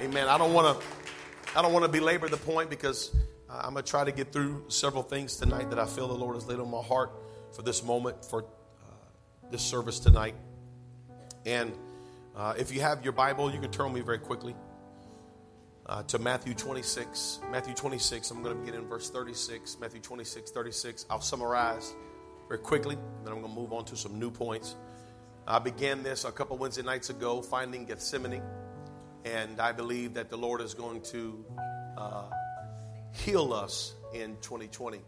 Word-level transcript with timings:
Amen. 0.00 0.28
I 0.28 0.38
don't 0.38 0.52
want 0.52 0.80
to 0.80 0.86
I 1.56 1.62
don't 1.62 1.72
want 1.72 1.84
to 1.84 1.90
belabor 1.90 2.28
the 2.28 2.36
point 2.36 2.70
because 2.70 3.14
I'm 3.48 3.74
going 3.74 3.84
to 3.84 3.90
try 3.90 4.04
to 4.04 4.12
get 4.12 4.32
through 4.32 4.64
several 4.68 5.02
things 5.02 5.36
tonight 5.36 5.70
that 5.70 5.78
I 5.78 5.86
feel 5.86 6.08
the 6.08 6.14
Lord 6.14 6.34
has 6.34 6.46
laid 6.46 6.58
on 6.58 6.70
my 6.70 6.80
heart 6.80 7.12
for 7.54 7.62
this 7.62 7.84
moment 7.84 8.24
for 8.24 8.42
uh, 8.42 8.94
this 9.50 9.62
service 9.62 9.98
tonight. 10.00 10.34
And 11.44 11.72
uh, 12.34 12.54
if 12.56 12.72
you 12.72 12.80
have 12.80 13.04
your 13.04 13.12
Bible, 13.12 13.52
you 13.52 13.60
can 13.60 13.70
turn 13.70 13.92
me 13.92 14.00
very 14.00 14.18
quickly 14.18 14.56
uh, 15.84 16.02
to 16.04 16.18
Matthew 16.18 16.54
26. 16.54 17.40
Matthew 17.50 17.74
26, 17.74 18.30
I'm 18.30 18.42
going 18.42 18.56
to 18.56 18.60
begin 18.64 18.80
in 18.80 18.88
verse 18.88 19.10
36. 19.10 19.76
Matthew 19.78 20.00
26, 20.00 20.50
36. 20.50 21.06
I'll 21.10 21.20
summarize 21.20 21.92
very 22.48 22.60
quickly, 22.60 22.94
and 22.94 23.26
then 23.26 23.34
I'm 23.34 23.40
going 23.40 23.52
to 23.52 23.60
move 23.60 23.72
on 23.74 23.84
to 23.86 23.96
some 23.96 24.18
new 24.18 24.30
points. 24.30 24.74
I 25.46 25.58
began 25.58 26.02
this 26.02 26.24
a 26.24 26.32
couple 26.32 26.56
Wednesday 26.56 26.82
nights 26.82 27.10
ago, 27.10 27.42
finding 27.42 27.84
Gethsemane, 27.84 28.42
and 29.24 29.60
I 29.60 29.72
believe 29.72 30.14
that 30.14 30.30
the 30.30 30.36
Lord 30.36 30.60
is 30.60 30.74
going 30.74 31.00
to 31.02 31.44
uh, 31.96 32.24
heal 33.12 33.52
us 33.52 33.94
in 34.14 34.36
2020. 34.42 35.00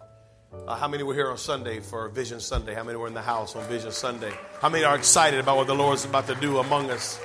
Uh, 0.52 0.76
how 0.76 0.86
many 0.86 1.02
were 1.02 1.14
here 1.14 1.30
on 1.30 1.38
Sunday 1.38 1.80
for 1.80 2.08
Vision 2.08 2.40
Sunday? 2.40 2.74
How 2.74 2.84
many 2.84 2.96
were 2.96 3.08
in 3.08 3.14
the 3.14 3.22
house 3.22 3.56
on 3.56 3.66
Vision 3.68 3.90
Sunday? 3.90 4.32
How 4.60 4.68
many 4.68 4.84
are 4.84 4.96
excited 4.96 5.40
about 5.40 5.56
what 5.56 5.66
the 5.66 5.74
Lord 5.74 5.96
is 5.96 6.04
about 6.04 6.26
to 6.28 6.34
do 6.36 6.58
among 6.58 6.90
us? 6.90 7.20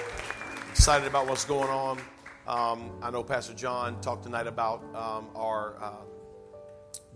Excited 0.72 1.08
about 1.08 1.28
what's 1.28 1.46
going 1.46 1.70
on. 1.70 2.00
Um, 2.48 2.92
I 3.04 3.12
know 3.12 3.24
Pastor 3.24 3.54
John 3.54 4.02
talked 4.02 4.24
tonight 4.24 4.48
about 4.48 4.84
um, 4.96 5.28
our 5.36 5.76
uh, 5.82 5.92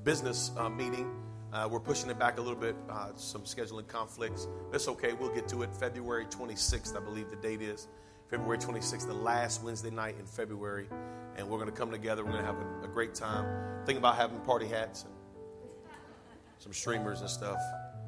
business 0.04 0.52
uh, 0.58 0.70
meeting 0.70 1.10
uh, 1.54 1.68
we're 1.70 1.80
pushing 1.80 2.10
it 2.10 2.18
back 2.18 2.40
a 2.40 2.42
little 2.42 2.60
bit, 2.60 2.76
uh, 2.90 3.10
some 3.16 3.44
scheduling 3.44 3.88
conflicts. 3.88 4.48
It's 4.74 4.88
okay, 4.88 5.14
we'll 5.14 5.34
get 5.34 5.48
to 5.50 5.62
it. 5.62 5.70
February 5.76 6.26
26th, 6.26 6.98
I 6.98 7.00
believe 7.00 7.30
the 7.30 7.36
date 7.36 7.62
is. 7.62 7.88
February 8.30 8.58
26th, 8.58 9.08
the 9.08 9.14
last 9.14 9.64
Wednesday 9.64 9.90
night 9.90 10.16
in 10.20 10.26
February. 10.26 10.88
And 11.36 11.50
we're 11.50 11.58
going 11.58 11.70
to 11.70 11.76
come 11.76 11.92
together. 11.92 12.24
We're 12.24 12.32
going 12.32 12.46
to 12.46 12.52
have 12.52 12.60
a, 12.60 12.86
a 12.86 12.88
great 12.88 13.16
time. 13.16 13.86
Think 13.86 14.00
about 14.00 14.16
having 14.16 14.40
party 14.42 14.68
hats 14.68 15.04
and 15.04 15.14
some 16.60 16.74
streamers 16.74 17.22
and 17.22 17.30
stuff. 17.30 17.60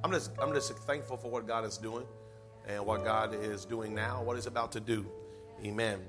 I'm 0.04 0.12
just, 0.12 0.32
I'm 0.42 0.54
just 0.54 0.72
thankful 0.80 1.18
for 1.18 1.30
what 1.30 1.48
God 1.48 1.66
is 1.66 1.78
doing 1.78 2.06
and 2.68 2.86
what 2.86 3.04
God 3.04 3.34
is 3.34 3.66
doing 3.66 3.94
now, 3.94 4.24
what 4.24 4.36
He's 4.36 4.46
about 4.46 4.72
to 4.74 4.80
do. 4.80 5.06
Amen. 5.64 6.00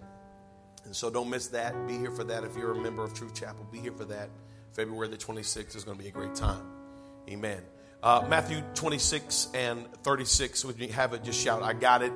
And 0.84 0.94
so 0.94 1.10
don't 1.10 1.28
miss 1.28 1.48
that. 1.48 1.86
Be 1.86 1.98
here 1.98 2.10
for 2.10 2.24
that. 2.24 2.44
If 2.44 2.56
you're 2.56 2.72
a 2.72 2.80
member 2.80 3.02
of 3.02 3.14
Truth 3.14 3.34
Chapel, 3.34 3.66
be 3.70 3.78
here 3.78 3.92
for 3.92 4.04
that. 4.04 4.30
February 4.72 5.08
the 5.08 5.16
26th 5.16 5.74
is 5.74 5.84
going 5.84 5.96
to 5.96 6.02
be 6.02 6.08
a 6.08 6.12
great 6.12 6.34
time. 6.34 6.62
Amen. 7.28 7.62
Uh, 8.02 8.24
Matthew 8.28 8.62
26 8.74 9.48
and 9.54 9.86
36. 10.02 10.64
When 10.64 10.76
you 10.78 10.88
have 10.88 11.12
it, 11.12 11.24
just 11.24 11.42
shout, 11.42 11.62
I 11.62 11.72
got 11.72 12.02
it. 12.02 12.12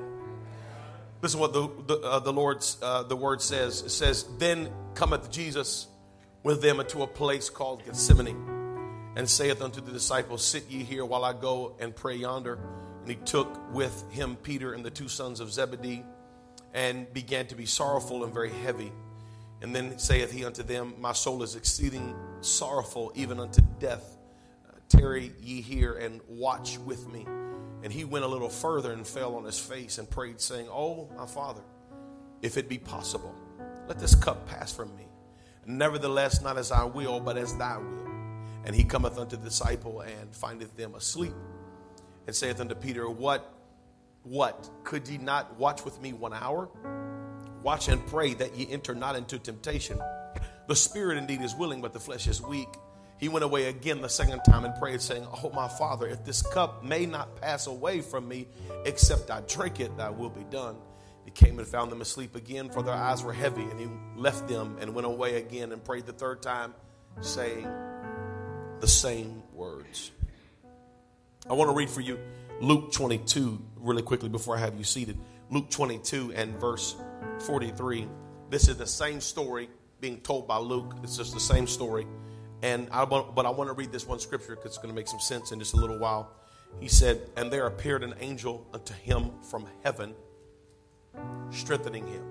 Listen 1.21 1.39
what 1.39 1.53
the, 1.53 1.69
the, 1.87 1.99
uh, 1.99 2.19
the 2.19 2.33
Lord's 2.33 2.77
uh, 2.81 3.03
the 3.03 3.15
word 3.15 3.41
says. 3.41 3.81
It 3.81 3.91
says, 3.91 4.25
Then 4.37 4.71
cometh 4.95 5.31
Jesus 5.31 5.87
with 6.43 6.61
them 6.61 6.79
into 6.79 7.03
a 7.03 7.07
place 7.07 7.49
called 7.49 7.85
Gethsemane, 7.85 9.13
and 9.15 9.29
saith 9.29 9.61
unto 9.61 9.81
the 9.81 9.91
disciples, 9.91 10.43
Sit 10.43 10.69
ye 10.69 10.83
here 10.83 11.05
while 11.05 11.23
I 11.23 11.33
go 11.33 11.75
and 11.79 11.95
pray 11.95 12.15
yonder. 12.15 12.59
And 13.01 13.09
he 13.09 13.15
took 13.15 13.73
with 13.73 14.03
him 14.11 14.35
Peter 14.35 14.73
and 14.73 14.83
the 14.83 14.89
two 14.89 15.07
sons 15.07 15.39
of 15.39 15.51
Zebedee, 15.51 16.03
and 16.73 17.11
began 17.13 17.47
to 17.47 17.55
be 17.55 17.65
sorrowful 17.65 18.23
and 18.23 18.33
very 18.33 18.51
heavy. 18.51 18.91
And 19.61 19.75
then 19.75 19.99
saith 19.99 20.31
he 20.31 20.43
unto 20.43 20.63
them, 20.63 20.95
My 20.99 21.13
soul 21.13 21.43
is 21.43 21.55
exceeding 21.55 22.15
sorrowful, 22.41 23.11
even 23.15 23.39
unto 23.39 23.61
death 23.79 24.17
Tarry 24.91 25.31
ye 25.41 25.61
here 25.61 25.93
and 25.93 26.19
watch 26.27 26.77
with 26.79 27.07
me. 27.07 27.25
And 27.83 27.91
he 27.91 28.05
went 28.05 28.25
a 28.25 28.27
little 28.27 28.49
further 28.49 28.91
and 28.91 29.05
fell 29.05 29.35
on 29.35 29.43
his 29.43 29.59
face 29.59 29.97
and 29.97 30.09
prayed, 30.09 30.39
saying, 30.39 30.67
Oh, 30.69 31.09
my 31.17 31.25
father, 31.25 31.61
if 32.41 32.57
it 32.57 32.69
be 32.69 32.77
possible, 32.77 33.35
let 33.87 33.99
this 33.99 34.15
cup 34.15 34.47
pass 34.47 34.71
from 34.71 34.95
me. 34.95 35.07
Nevertheless, 35.65 36.41
not 36.41 36.57
as 36.57 36.71
I 36.71 36.83
will, 36.83 37.19
but 37.19 37.37
as 37.37 37.55
thy 37.57 37.77
will. 37.77 38.07
And 38.65 38.75
he 38.75 38.83
cometh 38.83 39.17
unto 39.17 39.35
the 39.35 39.43
disciple 39.43 40.01
and 40.01 40.35
findeth 40.35 40.75
them 40.77 40.95
asleep, 40.95 41.33
and 42.27 42.35
saith 42.35 42.59
unto 42.59 42.75
Peter, 42.75 43.09
What, 43.09 43.51
what? 44.23 44.69
Could 44.83 45.07
ye 45.07 45.17
not 45.17 45.57
watch 45.57 45.83
with 45.83 45.99
me 46.01 46.13
one 46.13 46.33
hour? 46.33 46.69
Watch 47.63 47.87
and 47.89 48.05
pray 48.07 48.33
that 48.35 48.55
ye 48.55 48.67
enter 48.71 48.93
not 48.93 49.15
into 49.15 49.39
temptation. 49.39 49.99
The 50.67 50.75
spirit 50.75 51.17
indeed 51.17 51.41
is 51.41 51.55
willing, 51.55 51.81
but 51.81 51.93
the 51.93 51.99
flesh 51.99 52.27
is 52.27 52.41
weak. 52.41 52.69
He 53.21 53.29
went 53.29 53.45
away 53.45 53.67
again 53.67 54.01
the 54.01 54.09
second 54.09 54.41
time 54.41 54.65
and 54.65 54.73
prayed, 54.75 54.99
saying, 54.99 55.27
Oh, 55.43 55.51
my 55.51 55.67
Father, 55.67 56.07
if 56.07 56.25
this 56.25 56.41
cup 56.41 56.83
may 56.83 57.05
not 57.05 57.39
pass 57.39 57.67
away 57.67 58.01
from 58.01 58.27
me, 58.27 58.47
except 58.83 59.29
I 59.29 59.41
drink 59.41 59.79
it, 59.79 59.95
thy 59.95 60.09
will 60.09 60.31
be 60.31 60.43
done. 60.45 60.75
He 61.23 61.29
came 61.29 61.59
and 61.59 61.67
found 61.67 61.91
them 61.91 62.01
asleep 62.01 62.35
again, 62.35 62.71
for 62.71 62.81
their 62.81 62.95
eyes 62.95 63.23
were 63.23 63.31
heavy, 63.31 63.61
and 63.61 63.79
he 63.79 63.87
left 64.17 64.47
them 64.47 64.75
and 64.81 64.95
went 64.95 65.05
away 65.05 65.35
again 65.35 65.71
and 65.71 65.83
prayed 65.83 66.07
the 66.07 66.13
third 66.13 66.41
time, 66.41 66.73
saying 67.21 67.67
the 68.79 68.87
same 68.87 69.43
words. 69.53 70.09
I 71.47 71.53
want 71.53 71.69
to 71.69 71.75
read 71.75 71.91
for 71.91 72.01
you 72.01 72.17
Luke 72.59 72.91
22 72.91 73.61
really 73.77 74.01
quickly 74.01 74.29
before 74.29 74.57
I 74.57 74.59
have 74.61 74.75
you 74.79 74.83
seated. 74.83 75.19
Luke 75.51 75.69
22 75.69 76.33
and 76.33 76.59
verse 76.59 76.95
43. 77.45 78.07
This 78.49 78.67
is 78.67 78.77
the 78.77 78.87
same 78.87 79.21
story 79.21 79.69
being 79.99 80.21
told 80.21 80.47
by 80.47 80.57
Luke. 80.57 80.95
It's 81.03 81.17
just 81.17 81.35
the 81.35 81.39
same 81.39 81.67
story. 81.67 82.07
And 82.63 82.87
I 82.91 83.03
want, 83.03 83.33
but 83.33 83.45
I 83.45 83.49
want 83.49 83.69
to 83.69 83.73
read 83.73 83.91
this 83.91 84.05
one 84.05 84.19
scripture 84.19 84.55
because 84.55 84.71
it's 84.71 84.77
going 84.77 84.89
to 84.89 84.95
make 84.95 85.07
some 85.07 85.19
sense 85.19 85.51
in 85.51 85.59
just 85.59 85.73
a 85.73 85.77
little 85.77 85.97
while. 85.97 86.31
He 86.79 86.87
said, 86.87 87.29
And 87.35 87.51
there 87.51 87.67
appeared 87.67 88.03
an 88.03 88.13
angel 88.19 88.65
unto 88.73 88.93
him 88.93 89.31
from 89.49 89.67
heaven, 89.83 90.13
strengthening 91.49 92.07
him. 92.07 92.23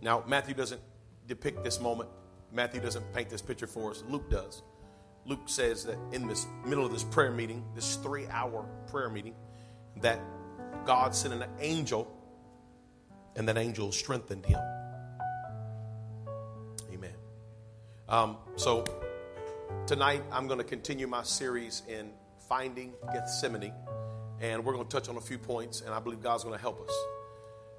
Now, 0.00 0.22
Matthew 0.26 0.54
doesn't 0.54 0.80
depict 1.26 1.64
this 1.64 1.80
moment. 1.80 2.10
Matthew 2.52 2.80
doesn't 2.80 3.12
paint 3.12 3.30
this 3.30 3.42
picture 3.42 3.66
for 3.66 3.90
us. 3.90 4.04
Luke 4.08 4.30
does. 4.30 4.62
Luke 5.26 5.40
says 5.46 5.84
that 5.84 5.98
in 6.12 6.28
this 6.28 6.46
middle 6.64 6.84
of 6.84 6.92
this 6.92 7.04
prayer 7.04 7.30
meeting, 7.30 7.64
this 7.74 7.96
three 7.96 8.26
hour 8.28 8.66
prayer 8.90 9.08
meeting, 9.08 9.34
that 10.02 10.20
God 10.84 11.14
sent 11.14 11.34
an 11.34 11.44
angel, 11.60 12.10
and 13.36 13.48
that 13.48 13.56
angel 13.56 13.90
strengthened 13.90 14.44
him. 14.44 14.60
Um, 18.06 18.36
so 18.56 18.84
tonight 19.86 20.22
I'm 20.30 20.46
going 20.46 20.58
to 20.58 20.64
continue 20.64 21.06
my 21.06 21.22
series 21.22 21.82
in 21.88 22.10
finding 22.48 22.92
Gethsemane, 23.14 23.72
and 24.42 24.62
we're 24.62 24.74
going 24.74 24.86
to 24.86 24.90
touch 24.90 25.08
on 25.08 25.16
a 25.16 25.22
few 25.22 25.38
points, 25.38 25.80
and 25.80 25.94
I 25.94 26.00
believe 26.00 26.22
God's 26.22 26.44
going 26.44 26.54
to 26.54 26.60
help 26.60 26.86
us. 26.86 26.94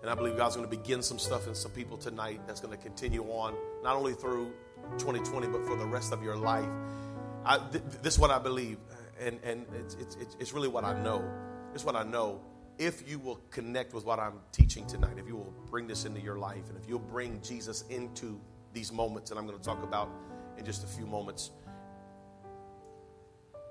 And 0.02 0.09
I 0.09 0.16
believe 0.16 0.35
God's 0.35 0.56
going 0.56 0.68
to 0.68 0.75
begin 0.75 1.03
some 1.03 1.19
stuff 1.19 1.47
in 1.47 1.53
some 1.53 1.72
people 1.72 1.96
tonight 1.97 2.41
that's 2.47 2.59
going 2.59 2.75
to 2.75 2.84
continue 2.84 3.24
on, 3.24 3.56
not 3.84 3.96
only 3.96 4.14
through 4.14 4.52
2020, 4.97 5.47
but 5.47 5.64
for 5.66 5.75
the 5.78 5.85
rest 5.85 6.12
of 6.12 6.24
your 6.24 6.35
life. 6.35 6.69
I, 7.46 7.59
th- 7.72 7.84
this 8.02 8.16
is 8.16 8.19
what 8.19 8.31
I 8.31 8.40
believe, 8.40 8.78
and, 9.19 9.40
and 9.44 9.66
it's, 9.80 9.94
it's, 9.96 10.18
it's 10.40 10.53
really 10.53 10.68
what 10.68 10.84
I 10.84 11.00
know. 11.03 11.24
It's 11.75 11.85
what 11.85 11.96
I 11.96 12.03
know. 12.03 12.41
If 12.80 13.08
you 13.08 13.19
will 13.19 13.40
connect 13.52 13.94
with 13.94 14.06
what 14.06 14.19
I'm 14.19 14.40
teaching 14.52 14.88
tonight, 14.88 15.18
if 15.18 15.28
you 15.28 15.35
will 15.35 15.53
bring 15.69 15.85
this 15.85 16.06
into 16.06 16.19
your 16.19 16.40
life, 16.40 16.67
and 16.70 16.78
if 16.78 16.90
you'll 16.90 16.97
bring 16.97 17.41
Jesus 17.41 17.84
into 17.90 18.41
these 18.76 18.92
moments, 18.92 19.32
and 19.32 19.40
I'm 19.40 19.48
going 19.48 19.58
to 19.58 19.64
talk 19.64 19.82
about 19.82 20.12
in 20.60 20.66
just 20.66 20.84
a 20.84 20.88
few 20.88 21.08
moments. 21.08 21.50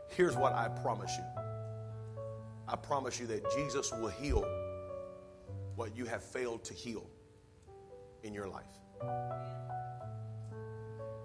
Here's 0.09 0.37
what 0.37 0.53
I 0.53 0.69
promise 0.69 1.12
you 1.17 1.25
I 2.67 2.77
promise 2.77 3.21
you 3.21 3.27
that 3.27 3.45
Jesus 3.55 3.93
will 3.93 4.09
heal 4.09 4.45
what 5.77 5.97
you 5.97 6.06
have 6.06 6.25
failed 6.25 6.65
to 6.65 6.75
heal 6.75 7.06
in 8.23 8.33
your 8.33 8.49
life. 8.49 8.65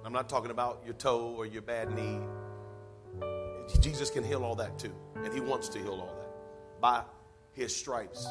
I'm 0.06 0.14
not 0.14 0.28
talking 0.28 0.52
about 0.52 0.82
your 0.86 0.96
toe 0.96 1.34
or 1.38 1.46
your 1.46 1.62
bad 1.62 1.92
knee. 1.96 2.20
Jesus 3.80 4.10
can 4.10 4.24
heal 4.24 4.44
all 4.44 4.56
that 4.56 4.78
too, 4.78 4.94
and 5.24 5.34
He 5.34 5.40
wants 5.40 5.70
to 5.70 5.80
heal 5.80 5.94
all 5.94 6.16
that. 6.18 6.82
By 6.82 7.04
His 7.54 7.76
stripes, 7.76 8.28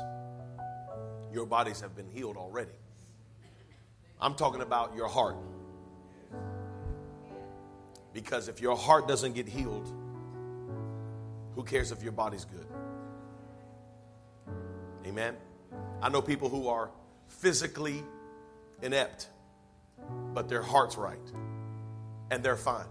your 1.33 1.47
bodies 1.47 1.81
have 1.81 1.97
been 1.97 2.09
healed 2.09 2.37
already. 2.37 2.73
I'm 4.21 4.35
talking 4.35 4.63
about 4.63 4.97
your 4.97 5.09
heart. 5.09 5.37
Because 8.13 8.49
if 8.49 8.61
your 8.61 8.77
heart 8.77 9.07
doesn't 9.07 9.35
get 9.35 9.47
healed, 9.49 9.93
who 11.55 11.63
cares 11.63 11.93
if 11.93 12.03
your 12.03 12.13
body's 12.13 12.45
good? 12.45 12.67
Amen. 15.07 15.37
I 16.03 16.09
know 16.09 16.21
people 16.21 16.49
who 16.49 16.69
are 16.69 16.91
physically 17.29 18.03
inept, 18.83 19.29
but 20.35 20.49
their 20.49 20.63
heart's 20.63 20.97
right, 20.97 21.19
and 22.31 22.43
they're 22.43 22.57
fine. 22.57 22.87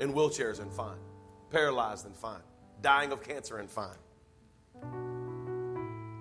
In 0.00 0.12
wheelchairs 0.12 0.60
and 0.60 0.72
fine, 0.72 0.98
paralyzed 1.50 2.06
and 2.06 2.16
fine, 2.16 2.42
dying 2.82 3.12
of 3.12 3.22
cancer 3.22 3.58
and 3.58 3.70
fine. 3.70 3.96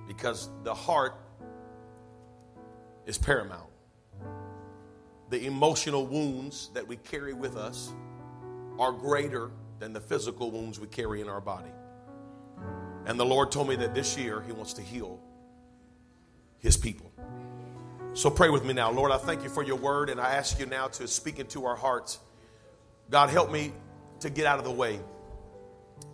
Because 0.08 0.50
the 0.64 0.74
heart 0.74 1.16
is 3.06 3.18
paramount. 3.18 3.70
The 5.30 5.46
emotional 5.46 6.06
wounds 6.06 6.70
that 6.74 6.88
we 6.88 6.98
carry 6.98 7.34
with 7.34 7.58
us 7.58 7.94
are 8.80 8.92
greater 8.92 9.52
than 9.80 9.94
the 9.94 10.02
physical 10.02 10.52
wounds 10.52 10.80
we 10.80 10.88
carry 10.88 11.22
in 11.22 11.30
our 11.30 11.42
body. 11.42 11.72
And 13.06 13.20
the 13.20 13.26
Lord 13.26 13.52
told 13.52 13.68
me 13.68 13.76
that 13.78 13.94
this 13.94 14.18
year 14.18 14.42
He 14.42 14.52
wants 14.52 14.74
to 14.74 14.82
heal 14.82 15.20
His 16.60 16.78
people. 16.78 17.12
So 18.14 18.30
pray 18.30 18.50
with 18.50 18.64
me 18.64 18.74
now. 18.74 18.92
Lord, 18.92 19.12
I 19.12 19.18
thank 19.18 19.44
you 19.44 19.50
for 19.50 19.64
your 19.64 19.76
word, 19.76 20.10
and 20.10 20.22
I 20.22 20.36
ask 20.36 20.60
you 20.60 20.66
now 20.66 20.88
to 20.88 21.08
speak 21.08 21.40
into 21.40 21.66
our 21.66 21.76
hearts. 21.76 22.20
God, 23.10 23.30
help 23.30 23.52
me 23.52 23.74
to 24.22 24.30
get 24.30 24.46
out 24.46 24.58
of 24.58 24.66
the 24.66 24.72
way. 24.72 25.00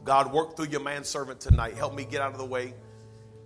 God, 0.03 0.33
work 0.33 0.55
through 0.55 0.67
your 0.67 0.81
manservant 0.81 1.39
tonight. 1.39 1.75
Help 1.75 1.93
me 1.93 2.03
get 2.03 2.21
out 2.21 2.31
of 2.31 2.39
the 2.39 2.45
way. 2.45 2.73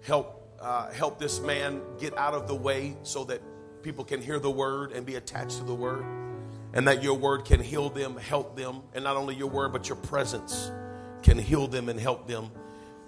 Help 0.04 0.45
uh, 0.66 0.92
help 0.92 1.20
this 1.20 1.40
man 1.42 1.80
get 2.00 2.18
out 2.18 2.34
of 2.34 2.48
the 2.48 2.56
way 2.56 2.98
so 3.04 3.24
that 3.26 3.40
people 3.84 4.04
can 4.04 4.20
hear 4.20 4.40
the 4.40 4.50
word 4.50 4.92
and 4.94 5.06
be 5.06 5.14
attached 5.14 5.60
to 5.60 5.64
the 5.64 5.76
word, 5.76 6.04
and 6.74 6.88
that 6.88 7.04
your 7.04 7.14
word 7.14 7.46
can 7.46 7.60
heal 7.60 7.90
them, 7.90 8.18
help 8.18 8.58
them, 8.58 8.82
and 8.96 9.04
not 9.04 9.16
only 9.16 9.36
your 9.36 9.50
word, 9.50 9.72
but 9.72 9.88
your 9.88 9.96
presence 9.96 10.72
can 11.22 11.38
heal 11.38 11.68
them 11.68 11.88
and 11.88 12.00
help 12.00 12.28
them. 12.28 12.50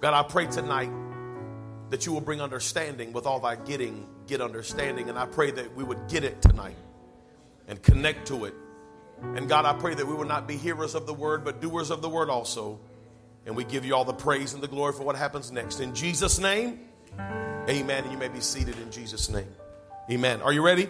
God, 0.00 0.14
I 0.14 0.22
pray 0.22 0.46
tonight 0.46 0.90
that 1.90 2.06
you 2.06 2.12
will 2.12 2.20
bring 2.20 2.40
understanding 2.40 3.12
with 3.12 3.26
all 3.26 3.40
thy 3.40 3.56
getting, 3.56 4.06
get 4.28 4.40
understanding. 4.40 5.08
And 5.08 5.18
I 5.18 5.26
pray 5.26 5.50
that 5.50 5.74
we 5.74 5.82
would 5.82 6.06
get 6.08 6.22
it 6.22 6.40
tonight 6.40 6.76
and 7.66 7.82
connect 7.82 8.28
to 8.28 8.44
it. 8.44 8.54
And 9.34 9.48
God, 9.48 9.64
I 9.64 9.72
pray 9.72 9.94
that 9.94 10.06
we 10.06 10.14
will 10.14 10.26
not 10.26 10.46
be 10.46 10.56
hearers 10.56 10.94
of 10.94 11.06
the 11.06 11.14
word, 11.14 11.44
but 11.44 11.60
doers 11.60 11.90
of 11.90 12.02
the 12.02 12.08
word 12.08 12.30
also. 12.30 12.78
And 13.46 13.56
we 13.56 13.64
give 13.64 13.84
you 13.84 13.96
all 13.96 14.04
the 14.04 14.12
praise 14.12 14.54
and 14.54 14.62
the 14.62 14.68
glory 14.68 14.92
for 14.92 15.02
what 15.02 15.16
happens 15.16 15.50
next. 15.50 15.80
In 15.80 15.94
Jesus' 15.94 16.38
name, 16.38 16.87
amen. 17.68 18.04
And 18.04 18.12
you 18.12 18.18
may 18.18 18.28
be 18.28 18.40
seated 18.40 18.78
in 18.78 18.90
Jesus' 18.90 19.28
name. 19.28 19.48
Amen. 20.10 20.40
Are 20.42 20.52
you 20.52 20.62
ready? 20.62 20.88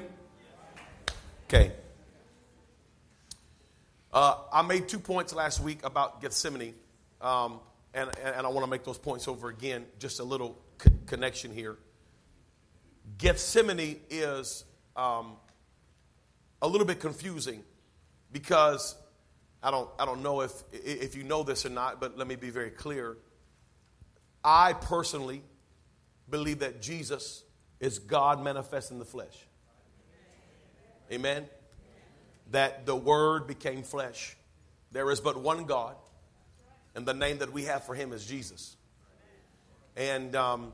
Okay. 1.46 1.72
Uh, 4.12 4.36
I 4.52 4.62
made 4.62 4.88
two 4.88 4.98
points 4.98 5.34
last 5.34 5.60
week 5.60 5.80
about 5.84 6.20
Gethsemane. 6.20 6.74
Um, 7.20 7.60
and, 7.94 8.10
and 8.22 8.46
I 8.46 8.50
want 8.50 8.64
to 8.64 8.70
make 8.70 8.84
those 8.84 8.98
points 8.98 9.28
over 9.28 9.48
again, 9.48 9.86
just 9.98 10.20
a 10.20 10.24
little 10.24 10.58
co- 10.78 10.90
connection 11.06 11.52
here. 11.52 11.76
Gethsemane 13.16 14.00
is 14.10 14.64
um, 14.96 15.36
a 16.62 16.68
little 16.68 16.86
bit 16.86 17.00
confusing 17.00 17.62
because 18.32 18.94
I 19.62 19.70
don't, 19.70 19.88
I 19.98 20.04
don't 20.04 20.22
know 20.22 20.42
if, 20.42 20.52
if 20.72 21.16
you 21.16 21.24
know 21.24 21.42
this 21.42 21.66
or 21.66 21.70
not, 21.70 22.00
but 22.00 22.16
let 22.16 22.26
me 22.28 22.36
be 22.36 22.50
very 22.50 22.70
clear. 22.70 23.16
I 24.44 24.74
personally 24.74 25.42
believe 26.30 26.60
that 26.60 26.82
Jesus 26.82 27.44
is 27.80 27.98
God 27.98 28.42
manifest 28.42 28.90
in 28.90 28.98
the 28.98 29.04
flesh. 29.04 29.46
Amen? 31.12 31.46
That 32.50 32.86
the 32.86 32.96
Word 32.96 33.46
became 33.46 33.82
flesh. 33.82 34.36
There 34.92 35.10
is 35.10 35.20
but 35.20 35.40
one 35.40 35.64
God 35.64 35.96
and 36.94 37.06
the 37.06 37.14
name 37.14 37.38
that 37.38 37.52
we 37.52 37.64
have 37.64 37.84
for 37.84 37.94
him 37.94 38.12
is 38.12 38.26
Jesus. 38.26 38.76
And 39.96 40.34
um, 40.34 40.72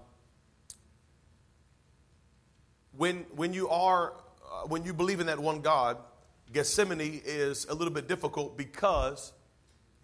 when, 2.96 3.26
when 3.34 3.52
you 3.52 3.68
are, 3.68 4.14
uh, 4.50 4.66
when 4.66 4.84
you 4.84 4.94
believe 4.94 5.20
in 5.20 5.26
that 5.26 5.38
one 5.38 5.60
God, 5.60 5.98
Gethsemane 6.52 7.20
is 7.24 7.66
a 7.66 7.74
little 7.74 7.92
bit 7.92 8.08
difficult 8.08 8.56
because 8.56 9.32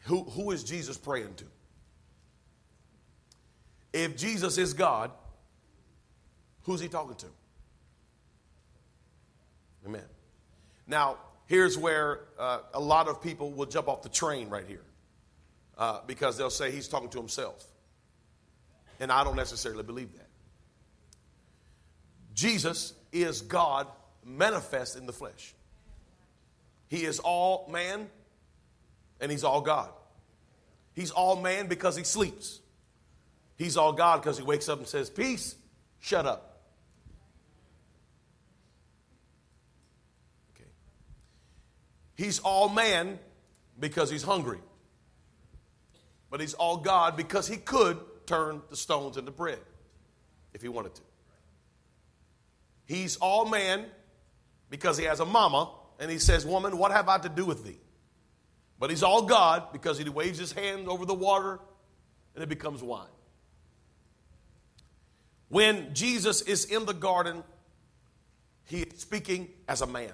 who, 0.01 0.25
who 0.25 0.51
is 0.51 0.65
Jesus 0.65 0.99
praying 0.99 1.35
to? 1.37 1.45
If 3.93 4.17
Jesus 4.17 4.59
is 4.59 4.75
God, 4.75 5.11
who's 6.65 6.81
he 6.81 6.89
talking 6.89 7.17
to? 7.17 7.27
Amen. 9.87 10.05
Now, 10.87 11.17
here's 11.47 11.79
where 11.79 12.21
uh, 12.39 12.61
a 12.75 12.81
lot 12.81 13.09
of 13.09 13.23
people 13.23 13.51
will 13.53 13.67
jump 13.67 13.89
off 13.89 14.03
the 14.03 14.09
train 14.09 14.49
right 14.49 14.67
here 14.67 14.85
uh, 15.79 16.01
because 16.07 16.37
they'll 16.37 16.51
say 16.51 16.71
he's 16.71 16.89
talking 16.89 17.09
to 17.11 17.19
himself. 17.19 17.65
And 18.99 19.11
I 19.11 19.25
don't 19.25 19.37
necessarily 19.37 19.83
believe 19.83 20.13
that. 20.13 20.29
Jesus 22.35 22.93
is 23.13 23.41
God 23.41 23.87
manifest 24.25 24.97
in 24.97 25.07
the 25.07 25.13
flesh. 25.13 25.55
He 26.89 27.05
is 27.05 27.19
all 27.21 27.69
man 27.71 28.09
and 29.21 29.31
he's 29.31 29.45
all 29.45 29.61
God. 29.61 29.91
He's 30.95 31.11
all 31.11 31.37
man 31.37 31.67
because 31.67 31.97
he 31.97 32.05
sleeps. 32.05 32.61
He's 33.57 33.77
all 33.77 33.93
God 33.93 34.23
because 34.23 34.39
he 34.39 34.45
wakes 34.45 34.69
up 34.69 34.79
and 34.79 34.89
says, 34.89 35.09
Peace, 35.09 35.55
shut 36.01 36.27
up. 36.27 36.50
He's 42.21 42.39
all 42.41 42.69
man 42.69 43.19
because 43.79 44.11
he's 44.11 44.23
hungry 44.23 44.59
but 46.31 46.41
he's 46.41 46.55
all 46.55 46.77
God 46.77 47.17
because 47.17 47.49
he 47.49 47.57
could 47.57 47.99
turn 48.27 48.63
the 48.71 48.77
stones 48.77 49.17
into 49.17 49.33
bread 49.33 49.59
if 50.55 50.63
he 50.63 50.69
wanted 50.69 50.95
to. 50.95 51.03
He's 52.87 53.17
all 53.17 53.45
man 53.45 53.87
because 54.71 54.97
he 54.97 55.05
has 55.05 55.21
a 55.21 55.25
mama 55.25 55.73
and 55.99 56.11
he 56.11 56.19
says, 56.19 56.47
Woman, 56.47 56.79
what 56.79 56.93
have 56.93 57.09
I 57.09 57.19
to 57.19 57.29
do 57.29 57.45
with 57.45 57.65
thee? 57.65 57.81
But 58.79 58.91
he's 58.91 59.03
all 59.03 59.23
God 59.23 59.73
because 59.73 59.99
he 59.99 60.09
waves 60.09 60.39
his 60.39 60.53
hand 60.53 60.89
over 60.89 61.05
the 61.05 61.15
water 61.15 61.59
and 62.35 62.43
it 62.43 62.49
becomes 62.49 62.83
wine. 62.83 63.07
When 65.49 65.93
Jesus 65.95 66.43
is 66.43 66.65
in 66.65 66.87
the 66.87 66.95
garden, 66.95 67.43
he 68.67 68.83
is 68.83 69.01
speaking 69.01 69.49
as 69.69 69.83
a 69.83 69.87
man. 69.87 70.13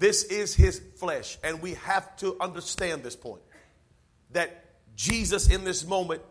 This 0.00 0.24
is 0.24 0.54
his 0.54 0.80
flesh, 0.96 1.36
and 1.44 1.60
we 1.60 1.74
have 1.74 2.16
to 2.16 2.34
understand 2.40 3.02
this 3.02 3.14
point 3.14 3.42
that 4.30 4.64
Jesus 4.96 5.50
in 5.50 5.62
this 5.62 5.86
moment 5.86 6.22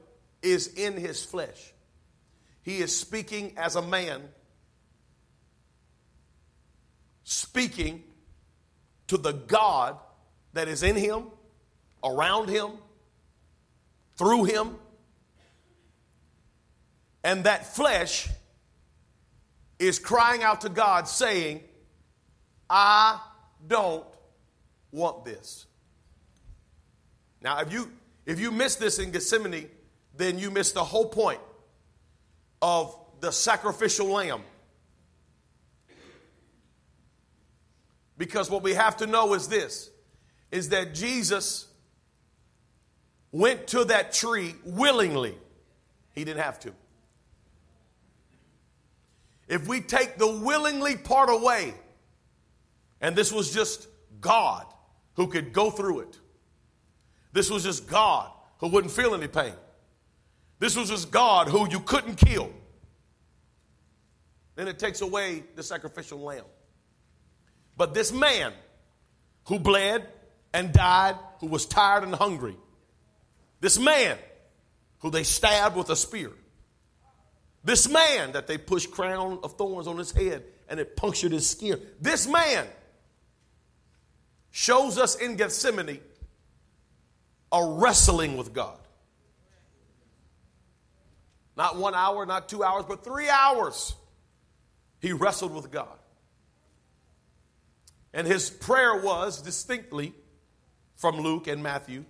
is 0.42 0.74
in 0.74 0.98
his 0.98 1.24
flesh. 1.24 1.72
He 2.64 2.80
is 2.80 3.00
speaking 3.00 3.54
as 3.58 3.76
a 3.76 3.82
man, 3.84 4.24
speaking 7.24 8.04
to 9.06 9.18
the 9.18 9.34
God 9.34 10.00
that 10.54 10.68
is 10.68 10.82
in 10.82 10.96
him, 10.96 11.26
around 12.04 12.50
him, 12.50 12.72
through 14.18 14.46
him. 14.46 14.78
And 17.24 17.44
that 17.44 17.76
flesh 17.76 18.30
is 19.78 20.00
crying 20.00 20.42
out 20.42 20.62
to 20.62 20.70
God, 20.70 21.08
saying, 21.08 21.62
I 22.68 23.20
don't 23.68 24.06
want 24.92 25.26
this. 25.26 25.66
Now, 27.42 27.60
if 27.60 27.72
you 27.72 27.92
if 28.26 28.40
you 28.40 28.52
miss 28.52 28.76
this 28.76 29.00
in 29.00 29.12
Gethsemane, 29.12 29.70
then 30.16 30.38
you 30.38 30.52
miss 30.52 30.72
the 30.72 30.84
whole 30.84 31.08
point 31.08 31.40
of 32.62 32.96
the 33.22 33.32
sacrificial 33.32 34.08
lamb. 34.08 34.42
Because 38.18 38.50
what 38.52 38.64
we 38.64 38.74
have 38.74 38.98
to 38.98 39.08
know 39.08 39.34
is 39.34 39.48
this 39.48 39.90
is 40.52 40.70
that 40.70 40.94
Jesus 40.94 41.68
went 43.32 43.68
to 43.68 43.86
that 43.86 44.12
tree 44.12 44.56
willingly. 44.66 45.38
He 46.14 46.26
didn't 46.26 46.44
have 46.44 46.60
to. 46.62 46.74
If 49.48 49.68
we 49.68 49.82
take 49.82 50.18
the 50.18 50.28
willingly 50.28 50.96
part 50.98 51.30
away, 51.30 51.74
and 53.02 53.16
this 53.16 53.32
was 53.32 53.54
just 53.54 53.88
God 54.20 54.66
who 55.16 55.28
could 55.28 55.54
go 55.54 55.70
through 55.70 56.02
it, 56.02 56.20
this 57.32 57.50
was 57.50 57.64
just 57.64 57.88
God 57.88 58.32
who 58.60 58.68
wouldn't 58.68 58.94
feel 58.94 59.14
any 59.14 59.28
pain. 59.28 59.54
This 60.60 60.76
was 60.76 60.90
just 60.90 61.10
God 61.10 61.48
who 61.48 61.70
you 61.70 61.80
couldn't 61.80 62.16
kill. 62.16 62.52
Then 64.56 64.68
it 64.68 64.78
takes 64.78 65.02
away 65.02 65.44
the 65.56 65.64
sacrificial 65.64 66.20
lamb. 66.20 66.44
But 67.78 67.94
this 67.94 68.12
man 68.12 68.52
who 69.46 69.58
bled 69.58 70.06
and 70.54 70.74
died, 70.74 71.16
who 71.40 71.48
was 71.48 71.66
tired 71.66 72.04
and 72.04 72.14
hungry, 72.14 72.58
this 73.62 73.80
man 73.80 74.18
who 75.00 75.10
they 75.10 75.24
stabbed 75.24 75.78
with 75.78 75.90
a 75.90 75.96
spear, 75.96 76.32
this 77.64 77.88
man 77.88 78.34
that 78.34 78.48
they 78.48 78.58
pushed 78.58 78.92
crown 78.92 79.40
of 79.44 79.54
thorns 79.54 79.88
on 79.88 79.98
his 79.98 80.12
head 80.12 80.44
and 80.68 80.80
it 80.80 80.98
punctured 80.98 81.32
his 81.32 81.50
skin, 81.50 81.80
this 82.02 82.28
man 82.28 82.68
shows 84.52 84.98
us 84.98 85.16
in 85.16 85.36
Gethsemane 85.36 86.00
a 87.52 87.66
wrestling 87.66 88.38
with 88.38 88.54
God. 88.54 88.78
Not 91.58 91.78
one 91.78 91.94
hour, 91.94 92.26
not 92.26 92.48
two 92.48 92.64
hours, 92.64 92.86
but 92.88 93.04
three 93.04 93.30
hours. 93.30 93.96
He 95.00 95.14
wrestled 95.14 95.54
with 95.54 95.72
God. 95.72 95.98
And 98.14 98.26
his 98.26 98.50
prayer 98.50 99.02
was 99.02 99.42
distinctly 99.42 100.14
from 100.96 101.20
Luke 101.20 101.48
and 101.48 101.62
Matthew 101.62 102.06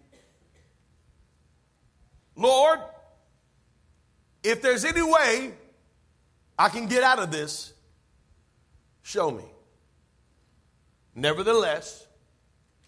Lord, 2.39 2.79
if 4.43 4.61
there's 4.61 4.85
any 4.85 5.01
way 5.01 5.51
I 6.57 6.69
can 6.69 6.87
get 6.87 7.03
out 7.03 7.19
of 7.19 7.31
this, 7.31 7.73
show 9.01 9.29
me. 9.29 9.43
Nevertheless, 11.13 12.07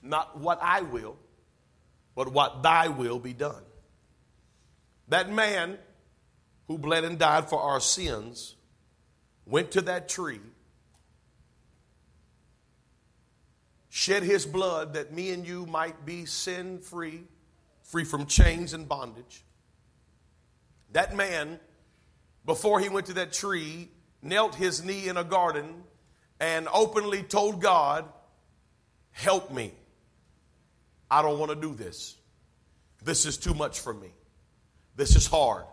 not 0.02 0.38
what 0.38 0.60
I 0.62 0.82
will, 0.82 1.18
but 2.16 2.32
what 2.32 2.64
thy 2.64 2.88
will 2.88 3.20
be 3.20 3.34
done. 3.34 3.64
That 5.08 5.32
man 5.32 5.78
who 6.68 6.78
bled 6.78 7.04
and 7.04 7.20
died 7.20 7.50
for 7.50 7.60
our 7.60 7.80
sins 7.80 8.56
went 9.46 9.72
to 9.72 9.82
that 9.82 10.08
tree, 10.08 10.40
shed 13.90 14.24
his 14.24 14.46
blood 14.46 14.94
that 14.94 15.14
me 15.14 15.32
and 15.32 15.46
you 15.46 15.66
might 15.66 16.06
be 16.06 16.26
sin 16.26 16.80
free, 16.80 17.24
free 17.84 18.06
from 18.06 18.26
chains 18.26 18.74
and 18.74 18.88
bondage. 18.88 19.44
That 20.94 21.16
man, 21.16 21.60
before 22.46 22.80
he 22.80 22.90
went 22.90 23.08
to 23.08 23.14
that 23.14 23.34
tree, 23.34 23.90
knelt 24.22 24.56
his 24.56 24.84
knee 24.84 25.08
in 25.08 25.18
a 25.18 25.24
garden 25.24 25.84
and 26.40 26.68
openly 26.74 27.24
told 27.24 27.62
God, 27.62 28.06
Help 29.12 29.52
me. 29.52 29.74
I 31.12 31.22
don't 31.22 31.38
want 31.38 31.52
to 31.52 31.56
do 31.56 31.76
this. 31.76 32.16
This 33.04 33.26
is 33.26 33.38
too 33.38 33.54
much 33.54 33.82
for 33.82 33.94
me. 33.94 34.14
This 34.96 35.16
is 35.18 35.28
hard. 35.28 35.66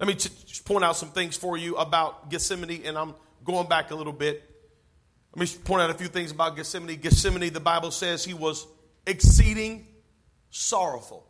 Let 0.00 0.08
me 0.08 0.14
just 0.14 0.64
point 0.64 0.82
out 0.82 0.96
some 0.96 1.10
things 1.10 1.36
for 1.36 1.58
you 1.58 1.76
about 1.76 2.30
Gethsemane, 2.30 2.82
and 2.84 2.96
I'm 2.96 3.14
going 3.44 3.68
back 3.68 3.90
a 3.90 3.94
little 3.94 4.12
bit. 4.12 4.42
Let 5.34 5.40
me 5.40 5.58
point 5.64 5.82
out 5.82 5.90
a 5.90 5.94
few 5.94 6.08
things 6.08 6.30
about 6.30 6.56
Gethsemane. 6.56 6.98
Gethsemane, 6.98 7.52
the 7.52 7.60
Bible 7.60 7.90
says 7.90 8.24
he 8.24 8.34
was 8.34 8.66
exceeding 9.06 9.86
sorrowful, 10.50 11.26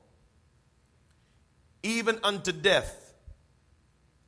even 1.82 2.20
unto 2.22 2.52
death. 2.52 3.02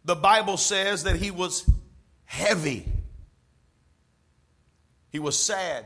The 0.05 0.17
Bible 0.17 0.57
says 0.57 1.05
that 1.05 1.17
he 1.17 1.31
was 1.31 1.69
heavy. 2.25 2.85
He 5.11 5.19
was 5.19 5.39
sad. 5.39 5.85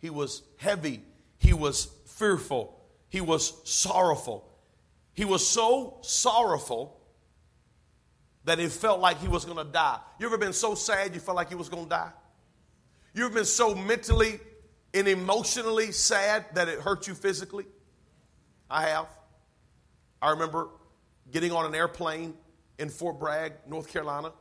He 0.00 0.10
was 0.10 0.42
heavy. 0.58 1.02
He 1.38 1.52
was 1.52 1.88
fearful. 2.16 2.78
He 3.08 3.20
was 3.20 3.52
sorrowful. 3.68 4.48
He 5.14 5.24
was 5.24 5.46
so 5.46 5.98
sorrowful 6.02 6.98
that 8.44 8.58
it 8.58 8.72
felt 8.72 9.00
like 9.00 9.20
he 9.20 9.28
was 9.28 9.44
going 9.44 9.58
to 9.58 9.70
die. 9.70 9.98
You 10.18 10.26
ever 10.26 10.38
been 10.38 10.52
so 10.52 10.74
sad 10.74 11.14
you 11.14 11.20
felt 11.20 11.36
like 11.36 11.50
you 11.50 11.58
was 11.58 11.68
going 11.68 11.84
to 11.84 11.90
die? 11.90 12.10
You 13.14 13.26
ever 13.26 13.34
been 13.34 13.44
so 13.44 13.74
mentally 13.74 14.40
and 14.94 15.06
emotionally 15.06 15.92
sad 15.92 16.46
that 16.54 16.68
it 16.68 16.80
hurt 16.80 17.06
you 17.06 17.14
physically? 17.14 17.66
I 18.70 18.88
have. 18.88 19.06
I 20.20 20.30
remember 20.30 20.68
getting 21.30 21.52
on 21.52 21.66
an 21.66 21.74
airplane 21.74 22.34
in 22.78 22.88
Fort 22.88 23.20
Bragg, 23.20 23.52
North 23.68 23.92
Carolina. 23.92 24.32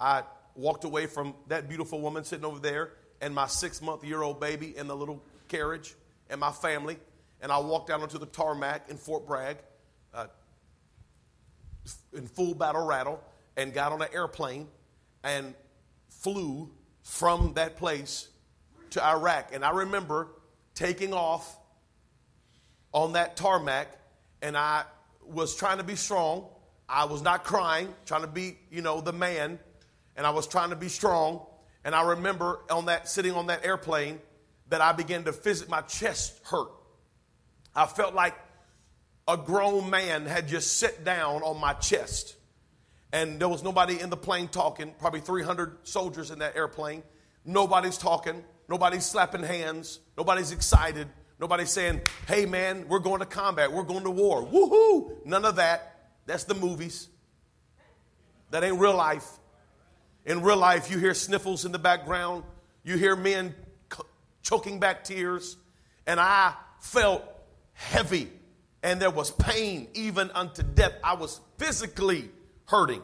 I 0.00 0.24
walked 0.54 0.84
away 0.84 1.06
from 1.06 1.34
that 1.48 1.68
beautiful 1.68 2.00
woman 2.00 2.24
sitting 2.24 2.44
over 2.44 2.58
there 2.58 2.92
and 3.20 3.34
my 3.34 3.46
six 3.46 3.80
month 3.80 4.04
year 4.04 4.22
old 4.22 4.40
baby 4.40 4.76
in 4.76 4.86
the 4.86 4.96
little 4.96 5.22
carriage 5.48 5.94
and 6.30 6.40
my 6.40 6.52
family. 6.52 6.98
And 7.40 7.50
I 7.50 7.58
walked 7.58 7.88
down 7.88 8.02
onto 8.02 8.18
the 8.18 8.26
tarmac 8.26 8.88
in 8.88 8.96
Fort 8.96 9.26
Bragg 9.26 9.58
uh, 10.14 10.26
in 12.14 12.26
full 12.26 12.54
battle 12.54 12.86
rattle 12.86 13.22
and 13.56 13.72
got 13.72 13.92
on 13.92 14.02
an 14.02 14.08
airplane 14.12 14.68
and 15.22 15.54
flew 16.08 16.70
from 17.02 17.54
that 17.54 17.76
place 17.76 18.28
to 18.90 19.04
Iraq. 19.04 19.54
And 19.54 19.64
I 19.64 19.70
remember 19.70 20.28
taking 20.74 21.12
off 21.12 21.58
on 22.92 23.12
that 23.12 23.36
tarmac, 23.36 23.88
and 24.42 24.56
I 24.56 24.84
was 25.24 25.54
trying 25.54 25.78
to 25.78 25.84
be 25.84 25.96
strong. 25.96 26.46
I 26.88 27.04
was 27.04 27.22
not 27.22 27.44
crying, 27.44 27.94
trying 28.04 28.22
to 28.22 28.26
be, 28.26 28.58
you 28.70 28.82
know, 28.82 29.00
the 29.00 29.12
man, 29.12 29.58
and 30.16 30.26
I 30.26 30.30
was 30.30 30.46
trying 30.46 30.70
to 30.70 30.76
be 30.76 30.88
strong. 30.88 31.46
And 31.84 31.94
I 31.94 32.02
remember 32.10 32.60
on 32.68 32.86
that 32.86 33.08
sitting 33.08 33.32
on 33.32 33.46
that 33.46 33.64
airplane 33.64 34.18
that 34.70 34.80
I 34.80 34.92
began 34.92 35.24
to 35.24 35.32
visit 35.32 35.68
my 35.68 35.82
chest 35.82 36.40
hurt. 36.44 36.70
I 37.74 37.86
felt 37.86 38.14
like 38.14 38.34
a 39.28 39.36
grown 39.36 39.90
man 39.90 40.26
had 40.26 40.48
just 40.48 40.78
sat 40.78 41.04
down 41.04 41.42
on 41.42 41.60
my 41.60 41.74
chest 41.74 42.36
and 43.12 43.40
there 43.40 43.48
was 43.48 43.62
nobody 43.62 44.00
in 44.00 44.10
the 44.10 44.16
plane 44.16 44.48
talking, 44.48 44.94
probably 44.98 45.20
300 45.20 45.78
soldiers 45.86 46.30
in 46.30 46.38
that 46.40 46.56
airplane. 46.56 47.02
Nobody's 47.44 47.98
talking, 47.98 48.44
nobody's 48.68 49.04
slapping 49.04 49.42
hands, 49.42 49.98
nobody's 50.16 50.52
excited, 50.52 51.08
nobody's 51.40 51.70
saying, 51.70 52.02
hey 52.28 52.46
man, 52.46 52.86
we're 52.88 53.00
going 53.00 53.20
to 53.20 53.26
combat, 53.26 53.72
we're 53.72 53.82
going 53.82 54.04
to 54.04 54.10
war. 54.10 54.44
Woohoo! 54.46 55.24
None 55.26 55.44
of 55.44 55.56
that. 55.56 56.10
That's 56.26 56.44
the 56.44 56.54
movies. 56.54 57.08
That 58.50 58.62
ain't 58.62 58.78
real 58.78 58.96
life. 58.96 59.26
In 60.24 60.42
real 60.42 60.58
life, 60.58 60.90
you 60.90 60.98
hear 60.98 61.14
sniffles 61.14 61.64
in 61.64 61.72
the 61.72 61.78
background, 61.78 62.44
you 62.84 62.96
hear 62.96 63.16
men 63.16 63.54
choking 64.42 64.80
back 64.80 65.04
tears, 65.04 65.56
and 66.06 66.18
I 66.18 66.54
felt 66.80 67.22
heavy, 67.72 68.28
and 68.82 69.00
there 69.00 69.10
was 69.10 69.30
pain 69.30 69.88
even 69.94 70.30
unto 70.30 70.62
death. 70.62 70.92
I 71.04 71.14
was 71.14 71.40
physically 71.58 72.30
hurting. 72.66 73.02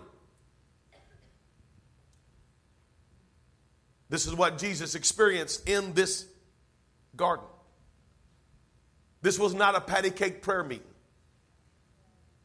This 4.09 4.27
is 4.27 4.35
what 4.35 4.59
Jesus 4.59 4.95
experienced 4.95 5.69
in 5.69 5.93
this 5.95 6.27
garden. 7.17 7.47
This 9.23 9.39
was 9.39 9.55
not 9.55 9.75
a 9.75 9.81
patty 9.81 10.11
cake 10.11 10.43
prayer 10.43 10.63
meeting. 10.63 10.87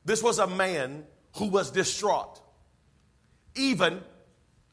This 0.04 0.24
was 0.24 0.40
a 0.40 0.48
man 0.48 1.06
who 1.36 1.48
was 1.48 1.70
distraught, 1.70 2.42
even 3.56 4.02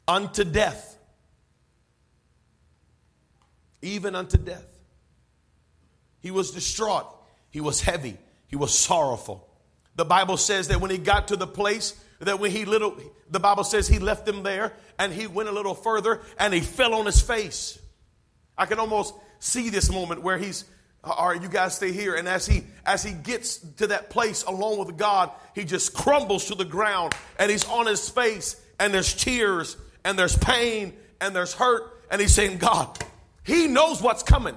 unto 0.06 0.44
death. 0.44 0.97
Even 3.82 4.14
unto 4.14 4.36
death. 4.38 4.66
He 6.20 6.30
was 6.30 6.50
distraught. 6.50 7.06
He 7.50 7.60
was 7.60 7.80
heavy. 7.80 8.16
He 8.48 8.56
was 8.56 8.76
sorrowful. 8.76 9.48
The 9.96 10.04
Bible 10.04 10.36
says 10.36 10.68
that 10.68 10.80
when 10.80 10.90
he 10.90 10.98
got 10.98 11.28
to 11.28 11.36
the 11.36 11.46
place 11.46 11.94
that 12.20 12.40
when 12.40 12.50
he 12.50 12.64
little, 12.64 12.96
the 13.30 13.40
Bible 13.40 13.64
says 13.64 13.86
he 13.86 13.98
left 13.98 14.26
them 14.26 14.42
there 14.42 14.72
and 14.98 15.12
he 15.12 15.26
went 15.26 15.48
a 15.48 15.52
little 15.52 15.74
further 15.74 16.20
and 16.38 16.52
he 16.52 16.60
fell 16.60 16.94
on 16.94 17.06
his 17.06 17.20
face. 17.20 17.78
I 18.56 18.66
can 18.66 18.78
almost 18.78 19.14
see 19.38 19.70
this 19.70 19.90
moment 19.90 20.22
where 20.22 20.36
he's, 20.36 20.64
all 21.04 21.28
right, 21.28 21.40
you 21.40 21.48
guys 21.48 21.76
stay 21.76 21.92
here. 21.92 22.16
And 22.16 22.26
as 22.26 22.44
he, 22.44 22.64
as 22.84 23.04
he 23.04 23.12
gets 23.12 23.58
to 23.58 23.88
that 23.88 24.10
place 24.10 24.42
alone 24.42 24.84
with 24.84 24.96
God, 24.96 25.30
he 25.54 25.64
just 25.64 25.94
crumbles 25.94 26.46
to 26.46 26.56
the 26.56 26.64
ground 26.64 27.14
and 27.38 27.50
he's 27.50 27.64
on 27.66 27.86
his 27.86 28.08
face 28.08 28.60
and 28.80 28.92
there's 28.92 29.14
tears 29.14 29.76
and 30.04 30.18
there's 30.18 30.36
pain 30.36 30.94
and 31.20 31.34
there's 31.36 31.54
hurt. 31.54 31.94
And 32.10 32.20
he's 32.20 32.34
saying, 32.34 32.58
God, 32.58 32.98
he 33.48 33.66
knows 33.66 34.02
what's 34.02 34.22
coming. 34.22 34.54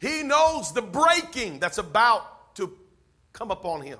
He 0.00 0.22
knows 0.22 0.72
the 0.72 0.80
breaking 0.80 1.58
that's 1.58 1.78
about 1.78 2.54
to 2.54 2.72
come 3.32 3.50
upon 3.50 3.82
him. 3.82 3.98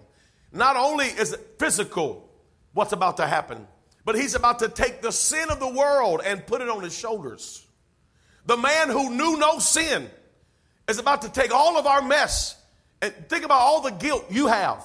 Not 0.52 0.76
only 0.76 1.06
is 1.06 1.32
it 1.32 1.56
physical, 1.58 2.30
what's 2.72 2.92
about 2.92 3.16
to 3.16 3.26
happen, 3.26 3.66
but 4.04 4.14
he's 4.14 4.36
about 4.36 4.60
to 4.60 4.68
take 4.68 5.02
the 5.02 5.10
sin 5.10 5.50
of 5.50 5.58
the 5.58 5.68
world 5.68 6.20
and 6.24 6.46
put 6.46 6.60
it 6.60 6.68
on 6.68 6.84
his 6.84 6.96
shoulders. 6.96 7.66
The 8.46 8.56
man 8.56 8.88
who 8.88 9.10
knew 9.10 9.36
no 9.36 9.58
sin 9.58 10.08
is 10.88 11.00
about 11.00 11.22
to 11.22 11.28
take 11.30 11.52
all 11.52 11.76
of 11.76 11.84
our 11.84 12.00
mess 12.00 12.62
and 13.02 13.12
think 13.28 13.44
about 13.44 13.60
all 13.60 13.80
the 13.80 13.90
guilt 13.90 14.26
you 14.30 14.46
have. 14.46 14.84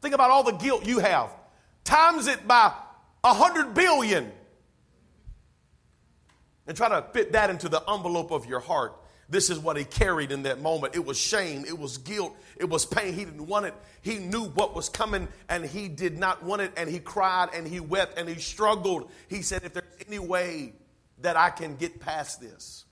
Think 0.00 0.14
about 0.14 0.30
all 0.30 0.44
the 0.44 0.52
guilt 0.52 0.86
you 0.86 0.98
have. 0.98 1.28
Times 1.84 2.26
it 2.26 2.48
by 2.48 2.72
a 3.22 3.34
hundred 3.34 3.74
billion. 3.74 4.32
And 6.66 6.76
try 6.76 6.88
to 6.88 7.02
fit 7.12 7.32
that 7.32 7.50
into 7.50 7.68
the 7.68 7.82
envelope 7.88 8.30
of 8.30 8.46
your 8.46 8.60
heart. 8.60 8.96
This 9.28 9.50
is 9.50 9.58
what 9.58 9.76
he 9.76 9.84
carried 9.84 10.30
in 10.30 10.44
that 10.44 10.60
moment. 10.60 10.94
It 10.94 11.04
was 11.04 11.18
shame, 11.18 11.64
it 11.64 11.76
was 11.76 11.98
guilt, 11.98 12.36
it 12.56 12.68
was 12.68 12.86
pain. 12.86 13.12
He 13.12 13.24
didn't 13.24 13.46
want 13.46 13.66
it. 13.66 13.74
He 14.02 14.18
knew 14.18 14.44
what 14.44 14.74
was 14.74 14.88
coming 14.88 15.26
and 15.48 15.64
he 15.64 15.88
did 15.88 16.16
not 16.16 16.44
want 16.44 16.62
it. 16.62 16.72
And 16.76 16.88
he 16.88 17.00
cried 17.00 17.50
and 17.52 17.66
he 17.66 17.80
wept 17.80 18.18
and 18.18 18.28
he 18.28 18.36
struggled. 18.36 19.10
He 19.28 19.42
said, 19.42 19.64
If 19.64 19.72
there's 19.74 19.84
any 20.06 20.20
way 20.20 20.74
that 21.22 21.36
I 21.36 21.50
can 21.50 21.76
get 21.76 21.98
past 21.98 22.40
this, 22.40 22.84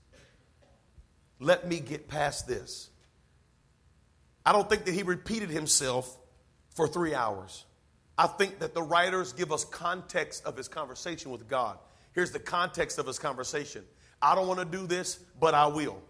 let 1.39 1.67
me 1.67 1.79
get 1.79 2.07
past 2.07 2.47
this. 2.47 2.89
I 4.45 4.51
don't 4.51 4.69
think 4.69 4.85
that 4.85 4.93
he 4.93 5.03
repeated 5.03 5.49
himself 5.49 6.17
for 6.75 6.87
three 6.87 7.15
hours. 7.15 7.65
I 8.17 8.27
think 8.27 8.59
that 8.59 8.73
the 8.73 8.83
writers 8.83 9.33
give 9.33 9.51
us 9.51 9.65
context 9.65 10.45
of 10.45 10.55
his 10.55 10.67
conversation 10.67 11.31
with 11.31 11.47
God. 11.47 11.77
Here's 12.15 12.31
the 12.31 12.39
context 12.39 12.97
of 12.97 13.05
his 13.05 13.19
conversation 13.19 13.83
I 14.21 14.33
don't 14.33 14.47
want 14.47 14.59
to 14.59 14.65
do 14.65 14.87
this, 14.87 15.19
but 15.39 15.53
I 15.53 15.67
will. 15.67 16.01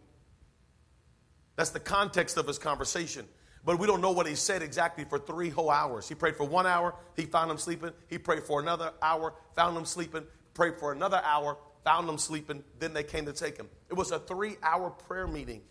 That's 1.58 1.72
the 1.72 1.80
context 1.80 2.38
of 2.38 2.48
his 2.48 2.60
conversation. 2.60 3.26
but 3.66 3.80
we 3.80 3.88
don't 3.88 4.02
know 4.02 4.12
what 4.12 4.28
he 4.28 4.36
said 4.36 4.62
exactly 4.62 5.06
for 5.06 5.18
three 5.18 5.50
whole 5.50 5.72
hours. 5.72 6.08
He 6.08 6.14
prayed 6.14 6.36
for 6.36 6.48
one 6.48 6.68
hour, 6.68 6.94
he 7.16 7.24
found 7.24 7.50
him 7.50 7.58
sleeping. 7.58 7.92
He 8.08 8.20
prayed 8.20 8.44
for 8.44 8.62
another 8.62 8.94
hour, 9.02 9.34
found 9.56 9.76
him 9.76 9.86
sleeping. 9.86 10.24
Prayed 10.54 10.78
for 10.80 10.92
another 10.92 11.22
hour, 11.24 11.58
found 11.84 12.08
him 12.08 12.18
sleeping. 12.18 12.64
Then 12.80 12.94
they 12.94 13.04
came 13.04 13.26
to 13.26 13.34
take 13.34 13.58
him. 13.58 13.68
It 13.90 13.96
was 13.96 14.12
a 14.12 14.20
three 14.20 14.58
hour 14.62 14.92
prayer 14.92 15.28
meeting 15.28 15.62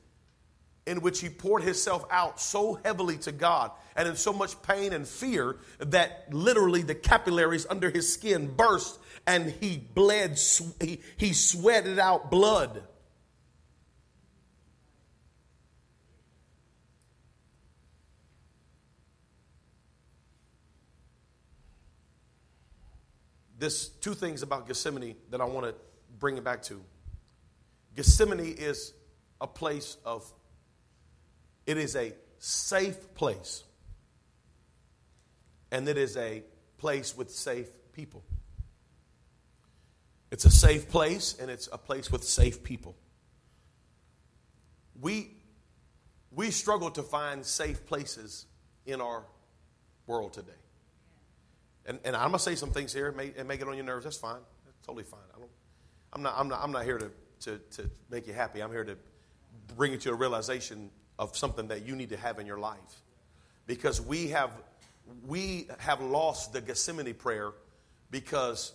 in 0.86 1.00
which 1.00 1.20
he 1.20 1.28
poured 1.30 1.62
himself 1.62 2.04
out 2.10 2.40
so 2.40 2.78
heavily 2.84 3.16
to 3.18 3.32
God 3.32 3.70
and 3.96 4.08
in 4.08 4.16
so 4.16 4.32
much 4.32 4.60
pain 4.62 4.92
and 4.92 5.06
fear 5.08 5.56
that 5.78 6.26
literally 6.30 6.82
the 6.82 6.94
capillaries 6.94 7.66
under 7.70 7.90
his 7.90 8.12
skin 8.12 8.48
burst 8.54 8.98
and 9.26 9.50
he 9.60 9.78
bled, 9.78 10.38
he, 10.80 11.00
he 11.16 11.32
sweated 11.32 11.98
out 11.98 12.30
blood. 12.30 12.82
There's 23.58 23.88
two 23.88 24.12
things 24.14 24.42
about 24.42 24.66
Gethsemane 24.66 25.16
that 25.30 25.40
I 25.40 25.44
want 25.44 25.66
to 25.66 25.74
bring 26.18 26.36
it 26.36 26.44
back 26.44 26.62
to. 26.64 26.82
Gethsemane 27.96 28.54
is 28.58 28.92
a 29.40 29.46
place 29.46 29.96
of, 30.04 30.30
it 31.66 31.78
is 31.78 31.96
a 31.96 32.12
safe 32.38 33.14
place. 33.14 33.64
And 35.70 35.88
it 35.88 35.96
is 35.96 36.16
a 36.18 36.42
place 36.76 37.16
with 37.16 37.30
safe 37.30 37.68
people. 37.94 38.22
It's 40.30 40.44
a 40.44 40.50
safe 40.50 40.88
place 40.88 41.36
and 41.40 41.50
it's 41.50 41.68
a 41.72 41.78
place 41.78 42.10
with 42.10 42.24
safe 42.24 42.62
people. 42.62 42.96
We, 45.00 45.30
we 46.30 46.50
struggle 46.50 46.90
to 46.92 47.02
find 47.02 47.44
safe 47.44 47.86
places 47.86 48.46
in 48.86 49.00
our 49.00 49.24
world 50.06 50.32
today. 50.32 50.52
And, 51.86 51.98
and 52.04 52.16
I'm 52.16 52.28
going 52.28 52.32
to 52.34 52.38
say 52.38 52.54
some 52.54 52.70
things 52.70 52.92
here 52.92 53.08
and 53.08 53.16
may, 53.16 53.26
it 53.54 53.62
on 53.62 53.76
your 53.76 53.84
nerves. 53.84 54.04
That's 54.04 54.16
fine. 54.16 54.40
That's 54.64 54.78
totally 54.86 55.04
fine. 55.04 55.20
I 55.34 55.38
don't, 55.38 55.50
I'm, 56.12 56.22
not, 56.22 56.34
I'm, 56.36 56.48
not, 56.48 56.60
I'm 56.62 56.72
not 56.72 56.84
here 56.84 56.98
to, 56.98 57.10
to, 57.40 57.58
to 57.76 57.90
make 58.10 58.26
you 58.26 58.32
happy. 58.32 58.62
I'm 58.62 58.70
here 58.70 58.84
to 58.84 58.96
bring 59.76 59.92
you 59.92 59.98
to 59.98 60.10
a 60.10 60.14
realization 60.14 60.90
of 61.18 61.36
something 61.36 61.68
that 61.68 61.86
you 61.86 61.94
need 61.94 62.10
to 62.10 62.16
have 62.16 62.38
in 62.38 62.46
your 62.46 62.58
life. 62.58 63.02
Because 63.66 64.00
we 64.00 64.28
have, 64.28 64.50
we 65.26 65.68
have 65.78 66.00
lost 66.00 66.52
the 66.52 66.60
Gethsemane 66.60 67.14
prayer 67.14 67.52
because 68.10 68.72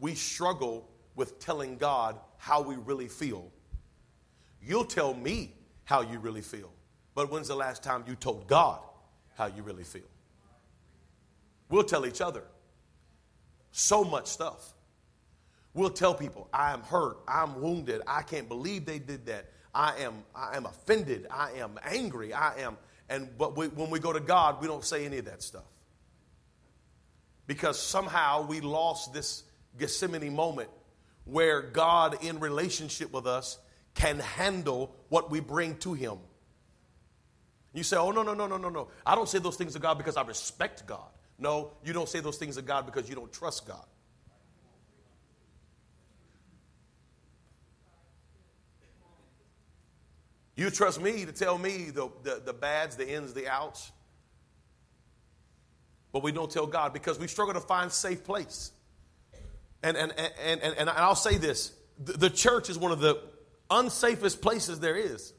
we 0.00 0.14
struggle 0.14 0.88
with 1.14 1.38
telling 1.38 1.76
God 1.76 2.18
how 2.38 2.60
we 2.60 2.76
really 2.76 3.08
feel. 3.08 3.50
You'll 4.62 4.84
tell 4.84 5.14
me 5.14 5.54
how 5.84 6.02
you 6.02 6.18
really 6.18 6.42
feel. 6.42 6.72
But 7.14 7.30
when's 7.30 7.48
the 7.48 7.56
last 7.56 7.82
time 7.82 8.04
you 8.06 8.14
told 8.14 8.46
God 8.46 8.80
how 9.36 9.46
you 9.46 9.62
really 9.62 9.84
feel? 9.84 10.02
We'll 11.68 11.84
tell 11.84 12.06
each 12.06 12.20
other 12.20 12.44
so 13.72 14.04
much 14.04 14.26
stuff. 14.26 14.72
We'll 15.74 15.90
tell 15.90 16.14
people, 16.14 16.48
I 16.52 16.72
am 16.72 16.80
hurt, 16.80 17.18
I'm 17.28 17.60
wounded, 17.60 18.00
I 18.06 18.22
can't 18.22 18.48
believe 18.48 18.86
they 18.86 18.98
did 18.98 19.26
that. 19.26 19.50
I 19.74 19.94
am, 19.98 20.24
I 20.34 20.56
am 20.56 20.64
offended, 20.64 21.26
I 21.30 21.52
am 21.58 21.78
angry, 21.84 22.32
I 22.32 22.60
am, 22.60 22.78
and 23.10 23.28
but 23.36 23.56
we, 23.56 23.68
when 23.68 23.90
we 23.90 23.98
go 23.98 24.12
to 24.12 24.20
God, 24.20 24.60
we 24.62 24.66
don't 24.66 24.84
say 24.84 25.04
any 25.04 25.18
of 25.18 25.26
that 25.26 25.42
stuff. 25.42 25.66
Because 27.46 27.78
somehow 27.78 28.46
we 28.46 28.60
lost 28.60 29.12
this 29.12 29.44
Gethsemane 29.78 30.34
moment 30.34 30.70
where 31.24 31.60
God, 31.60 32.22
in 32.24 32.38
relationship 32.40 33.12
with 33.12 33.26
us, 33.26 33.58
can 33.94 34.18
handle 34.18 34.94
what 35.08 35.30
we 35.30 35.40
bring 35.40 35.76
to 35.78 35.94
Him. 35.94 36.18
You 37.72 37.82
say, 37.82 37.96
oh, 37.96 38.10
no, 38.10 38.22
no, 38.22 38.32
no, 38.32 38.46
no, 38.46 38.56
no, 38.56 38.68
no. 38.68 38.88
I 39.04 39.14
don't 39.14 39.28
say 39.28 39.38
those 39.38 39.56
things 39.56 39.74
to 39.74 39.78
God 39.78 39.98
because 39.98 40.16
I 40.16 40.22
respect 40.22 40.86
God. 40.86 41.08
No, 41.38 41.72
you 41.84 41.92
don't 41.92 42.08
say 42.08 42.20
those 42.20 42.38
things 42.38 42.56
to 42.56 42.62
God 42.62 42.86
because 42.86 43.08
you 43.08 43.14
don't 43.14 43.32
trust 43.32 43.66
God. 43.66 43.84
You 50.56 50.70
trust 50.70 51.02
me 51.02 51.26
to 51.26 51.32
tell 51.32 51.58
me 51.58 51.90
the, 51.90 52.08
the, 52.22 52.40
the 52.42 52.54
bads, 52.54 52.96
the 52.96 53.06
ins, 53.14 53.34
the 53.34 53.46
outs. 53.46 53.92
But 56.12 56.22
we 56.22 56.32
don't 56.32 56.50
tell 56.50 56.66
God 56.66 56.94
because 56.94 57.18
we 57.18 57.26
struggle 57.26 57.52
to 57.52 57.60
find 57.60 57.92
safe 57.92 58.24
place. 58.24 58.72
And, 59.86 59.96
and, 59.96 60.12
and, 60.18 60.60
and, 60.62 60.74
and 60.78 60.90
I'll 60.90 61.14
say 61.14 61.36
this 61.36 61.72
the, 61.96 62.28
church 62.28 62.68
is 62.68 62.76
one 62.76 62.90
of 62.90 62.98
the 62.98 63.22
unsafest 63.70 64.40
places 64.40 64.80
there 64.80 64.96
is 64.96 65.32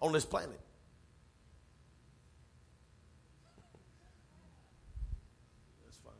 on 0.00 0.12
this 0.12 0.24
planet. 0.24 0.58
That's 5.84 5.96
fine 5.98 6.12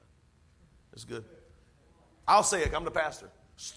it's 0.93 1.03
good. 1.03 1.25
I'll 2.29 2.45
say 2.45 2.63
it. 2.63 2.73
I'm 2.73 2.85
the 2.85 2.93
pastor. 2.93 3.29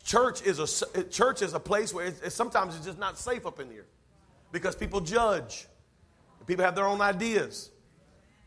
Church 0.05 0.43
is 0.43 0.59
a 0.59 1.03
church 1.05 1.41
is 1.41 1.55
a 1.55 1.59
place 1.59 1.91
where 1.91 2.05
it's, 2.05 2.21
it's, 2.21 2.35
sometimes 2.35 2.75
it's 2.75 2.85
just 2.85 2.99
not 2.99 3.17
safe 3.17 3.47
up 3.47 3.59
in 3.59 3.71
here 3.71 3.87
because 4.51 4.75
people 4.75 5.01
judge. 5.01 5.65
People 6.45 6.65
have 6.65 6.75
their 6.75 6.85
own 6.85 7.01
ideas. 7.01 7.71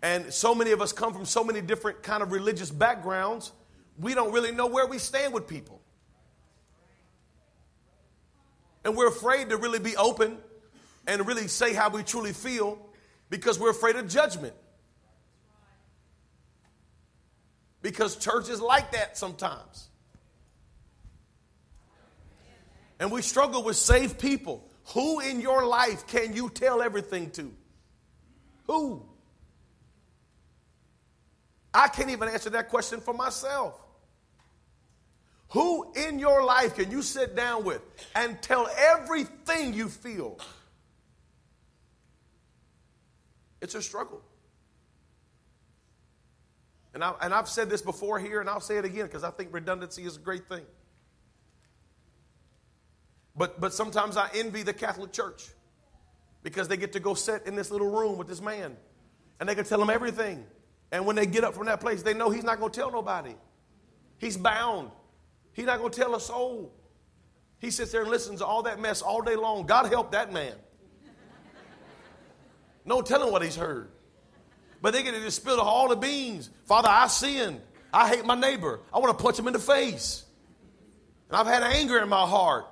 And 0.01 0.33
so 0.33 0.55
many 0.55 0.71
of 0.71 0.81
us 0.81 0.93
come 0.93 1.12
from 1.12 1.25
so 1.25 1.43
many 1.43 1.61
different 1.61 2.05
kind 2.05 2.23
of 2.23 2.31
religious 2.31 2.71
backgrounds, 2.71 3.51
we 3.99 4.15
don't 4.15 4.33
really 4.33 4.53
know 4.53 4.67
where 4.67 4.87
we 4.87 4.99
stand 4.99 5.33
with 5.33 5.47
people. 5.47 5.81
And 8.85 8.97
we're 8.97 9.09
afraid 9.09 9.51
to 9.51 9.57
really 9.57 9.79
be 9.79 9.97
open 9.97 10.39
and 11.07 11.27
really 11.27 11.49
say 11.49 11.73
how 11.73 11.91
we 11.91 12.03
truly 12.03 12.33
feel 12.33 12.79
because 13.31 13.59
we're 13.59 13.71
afraid 13.71 13.97
of 13.97 14.09
judgment. 14.09 14.55
because 17.83 18.17
churches 18.17 18.61
like 18.61 18.93
that 18.93 19.19
sometimes. 19.19 19.89
And 22.99 23.11
we 23.11 23.21
struggle 23.21 23.65
with 23.65 23.77
saved 23.77 24.19
people. 24.19 24.69
Who 24.95 25.21
in 25.21 25.41
your 25.41 25.67
life 25.67 26.07
can 26.07 26.35
you 26.35 26.49
tell 26.49 26.81
everything 26.81 27.31
to? 27.33 27.53
Who? 28.67 29.05
I 31.75 31.89
can't 31.89 32.11
even 32.11 32.29
answer 32.29 32.51
that 32.51 32.69
question 32.69 33.01
for 33.01 33.15
myself. 33.15 33.79
Who 35.51 35.93
in 35.93 36.19
your 36.19 36.45
life 36.45 36.77
can 36.77 36.91
you 36.91 37.03
sit 37.03 37.37
down 37.37 37.65
with 37.65 37.83
and 38.15 38.41
tell 38.41 38.69
everything 38.77 39.75
you 39.75 39.89
feel? 39.89 40.39
It's 43.61 43.75
a 43.75 43.83
struggle. 43.83 44.23
And, 46.95 47.03
I, 47.05 47.15
and 47.21 47.33
I've 47.33 47.49
said 47.49 47.71
this 47.71 47.81
before 47.81 48.19
here, 48.19 48.41
and 48.41 48.49
I'll 48.49 48.61
say 48.61 48.77
it 48.77 48.85
again 48.85 49.07
because 49.07 49.25
I 49.25 49.31
think 49.31 49.51
redundancy 49.53 50.05
is 50.05 50.17
a 50.17 50.21
great 50.21 50.49
thing. 50.49 50.65
But, 53.37 53.61
but 53.61 53.73
sometimes 53.73 54.17
I 54.17 54.29
envy 54.35 54.63
the 54.63 54.75
Catholic 54.75 55.13
Church 55.13 55.49
because 56.43 56.69
they 56.69 56.77
get 56.77 56.93
to 56.93 57.01
go 57.01 57.15
sit 57.15 57.47
in 57.47 57.57
this 57.57 57.71
little 57.71 57.91
room 57.91 58.19
with 58.19 58.29
this 58.29 58.43
man 58.43 58.77
and 59.41 59.49
they 59.49 59.55
can 59.55 59.65
tell 59.65 59.81
him 59.81 59.91
everything. 59.91 60.45
And 60.93 61.07
when 61.07 61.17
they 61.17 61.27
get 61.27 61.43
up 61.43 61.55
from 61.55 61.67
that 61.67 61.81
place, 61.81 62.03
they 62.03 62.13
know 62.13 62.31
he's 62.31 62.45
not 62.45 62.61
going 62.61 62.71
to 62.71 62.79
tell 62.79 62.93
nobody. 62.93 63.35
He's 64.19 64.37
bound. 64.37 64.91
He's 65.55 65.65
not 65.65 65.79
going 65.79 65.91
to 65.91 65.99
tell 65.99 66.15
a 66.15 66.21
soul. 66.21 66.73
He 67.59 67.71
sits 67.71 67.91
there 67.93 68.03
and 68.03 68.11
listens 68.11 68.41
to 68.41 68.47
all 68.47 68.63
that 68.65 68.79
mess 68.79 69.01
all 69.01 69.23
day 69.23 69.35
long. 69.35 69.67
God 69.67 69.87
help 69.87 70.13
that 70.13 70.33
man. 70.33 70.55
No 72.85 73.01
telling 73.01 73.33
what 73.33 73.43
he's 73.43 73.57
heard. 73.57 73.89
But 74.83 74.93
they 74.93 75.03
get 75.03 75.15
to 75.15 75.21
just 75.21 75.37
spill 75.37 75.61
all 75.61 75.89
the 75.89 75.97
beans. 75.97 76.51
Father, 76.67 76.89
I 76.91 77.07
sinned. 77.07 77.61
I 77.93 78.09
hate 78.09 78.25
my 78.27 78.35
neighbor. 78.35 78.81
I 78.93 78.99
want 78.99 79.17
to 79.17 79.23
punch 79.23 79.39
him 79.39 79.47
in 79.47 79.53
the 79.53 79.59
face. 79.59 80.25
And 81.29 81.37
I've 81.37 81.47
had 81.47 81.63
anger 81.63 81.99
in 82.01 82.09
my 82.09 82.27
heart. 82.27 82.67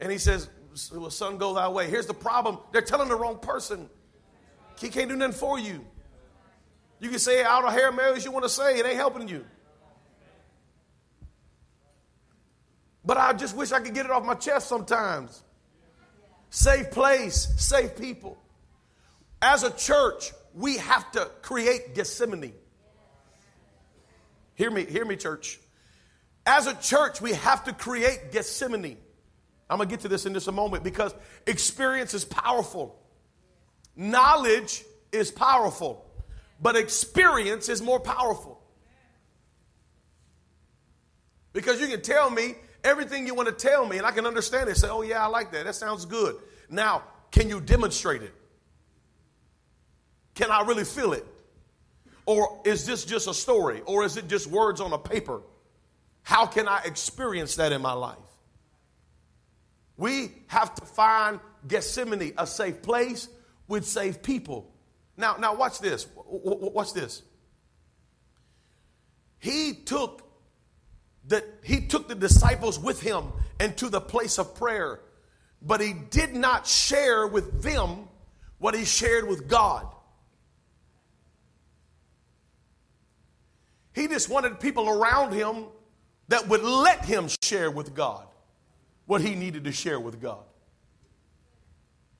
And 0.00 0.10
he 0.10 0.18
says, 0.18 0.48
well, 0.92 1.10
son, 1.10 1.36
go 1.36 1.54
thy 1.54 1.68
way. 1.68 1.88
Here's 1.88 2.06
the 2.06 2.14
problem. 2.14 2.58
They're 2.72 2.82
telling 2.82 3.08
the 3.08 3.16
wrong 3.16 3.38
person. 3.38 3.88
He 4.80 4.88
can't 4.88 5.08
do 5.08 5.16
nothing 5.16 5.38
for 5.38 5.58
you. 5.58 5.84
You 7.04 7.10
can 7.10 7.18
say 7.18 7.44
out 7.44 7.62
of 7.66 7.74
Hail 7.74 7.92
Marys 7.92 8.24
you 8.24 8.30
want 8.32 8.46
to 8.46 8.48
say. 8.48 8.78
It 8.78 8.86
ain't 8.86 8.96
helping 8.96 9.28
you. 9.28 9.44
But 13.04 13.18
I 13.18 13.34
just 13.34 13.54
wish 13.54 13.72
I 13.72 13.80
could 13.80 13.92
get 13.92 14.06
it 14.06 14.10
off 14.10 14.24
my 14.24 14.32
chest 14.32 14.68
sometimes. 14.68 15.42
Safe 16.48 16.90
place, 16.90 17.52
safe 17.58 17.94
people. 17.94 18.38
As 19.42 19.64
a 19.64 19.70
church, 19.70 20.32
we 20.54 20.78
have 20.78 21.12
to 21.12 21.30
create 21.42 21.94
Gethsemane. 21.94 22.54
Hear 24.54 24.70
me, 24.70 24.86
hear 24.86 25.04
me, 25.04 25.16
church. 25.16 25.60
As 26.46 26.66
a 26.66 26.74
church, 26.74 27.20
we 27.20 27.34
have 27.34 27.64
to 27.64 27.74
create 27.74 28.32
Gethsemane. 28.32 28.96
I'm 29.68 29.76
going 29.76 29.90
to 29.90 29.92
get 29.92 30.00
to 30.02 30.08
this 30.08 30.24
in 30.24 30.32
just 30.32 30.48
a 30.48 30.52
moment 30.52 30.82
because 30.84 31.14
experience 31.46 32.14
is 32.14 32.24
powerful. 32.24 32.98
Knowledge 33.94 34.84
is 35.12 35.30
powerful, 35.30 36.03
but 36.64 36.76
experience 36.76 37.68
is 37.68 37.82
more 37.82 38.00
powerful. 38.00 38.58
Because 41.52 41.78
you 41.78 41.88
can 41.88 42.00
tell 42.00 42.30
me 42.30 42.54
everything 42.82 43.26
you 43.26 43.34
want 43.34 43.50
to 43.50 43.54
tell 43.54 43.84
me, 43.84 43.98
and 43.98 44.06
I 44.06 44.12
can 44.12 44.24
understand 44.24 44.70
it. 44.70 44.78
Say, 44.78 44.88
oh, 44.88 45.02
yeah, 45.02 45.22
I 45.22 45.26
like 45.26 45.52
that. 45.52 45.66
That 45.66 45.74
sounds 45.74 46.06
good. 46.06 46.36
Now, 46.70 47.02
can 47.30 47.50
you 47.50 47.60
demonstrate 47.60 48.22
it? 48.22 48.32
Can 50.34 50.50
I 50.50 50.62
really 50.62 50.84
feel 50.84 51.12
it? 51.12 51.26
Or 52.24 52.62
is 52.64 52.86
this 52.86 53.04
just 53.04 53.28
a 53.28 53.34
story? 53.34 53.82
Or 53.84 54.02
is 54.02 54.16
it 54.16 54.26
just 54.26 54.46
words 54.46 54.80
on 54.80 54.90
a 54.94 54.98
paper? 54.98 55.42
How 56.22 56.46
can 56.46 56.66
I 56.66 56.80
experience 56.86 57.56
that 57.56 57.72
in 57.72 57.82
my 57.82 57.92
life? 57.92 58.16
We 59.98 60.32
have 60.46 60.74
to 60.76 60.86
find 60.86 61.40
Gethsemane 61.68 62.32
a 62.38 62.46
safe 62.46 62.80
place 62.80 63.28
with 63.68 63.84
safe 63.84 64.22
people. 64.22 64.70
Now, 65.16 65.36
now 65.38 65.54
watch 65.54 65.78
this. 65.78 66.06
Watch 66.42 66.92
this. 66.92 67.22
He 69.38 69.74
took 69.74 70.22
the, 71.26 71.44
he 71.62 71.86
took 71.86 72.08
the 72.08 72.14
disciples 72.14 72.78
with 72.78 73.00
him 73.00 73.24
into 73.60 73.88
the 73.88 74.00
place 74.00 74.38
of 74.38 74.54
prayer, 74.54 75.00
but 75.62 75.80
he 75.80 75.92
did 75.92 76.34
not 76.34 76.66
share 76.66 77.26
with 77.26 77.62
them 77.62 78.08
what 78.58 78.74
he 78.74 78.84
shared 78.84 79.26
with 79.28 79.48
God. 79.48 79.86
He 83.94 84.08
just 84.08 84.28
wanted 84.28 84.60
people 84.60 84.88
around 84.88 85.32
him 85.32 85.66
that 86.28 86.48
would 86.48 86.62
let 86.62 87.04
him 87.04 87.28
share 87.42 87.70
with 87.70 87.94
God 87.94 88.26
what 89.06 89.20
he 89.20 89.34
needed 89.34 89.64
to 89.64 89.72
share 89.72 90.00
with 90.00 90.20
God. 90.20 90.42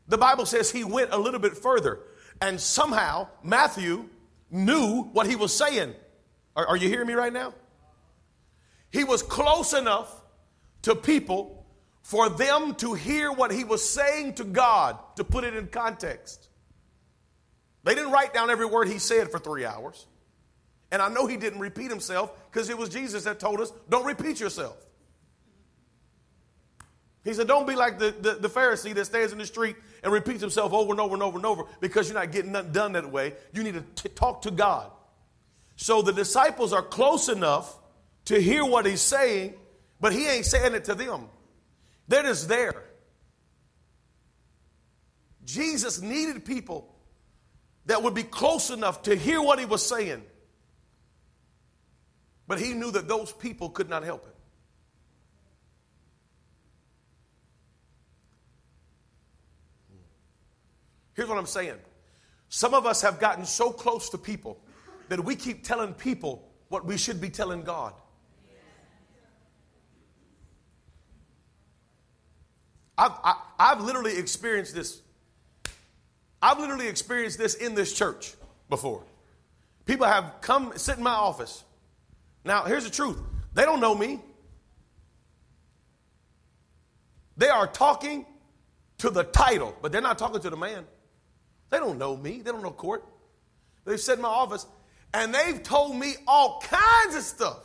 The 0.07 0.19
Bible 0.19 0.47
says 0.47 0.71
he 0.71 0.85
went 0.85 1.13
a 1.13 1.19
little 1.19 1.41
bit 1.41 1.57
further, 1.57 2.01
and 2.41 2.61
somehow 2.61 3.29
Matthew 3.43 4.09
knew 4.51 5.03
what 5.13 5.27
he 5.27 5.37
was 5.37 5.55
saying. 5.55 5.95
Are, 6.57 6.67
are 6.67 6.77
you 6.77 6.89
hearing 6.89 7.07
me 7.07 7.15
right 7.15 7.33
now? 7.33 7.55
He 8.91 9.05
was 9.05 9.23
close 9.23 9.73
enough 9.73 10.23
to 10.83 10.95
people 10.95 11.67
for 12.03 12.29
them 12.29 12.75
to 12.77 12.95
hear 12.95 13.33
what 13.33 13.51
he 13.51 13.65
was 13.65 13.89
saying 13.89 14.35
to 14.35 14.45
God, 14.45 14.99
to 15.17 15.25
put 15.25 15.45
it 15.45 15.57
in 15.57 15.67
context. 15.69 16.49
They 17.83 17.95
didn't 17.95 18.13
write 18.13 18.33
down 18.33 18.51
every 18.51 18.67
word 18.67 18.89
he 18.89 18.99
said 18.99 19.31
for 19.31 19.39
three 19.39 19.65
hours. 19.65 20.07
And 20.93 21.03
I 21.03 21.09
know 21.09 21.27
he 21.27 21.37
didn't 21.37 21.61
repeat 21.61 21.91
himself 21.91 22.33
because 22.51 22.69
it 22.69 22.79
was 22.79 22.89
Jesus 22.89 23.25
that 23.25 23.41
told 23.41 23.61
us, 23.61 23.73
don't 23.89 24.07
repeat 24.07 24.39
yourself. 24.39 24.77
He 27.25 27.33
said, 27.33 27.49
don't 27.49 27.67
be 27.67 27.75
like 27.75 27.99
the, 27.99 28.15
the, 28.21 28.35
the, 28.35 28.49
Pharisee 28.49 28.95
that 28.95 29.07
stands 29.07 29.33
in 29.33 29.39
the 29.39 29.47
street 29.47 29.77
and 30.05 30.13
repeats 30.13 30.43
himself 30.43 30.73
over 30.73 30.93
and 30.93 31.01
over 31.01 31.15
and 31.15 31.23
over 31.23 31.39
and 31.39 31.47
over 31.47 31.65
because 31.81 32.09
you're 32.09 32.19
not 32.19 32.31
getting 32.31 32.53
nothing 32.53 32.73
done 32.73 32.93
that 32.93 33.11
way. 33.11 33.33
You 33.53 33.63
need 33.63 33.75
to 33.75 33.85
t- 33.97 34.11
talk 34.11 34.43
to 34.43 34.51
God. 34.51 34.91
So 35.77 36.03
the 36.03 36.13
disciples 36.13 36.73
are 36.73 36.83
close 36.83 37.29
enough 37.29 37.75
to 38.27 38.41
hear 38.41 38.65
what 38.65 38.87
he's 38.87 39.01
saying, 39.01 39.55
but 40.01 40.13
he 40.13 40.27
ain't 40.29 40.45
saying 40.45 40.75
it 40.75 40.85
to 40.85 40.95
them. 40.95 41.29
They're 42.07 42.23
just 42.23 42.49
there. 42.49 42.85
Jesus 45.45 46.01
needed 46.01 46.45
people 46.45 46.95
that 47.87 48.03
would 48.03 48.15
be 48.15 48.23
close 48.23 48.71
enough 48.71 49.03
to 49.03 49.17
hear 49.17 49.41
what 49.41 49.59
he 49.59 49.65
was 49.65 49.85
saying. 49.85 50.23
But 52.47 52.61
he 52.61 52.75
knew 52.75 52.91
that 52.91 53.09
those 53.09 53.33
people 53.33 53.71
could 53.71 53.89
not 53.89 54.05
help 54.05 54.27
it. 54.27 54.34
Here's 61.15 61.29
what 61.29 61.39
I'm 61.39 61.47
saying. 61.47 61.77
Some 62.49 62.75
of 62.75 62.87
us 62.87 63.03
have 63.03 63.19
gotten 63.19 63.45
so 63.45 63.71
close 63.71 64.11
to 64.11 64.19
people 64.19 64.61
that 65.09 65.25
we 65.25 65.37
keep 65.37 65.65
telling 65.65 65.95
people 65.95 66.49
what 66.69 66.85
we 66.85 66.97
should 66.97 67.21
be 67.21 67.31
telling 67.31 67.63
God. 67.63 67.95
I've, 72.97 73.13
I, 73.25 73.35
have 73.59 73.81
literally 73.81 74.17
experienced 74.17 74.75
this. 74.75 75.01
I've 76.41 76.59
literally 76.59 76.87
experienced 76.87 77.39
this 77.39 77.55
in 77.55 77.75
this 77.75 77.93
church 77.93 78.35
before. 78.69 79.03
People 79.85 80.07
have 80.07 80.35
come 80.41 80.73
sit 80.77 80.99
in 80.99 81.03
my 81.03 81.11
office. 81.11 81.65
Now, 82.45 82.65
here's 82.65 82.85
the 82.85 82.91
truth 82.91 83.19
they 83.53 83.65
don't 83.65 83.81
know 83.81 83.95
me. 83.95 84.21
They 87.37 87.49
are 87.49 87.67
talking 87.67 88.27
to 88.99 89.11
the 89.11 89.25
title, 89.25 89.77
but 89.83 89.91
they're 89.91 90.01
not 90.01 90.19
talking 90.19 90.41
to 90.41 90.51
the 90.51 90.57
man. 90.57 90.85
They 91.75 91.81
don't 91.81 91.99
know 91.99 92.17
me. 92.17 92.41
They 92.41 92.53
don't 92.53 92.63
know 92.63 92.71
court. 92.71 93.05
They've 93.85 93.99
sat 93.99 94.19
in 94.19 94.23
my 94.23 94.29
office 94.29 94.65
and 95.13 95.35
they've 95.35 95.61
told 95.61 95.97
me 95.97 96.15
all 96.25 96.61
kinds 96.61 97.17
of 97.17 97.23
stuff. 97.23 97.59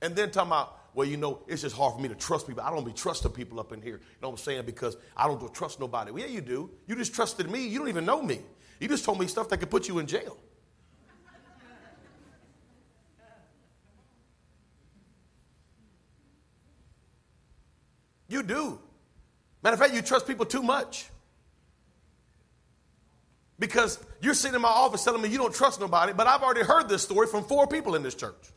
And 0.00 0.16
then 0.16 0.30
talking 0.30 0.48
about, 0.48 0.78
well, 0.94 1.06
you 1.06 1.18
know, 1.18 1.42
it's 1.46 1.60
just 1.60 1.76
hard 1.76 1.94
for 1.94 2.00
me 2.00 2.08
to 2.08 2.14
trust 2.14 2.46
people. 2.46 2.62
I 2.62 2.70
don't 2.70 2.86
be 2.86 2.92
trusting 2.94 3.32
people 3.32 3.60
up 3.60 3.74
in 3.74 3.82
here. 3.82 3.96
You 3.96 4.16
know 4.22 4.30
what 4.30 4.40
I'm 4.40 4.44
saying? 4.44 4.64
Because 4.64 4.96
I 5.14 5.26
don't 5.26 5.52
trust 5.52 5.78
nobody. 5.78 6.10
Well, 6.10 6.22
yeah, 6.22 6.28
you 6.28 6.40
do. 6.40 6.70
You 6.86 6.96
just 6.96 7.14
trusted 7.14 7.50
me. 7.50 7.66
You 7.66 7.78
don't 7.78 7.90
even 7.90 8.06
know 8.06 8.22
me. 8.22 8.40
You 8.80 8.88
just 8.88 9.04
told 9.04 9.20
me 9.20 9.26
stuff 9.26 9.50
that 9.50 9.58
could 9.58 9.70
put 9.70 9.86
you 9.86 9.98
in 9.98 10.06
jail. 10.06 10.38
You 18.26 18.42
do. 18.42 18.80
Matter 19.62 19.74
of 19.74 19.80
fact, 19.80 19.92
you 19.92 20.00
trust 20.00 20.26
people 20.26 20.46
too 20.46 20.62
much. 20.62 21.10
Because 23.62 24.00
you're 24.20 24.34
sitting 24.34 24.56
in 24.56 24.60
my 24.60 24.66
office 24.66 25.04
telling 25.04 25.22
me 25.22 25.28
you 25.28 25.38
don't 25.38 25.54
trust 25.54 25.78
nobody, 25.80 26.12
but 26.12 26.26
I've 26.26 26.42
already 26.42 26.64
heard 26.64 26.88
this 26.88 27.00
story 27.00 27.28
from 27.28 27.44
four 27.44 27.68
people 27.68 27.94
in 27.94 28.02
this 28.02 28.16
church. 28.16 28.50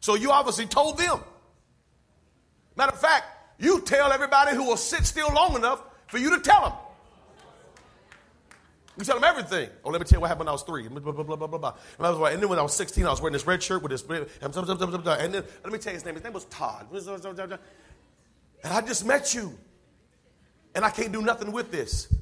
So 0.00 0.16
you 0.16 0.32
obviously 0.32 0.66
told 0.66 0.98
them. 0.98 1.20
Matter 2.74 2.90
of 2.90 3.00
fact, 3.00 3.24
you 3.60 3.80
tell 3.82 4.10
everybody 4.12 4.56
who 4.56 4.64
will 4.64 4.76
sit 4.76 5.06
still 5.06 5.32
long 5.32 5.54
enough 5.54 5.84
for 6.08 6.18
you 6.18 6.30
to 6.30 6.40
tell 6.40 6.60
them. 6.62 6.72
You 8.98 9.04
tell 9.04 9.14
them 9.14 9.22
everything. 9.22 9.70
Oh, 9.84 9.90
let 9.90 10.00
me 10.00 10.08
tell 10.08 10.16
you 10.16 10.22
what 10.22 10.26
happened 10.26 10.46
when 10.46 10.48
I 10.48 10.52
was 10.52 10.64
three. 10.64 10.88
Blah, 10.88 11.12
blah, 11.12 11.22
blah, 11.22 11.46
blah, 11.46 11.72
blah, 12.00 12.26
and 12.26 12.42
then 12.42 12.48
when 12.48 12.58
I 12.58 12.62
was 12.62 12.74
16, 12.74 13.06
I 13.06 13.10
was 13.10 13.20
wearing 13.20 13.34
this 13.34 13.46
red 13.46 13.62
shirt 13.62 13.80
with 13.80 13.92
this. 13.92 14.02
And 14.02 14.50
then, 14.50 15.44
let 15.62 15.72
me 15.72 15.78
tell 15.78 15.92
you 15.92 15.98
his 15.98 16.04
name. 16.04 16.14
His 16.14 16.24
name 16.24 16.32
was 16.32 16.46
Todd. 16.46 16.88
And 16.90 17.58
I 18.72 18.80
just 18.80 19.06
met 19.06 19.34
you. 19.36 19.56
And 20.74 20.84
I 20.84 20.90
can't 20.90 21.12
do 21.12 21.22
nothing 21.22 21.52
with 21.52 21.70
this. 21.70 22.12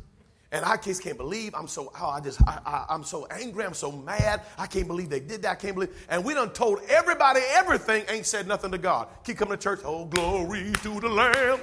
And 0.52 0.64
I 0.64 0.76
just 0.76 1.02
can't 1.02 1.16
believe 1.16 1.54
I'm 1.54 1.68
so, 1.68 1.92
oh, 2.00 2.08
I 2.08 2.20
just, 2.20 2.42
I, 2.42 2.84
I, 2.90 2.94
am 2.94 3.04
so 3.04 3.26
angry. 3.26 3.64
I'm 3.64 3.74
so 3.74 3.92
mad. 3.92 4.42
I 4.58 4.66
can't 4.66 4.88
believe 4.88 5.08
they 5.08 5.20
did 5.20 5.42
that. 5.42 5.50
I 5.52 5.54
can't 5.54 5.74
believe. 5.74 6.06
And 6.08 6.24
we 6.24 6.34
done 6.34 6.50
told 6.50 6.80
everybody 6.88 7.40
everything, 7.52 8.04
ain't 8.08 8.26
said 8.26 8.48
nothing 8.48 8.72
to 8.72 8.78
God. 8.78 9.06
Keep 9.24 9.38
coming 9.38 9.56
to 9.56 9.62
church. 9.62 9.80
Oh, 9.84 10.06
glory 10.06 10.72
to 10.82 11.00
the 11.00 11.08
Lamb. 11.08 11.60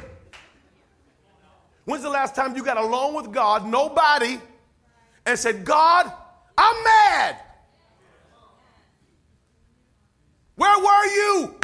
When's 1.83 2.03
the 2.03 2.09
last 2.09 2.33
time 2.33 2.55
you 2.55 2.63
got 2.63 2.77
alone 2.77 3.13
with 3.13 3.31
God, 3.33 3.67
nobody, 3.67 4.39
and 5.25 5.37
said, 5.37 5.65
God, 5.65 6.11
I'm 6.57 6.83
mad. 6.83 7.37
Where 10.55 10.79
were 10.79 11.05
you? 11.05 11.55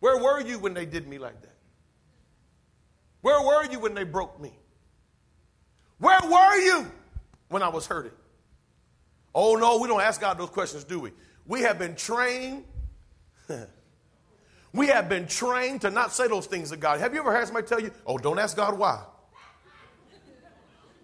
Where 0.00 0.18
were 0.18 0.40
you 0.40 0.58
when 0.58 0.74
they 0.74 0.86
did 0.86 1.06
me 1.06 1.18
like 1.18 1.40
that? 1.42 1.54
Where 3.20 3.40
were 3.42 3.70
you 3.70 3.78
when 3.78 3.94
they 3.94 4.04
broke 4.04 4.40
me? 4.40 4.57
Where 5.98 6.20
were 6.22 6.56
you 6.56 6.86
when 7.48 7.62
I 7.62 7.68
was 7.68 7.86
hurting? 7.86 8.12
Oh, 9.34 9.56
no, 9.56 9.78
we 9.78 9.88
don't 9.88 10.00
ask 10.00 10.20
God 10.20 10.38
those 10.38 10.50
questions, 10.50 10.84
do 10.84 11.00
we? 11.00 11.12
We 11.46 11.62
have 11.62 11.78
been 11.78 11.96
trained. 11.96 12.64
we 14.72 14.88
have 14.88 15.08
been 15.08 15.26
trained 15.26 15.82
to 15.82 15.90
not 15.90 16.12
say 16.12 16.28
those 16.28 16.46
things 16.46 16.70
to 16.70 16.76
God. 16.76 17.00
Have 17.00 17.14
you 17.14 17.20
ever 17.20 17.32
heard 17.32 17.46
somebody 17.46 17.66
tell 17.66 17.80
you, 17.80 17.90
oh, 18.06 18.18
don't 18.18 18.38
ask 18.38 18.56
God 18.56 18.78
why? 18.78 19.02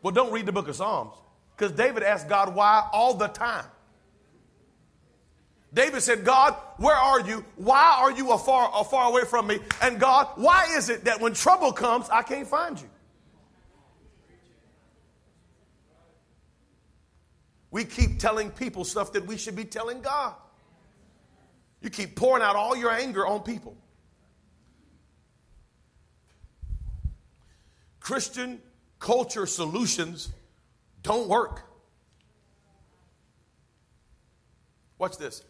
well, 0.02 0.12
don't 0.12 0.32
read 0.32 0.46
the 0.46 0.52
book 0.52 0.68
of 0.68 0.76
Psalms 0.76 1.14
because 1.56 1.72
David 1.72 2.02
asked 2.02 2.28
God 2.28 2.54
why 2.54 2.88
all 2.92 3.14
the 3.14 3.28
time. 3.28 3.64
David 5.72 6.02
said, 6.02 6.24
God, 6.24 6.54
where 6.76 6.94
are 6.94 7.20
you? 7.20 7.44
Why 7.56 7.96
are 7.98 8.12
you 8.12 8.30
afar, 8.30 8.70
afar 8.74 9.10
away 9.10 9.24
from 9.24 9.48
me? 9.48 9.58
And 9.82 9.98
God, 9.98 10.28
why 10.36 10.68
is 10.76 10.88
it 10.88 11.04
that 11.04 11.20
when 11.20 11.34
trouble 11.34 11.72
comes, 11.72 12.08
I 12.10 12.22
can't 12.22 12.46
find 12.46 12.80
you? 12.80 12.88
We 17.74 17.84
keep 17.84 18.20
telling 18.20 18.50
people 18.52 18.84
stuff 18.84 19.14
that 19.14 19.26
we 19.26 19.36
should 19.36 19.56
be 19.56 19.64
telling 19.64 20.00
God. 20.00 20.34
You 21.80 21.90
keep 21.90 22.14
pouring 22.14 22.40
out 22.40 22.54
all 22.54 22.76
your 22.76 22.92
anger 22.92 23.26
on 23.26 23.40
people. 23.40 23.76
Christian 27.98 28.62
culture 29.00 29.44
solutions 29.44 30.30
don't 31.02 31.28
work. 31.28 31.62
Watch 34.98 35.18
this. 35.18 35.42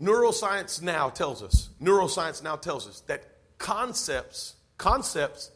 Neuroscience 0.00 0.80
now 0.80 1.08
tells 1.08 1.42
us, 1.42 1.70
neuroscience 1.82 2.40
now 2.40 2.54
tells 2.54 2.86
us 2.86 3.00
that 3.08 3.24
concepts, 3.58 4.54
concepts 4.78 5.50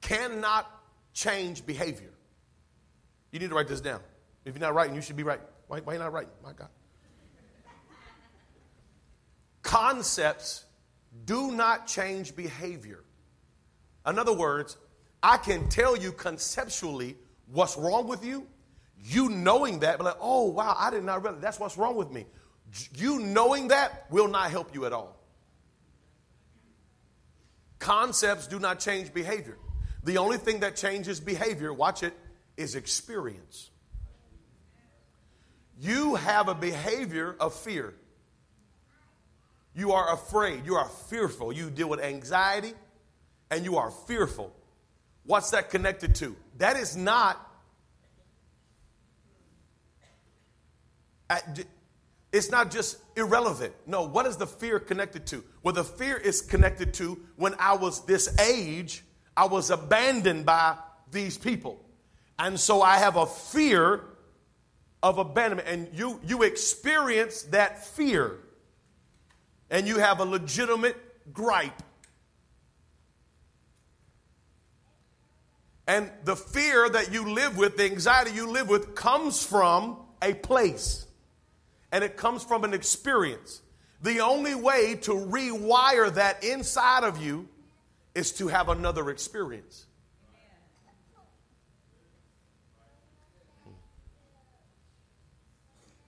cannot 0.00 0.70
change 1.12 1.66
behavior. 1.66 2.12
You 3.32 3.40
need 3.40 3.48
to 3.48 3.56
write 3.56 3.66
this 3.66 3.80
down. 3.80 4.00
If 4.44 4.54
you're 4.54 4.60
not 4.60 4.74
writing, 4.74 4.94
you 4.94 5.02
should 5.02 5.16
be 5.16 5.22
writing. 5.22 5.44
Why, 5.68 5.80
why 5.80 5.92
are 5.92 5.96
you 5.96 6.02
not 6.02 6.12
writing? 6.12 6.32
My 6.42 6.52
God. 6.52 6.68
Concepts 9.62 10.64
do 11.24 11.52
not 11.52 11.86
change 11.86 12.34
behavior. 12.34 13.04
In 14.06 14.18
other 14.18 14.32
words, 14.32 14.76
I 15.22 15.36
can 15.36 15.68
tell 15.68 15.96
you 15.96 16.12
conceptually 16.12 17.16
what's 17.52 17.76
wrong 17.76 18.08
with 18.08 18.24
you, 18.24 18.46
you 19.02 19.28
knowing 19.28 19.80
that, 19.80 19.98
but 19.98 20.04
like, 20.04 20.16
oh, 20.20 20.46
wow, 20.46 20.74
I 20.78 20.90
did 20.90 21.04
not 21.04 21.22
realize 21.22 21.42
that's 21.42 21.60
what's 21.60 21.76
wrong 21.76 21.96
with 21.96 22.10
me. 22.10 22.26
You 22.96 23.18
knowing 23.18 23.68
that 23.68 24.06
will 24.10 24.28
not 24.28 24.50
help 24.50 24.74
you 24.74 24.86
at 24.86 24.92
all. 24.92 25.16
Concepts 27.78 28.46
do 28.46 28.58
not 28.58 28.78
change 28.78 29.12
behavior. 29.12 29.58
The 30.04 30.18
only 30.18 30.38
thing 30.38 30.60
that 30.60 30.76
changes 30.76 31.20
behavior, 31.20 31.72
watch 31.72 32.02
it, 32.02 32.14
is 32.56 32.74
experience. 32.74 33.70
You 35.80 36.16
have 36.16 36.48
a 36.48 36.54
behavior 36.54 37.34
of 37.40 37.54
fear. 37.54 37.94
You 39.74 39.92
are 39.92 40.12
afraid. 40.12 40.66
You 40.66 40.74
are 40.74 40.88
fearful. 41.08 41.52
You 41.52 41.70
deal 41.70 41.88
with 41.88 42.00
anxiety 42.00 42.74
and 43.50 43.64
you 43.64 43.78
are 43.78 43.90
fearful. 43.90 44.54
What's 45.24 45.50
that 45.50 45.70
connected 45.70 46.14
to? 46.16 46.36
That 46.58 46.76
is 46.76 46.96
not. 46.96 47.46
It's 52.32 52.50
not 52.50 52.70
just 52.70 52.98
irrelevant. 53.16 53.72
No, 53.86 54.06
what 54.06 54.26
is 54.26 54.36
the 54.36 54.46
fear 54.46 54.80
connected 54.80 55.26
to? 55.28 55.42
Well, 55.62 55.74
the 55.74 55.84
fear 55.84 56.16
is 56.16 56.42
connected 56.42 56.92
to 56.94 57.18
when 57.36 57.54
I 57.58 57.74
was 57.76 58.04
this 58.04 58.38
age, 58.38 59.02
I 59.36 59.46
was 59.46 59.70
abandoned 59.70 60.44
by 60.44 60.76
these 61.10 61.38
people. 61.38 61.82
And 62.38 62.58
so 62.58 62.82
I 62.82 62.98
have 62.98 63.16
a 63.16 63.26
fear 63.26 64.02
of 65.02 65.18
abandonment. 65.18 65.68
And 65.68 65.88
you, 65.92 66.20
you 66.26 66.42
experience 66.42 67.42
that 67.44 67.84
fear. 67.84 68.38
And 69.70 69.86
you 69.86 69.98
have 69.98 70.20
a 70.20 70.24
legitimate 70.24 70.96
gripe. 71.32 71.82
And 75.86 76.10
the 76.24 76.36
fear 76.36 76.88
that 76.88 77.12
you 77.12 77.32
live 77.32 77.56
with, 77.56 77.76
the 77.76 77.84
anxiety 77.84 78.30
you 78.30 78.48
live 78.48 78.68
with, 78.68 78.94
comes 78.94 79.44
from 79.44 79.96
a 80.22 80.34
place. 80.34 81.06
And 81.90 82.04
it 82.04 82.16
comes 82.16 82.44
from 82.44 82.62
an 82.64 82.74
experience. 82.74 83.60
The 84.02 84.20
only 84.20 84.54
way 84.54 84.94
to 85.02 85.12
rewire 85.12 86.14
that 86.14 86.44
inside 86.44 87.04
of 87.04 87.20
you 87.20 87.48
is 88.14 88.32
to 88.32 88.48
have 88.48 88.68
another 88.68 89.10
experience. 89.10 89.86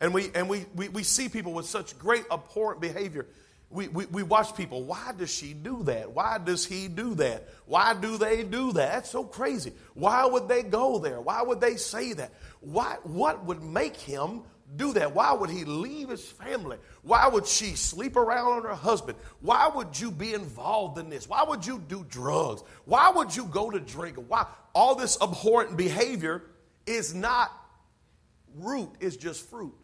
And 0.02 0.12
we, 0.12 0.30
and 0.34 0.48
we, 0.48 0.66
we, 0.74 0.88
we 0.88 1.04
see 1.04 1.28
people 1.28 1.52
with 1.52 1.66
such 1.66 1.96
great 1.96 2.24
abhorrent 2.30 2.80
behavior. 2.80 3.24
We, 3.70 3.86
we, 3.86 4.04
we 4.06 4.24
watch 4.24 4.56
people. 4.56 4.82
Why 4.82 5.12
does 5.16 5.32
she 5.32 5.54
do 5.54 5.84
that? 5.84 6.10
Why 6.10 6.38
does 6.38 6.66
he 6.66 6.88
do 6.88 7.14
that? 7.14 7.48
Why 7.66 7.94
do 7.94 8.18
they 8.18 8.42
do 8.42 8.72
that? 8.72 8.92
That's 8.92 9.10
so 9.10 9.22
crazy. 9.22 9.72
Why 9.94 10.26
would 10.26 10.48
they 10.48 10.64
go 10.64 10.98
there? 10.98 11.20
Why 11.20 11.40
would 11.40 11.60
they 11.60 11.76
say 11.76 12.14
that? 12.14 12.32
Why, 12.60 12.96
what 13.04 13.44
would 13.44 13.62
make 13.62 13.96
him 13.96 14.42
do 14.74 14.92
that? 14.94 15.14
Why 15.14 15.32
would 15.34 15.50
he 15.50 15.64
leave 15.64 16.08
his 16.08 16.24
family? 16.24 16.78
Why 17.02 17.28
would 17.28 17.46
she 17.46 17.76
sleep 17.76 18.16
around 18.16 18.52
on 18.52 18.62
her 18.64 18.74
husband? 18.74 19.16
Why 19.40 19.70
would 19.72 19.98
you 19.98 20.10
be 20.10 20.34
involved 20.34 20.98
in 20.98 21.10
this? 21.10 21.28
Why 21.28 21.44
would 21.44 21.64
you 21.64 21.78
do 21.78 22.04
drugs? 22.10 22.64
Why 22.86 23.12
would 23.14 23.36
you 23.36 23.44
go 23.44 23.70
to 23.70 23.78
drink? 23.78 24.16
Why? 24.26 24.46
All 24.74 24.96
this 24.96 25.16
abhorrent 25.22 25.76
behavior 25.76 26.42
is 26.86 27.14
not 27.14 27.52
root, 28.56 28.90
it's 29.00 29.16
just 29.16 29.48
fruit. 29.48 29.74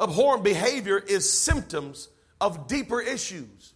Abhorrent 0.00 0.42
behavior 0.42 0.98
is 0.98 1.30
symptoms 1.30 2.08
of 2.40 2.66
deeper 2.66 3.00
issues. 3.00 3.74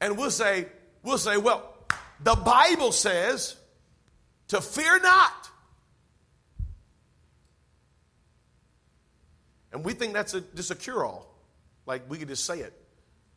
And 0.00 0.18
we'll 0.18 0.30
say, 0.30 0.66
we'll 1.02 1.16
say, 1.16 1.38
well, 1.38 1.74
the 2.22 2.34
Bible 2.34 2.92
says 2.92 3.56
to 4.48 4.60
fear 4.60 5.00
not. 5.00 5.50
And 9.72 9.84
we 9.84 9.94
think 9.94 10.12
that's 10.12 10.34
a, 10.34 10.40
just 10.40 10.70
a 10.70 10.74
cure 10.74 11.04
all. 11.04 11.34
Like 11.86 12.08
we 12.10 12.18
could 12.18 12.28
just 12.28 12.44
say 12.44 12.60
it. 12.60 12.72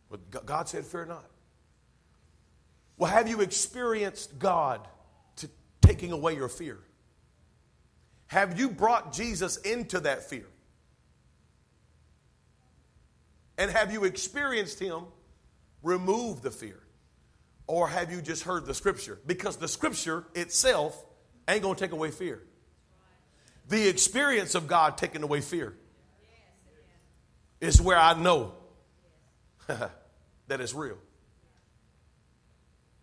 But 0.10 0.46
God 0.46 0.68
said, 0.68 0.86
fear 0.86 1.06
not. 1.06 1.26
Well, 2.98 3.12
have 3.12 3.30
you 3.30 3.42
experienced 3.42 4.38
God 4.40 4.86
to 5.38 5.50
taking 5.82 6.12
away 6.12 6.36
your 6.36 6.50
fear? 6.50 6.80
Have 8.30 8.60
you 8.60 8.70
brought 8.70 9.12
Jesus 9.12 9.58
into 9.58 10.02
that 10.02 10.30
fear? 10.30 10.46
And 13.58 13.72
have 13.72 13.92
you 13.92 14.04
experienced 14.04 14.80
Him 14.80 15.06
remove 15.82 16.44
the 16.44 16.52
fear? 16.52 16.80
Or 17.66 17.88
have 17.88 18.12
you 18.12 18.22
just 18.22 18.44
heard 18.44 18.68
the 18.68 18.76
scripture? 18.76 19.20
Because 19.26 19.58
the 19.58 19.68
scripture 19.68 20.26
itself 20.36 21.04
ain't 21.48 21.64
going 21.64 21.76
to 21.76 21.84
take 21.84 21.92
away 21.92 22.12
fear. 22.12 22.44
The 23.68 23.88
experience 23.88 24.54
of 24.54 24.68
God 24.68 24.96
taking 24.98 25.24
away 25.24 25.42
fear 25.42 25.76
is 27.60 27.82
where 27.82 27.98
I 27.98 28.14
know 28.14 28.54
that 29.68 30.62
it's 30.62 30.76
real. 30.76 30.98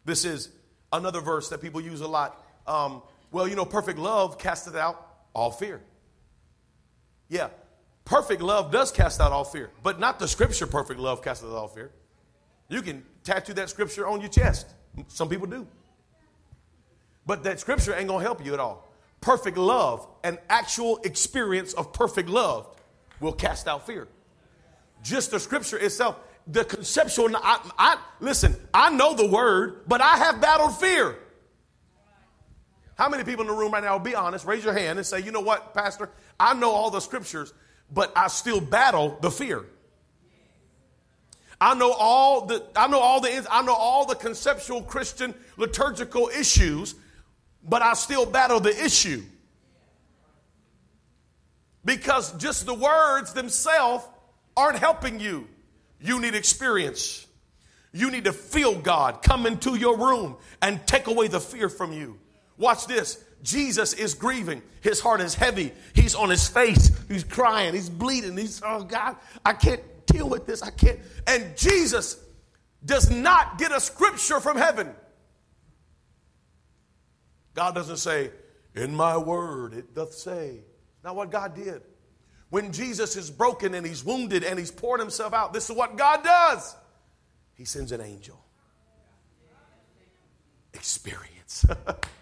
This 0.04 0.24
is 0.24 0.50
another 0.92 1.20
verse 1.20 1.48
that 1.48 1.60
people 1.60 1.80
use 1.80 2.00
a 2.00 2.08
lot. 2.08 2.40
Um, 2.64 3.02
well, 3.32 3.48
you 3.48 3.56
know, 3.56 3.64
perfect 3.64 3.98
love 3.98 4.38
casteth 4.38 4.76
out 4.76 5.05
all 5.36 5.50
fear. 5.50 5.82
Yeah, 7.28 7.48
perfect 8.06 8.40
love 8.40 8.72
does 8.72 8.90
cast 8.90 9.20
out 9.20 9.32
all 9.32 9.44
fear, 9.44 9.70
but 9.82 10.00
not 10.00 10.18
the 10.18 10.26
scripture 10.26 10.66
perfect 10.66 10.98
love 10.98 11.22
casts 11.22 11.44
out 11.44 11.50
all 11.50 11.68
fear. 11.68 11.92
You 12.68 12.80
can 12.82 13.04
tattoo 13.22 13.52
that 13.54 13.68
scripture 13.68 14.08
on 14.08 14.20
your 14.20 14.30
chest. 14.30 14.66
Some 15.08 15.28
people 15.28 15.46
do. 15.46 15.66
But 17.26 17.44
that 17.44 17.60
scripture 17.60 17.94
ain't 17.94 18.08
going 18.08 18.20
to 18.20 18.24
help 18.24 18.44
you 18.44 18.54
at 18.54 18.60
all. 18.60 18.88
Perfect 19.20 19.58
love, 19.58 20.06
an 20.24 20.38
actual 20.48 20.98
experience 21.04 21.74
of 21.74 21.92
perfect 21.92 22.28
love, 22.28 22.66
will 23.20 23.32
cast 23.32 23.68
out 23.68 23.86
fear. 23.86 24.08
Just 25.02 25.32
the 25.32 25.40
scripture 25.40 25.78
itself, 25.78 26.18
the 26.46 26.64
conceptual. 26.64 27.36
I, 27.36 27.60
I, 27.78 27.98
listen, 28.20 28.56
I 28.72 28.90
know 28.90 29.14
the 29.14 29.26
word, 29.26 29.82
but 29.86 30.00
I 30.00 30.16
have 30.16 30.40
battled 30.40 30.78
fear. 30.78 31.18
How 32.96 33.10
many 33.10 33.24
people 33.24 33.42
in 33.42 33.48
the 33.48 33.56
room 33.56 33.72
right 33.72 33.84
now, 33.84 33.98
be 33.98 34.14
honest, 34.14 34.46
raise 34.46 34.64
your 34.64 34.72
hand 34.72 34.98
and 34.98 35.06
say, 35.06 35.20
you 35.20 35.30
know 35.30 35.40
what, 35.40 35.74
Pastor, 35.74 36.10
I 36.40 36.54
know 36.54 36.70
all 36.70 36.90
the 36.90 37.00
scriptures, 37.00 37.52
but 37.92 38.10
I 38.16 38.28
still 38.28 38.60
battle 38.60 39.18
the 39.20 39.30
fear. 39.30 39.64
I 41.60 41.74
know 41.74 41.92
all 41.92 42.46
the 42.46 42.62
I 42.74 42.86
know 42.86 42.98
all 42.98 43.20
the 43.20 43.46
I 43.50 43.62
know 43.62 43.74
all 43.74 44.04
the 44.04 44.14
conceptual 44.14 44.82
Christian 44.82 45.34
liturgical 45.56 46.28
issues, 46.28 46.94
but 47.66 47.80
I 47.80 47.94
still 47.94 48.26
battle 48.26 48.60
the 48.60 48.84
issue. 48.84 49.22
Because 51.84 52.32
just 52.36 52.66
the 52.66 52.74
words 52.74 53.32
themselves 53.32 54.04
aren't 54.56 54.78
helping 54.78 55.20
you. 55.20 55.48
You 56.00 56.20
need 56.20 56.34
experience. 56.34 57.26
You 57.92 58.10
need 58.10 58.24
to 58.24 58.32
feel 58.32 58.78
God 58.78 59.22
come 59.22 59.46
into 59.46 59.76
your 59.76 59.96
room 59.96 60.36
and 60.60 60.84
take 60.86 61.06
away 61.06 61.28
the 61.28 61.40
fear 61.40 61.68
from 61.68 61.92
you. 61.92 62.18
Watch 62.58 62.86
this. 62.86 63.22
Jesus 63.42 63.92
is 63.92 64.14
grieving. 64.14 64.62
His 64.80 65.00
heart 65.00 65.20
is 65.20 65.34
heavy. 65.34 65.72
He's 65.94 66.14
on 66.14 66.30
his 66.30 66.48
face. 66.48 66.90
He's 67.08 67.24
crying. 67.24 67.74
He's 67.74 67.88
bleeding. 67.88 68.36
He's, 68.36 68.62
oh 68.64 68.82
God, 68.82 69.16
I 69.44 69.52
can't 69.52 69.82
deal 70.06 70.28
with 70.28 70.46
this. 70.46 70.62
I 70.62 70.70
can't. 70.70 70.98
And 71.26 71.56
Jesus 71.56 72.18
does 72.84 73.10
not 73.10 73.58
get 73.58 73.72
a 73.72 73.80
scripture 73.80 74.40
from 74.40 74.56
heaven. 74.56 74.90
God 77.54 77.74
doesn't 77.74 77.98
say, 77.98 78.30
In 78.74 78.94
my 78.94 79.16
word 79.16 79.74
it 79.74 79.94
doth 79.94 80.14
say. 80.14 80.60
Not 81.04 81.16
what 81.16 81.30
God 81.30 81.54
did. 81.54 81.82
When 82.50 82.72
Jesus 82.72 83.16
is 83.16 83.30
broken 83.30 83.74
and 83.74 83.86
he's 83.86 84.04
wounded 84.04 84.44
and 84.44 84.58
he's 84.58 84.70
poured 84.70 85.00
himself 85.00 85.32
out, 85.32 85.52
this 85.52 85.68
is 85.68 85.76
what 85.76 85.96
God 85.96 86.22
does. 86.22 86.76
He 87.54 87.64
sends 87.64 87.92
an 87.92 88.00
angel. 88.00 88.40
Experience. 90.74 91.64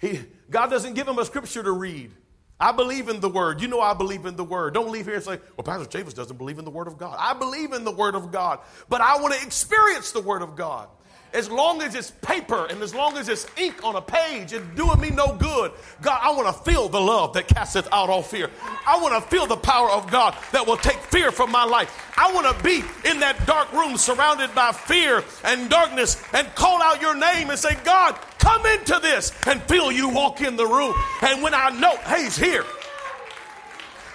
He, 0.00 0.20
God 0.50 0.68
doesn't 0.68 0.94
give 0.94 1.08
him 1.08 1.18
a 1.18 1.24
scripture 1.24 1.62
to 1.62 1.72
read. 1.72 2.12
I 2.60 2.72
believe 2.72 3.08
in 3.08 3.20
the 3.20 3.28
word. 3.28 3.60
You 3.62 3.68
know 3.68 3.80
I 3.80 3.94
believe 3.94 4.26
in 4.26 4.36
the 4.36 4.44
word. 4.44 4.74
Don't 4.74 4.90
leave 4.90 5.06
here 5.06 5.14
and 5.16 5.24
say, 5.24 5.38
well, 5.56 5.64
Pastor 5.64 5.86
Chavis 5.86 6.14
doesn't 6.14 6.36
believe 6.38 6.58
in 6.58 6.64
the 6.64 6.70
word 6.70 6.88
of 6.88 6.98
God. 6.98 7.16
I 7.18 7.32
believe 7.32 7.72
in 7.72 7.84
the 7.84 7.92
word 7.92 8.14
of 8.14 8.32
God, 8.32 8.60
but 8.88 9.00
I 9.00 9.20
want 9.20 9.34
to 9.34 9.46
experience 9.46 10.10
the 10.10 10.20
word 10.20 10.42
of 10.42 10.56
God. 10.56 10.88
As 11.34 11.50
long 11.50 11.82
as 11.82 11.94
it's 11.94 12.10
paper 12.10 12.66
and 12.70 12.82
as 12.82 12.94
long 12.94 13.18
as 13.18 13.28
it's 13.28 13.46
ink 13.58 13.84
on 13.84 13.96
a 13.96 14.00
page, 14.00 14.54
it's 14.54 14.64
doing 14.74 14.98
me 14.98 15.10
no 15.10 15.34
good. 15.34 15.72
God, 16.00 16.18
I 16.22 16.30
want 16.30 16.46
to 16.46 16.62
feel 16.64 16.88
the 16.88 17.00
love 17.00 17.34
that 17.34 17.46
casteth 17.48 17.86
out 17.92 18.08
all 18.08 18.22
fear. 18.22 18.50
I 18.86 18.98
want 18.98 19.22
to 19.22 19.28
feel 19.28 19.46
the 19.46 19.56
power 19.56 19.90
of 19.90 20.10
God 20.10 20.34
that 20.52 20.66
will 20.66 20.78
take 20.78 20.96
fear 20.96 21.30
from 21.30 21.52
my 21.52 21.64
life. 21.64 21.94
I 22.16 22.32
want 22.32 22.56
to 22.56 22.64
be 22.64 22.82
in 23.08 23.20
that 23.20 23.46
dark 23.46 23.70
room 23.74 23.98
surrounded 23.98 24.54
by 24.54 24.72
fear 24.72 25.22
and 25.44 25.68
darkness 25.68 26.20
and 26.32 26.48
call 26.54 26.80
out 26.80 27.02
your 27.02 27.14
name 27.14 27.50
and 27.50 27.58
say, 27.58 27.76
God, 27.84 28.18
come 28.38 28.64
into 28.66 28.98
this 29.00 29.32
and 29.46 29.62
feel 29.62 29.92
you 29.92 30.08
walk 30.08 30.40
in 30.40 30.56
the 30.56 30.66
room. 30.66 30.94
And 31.22 31.42
when 31.42 31.54
I 31.54 31.70
know, 31.70 31.96
hey, 31.98 32.24
he's 32.24 32.36
here. 32.36 32.64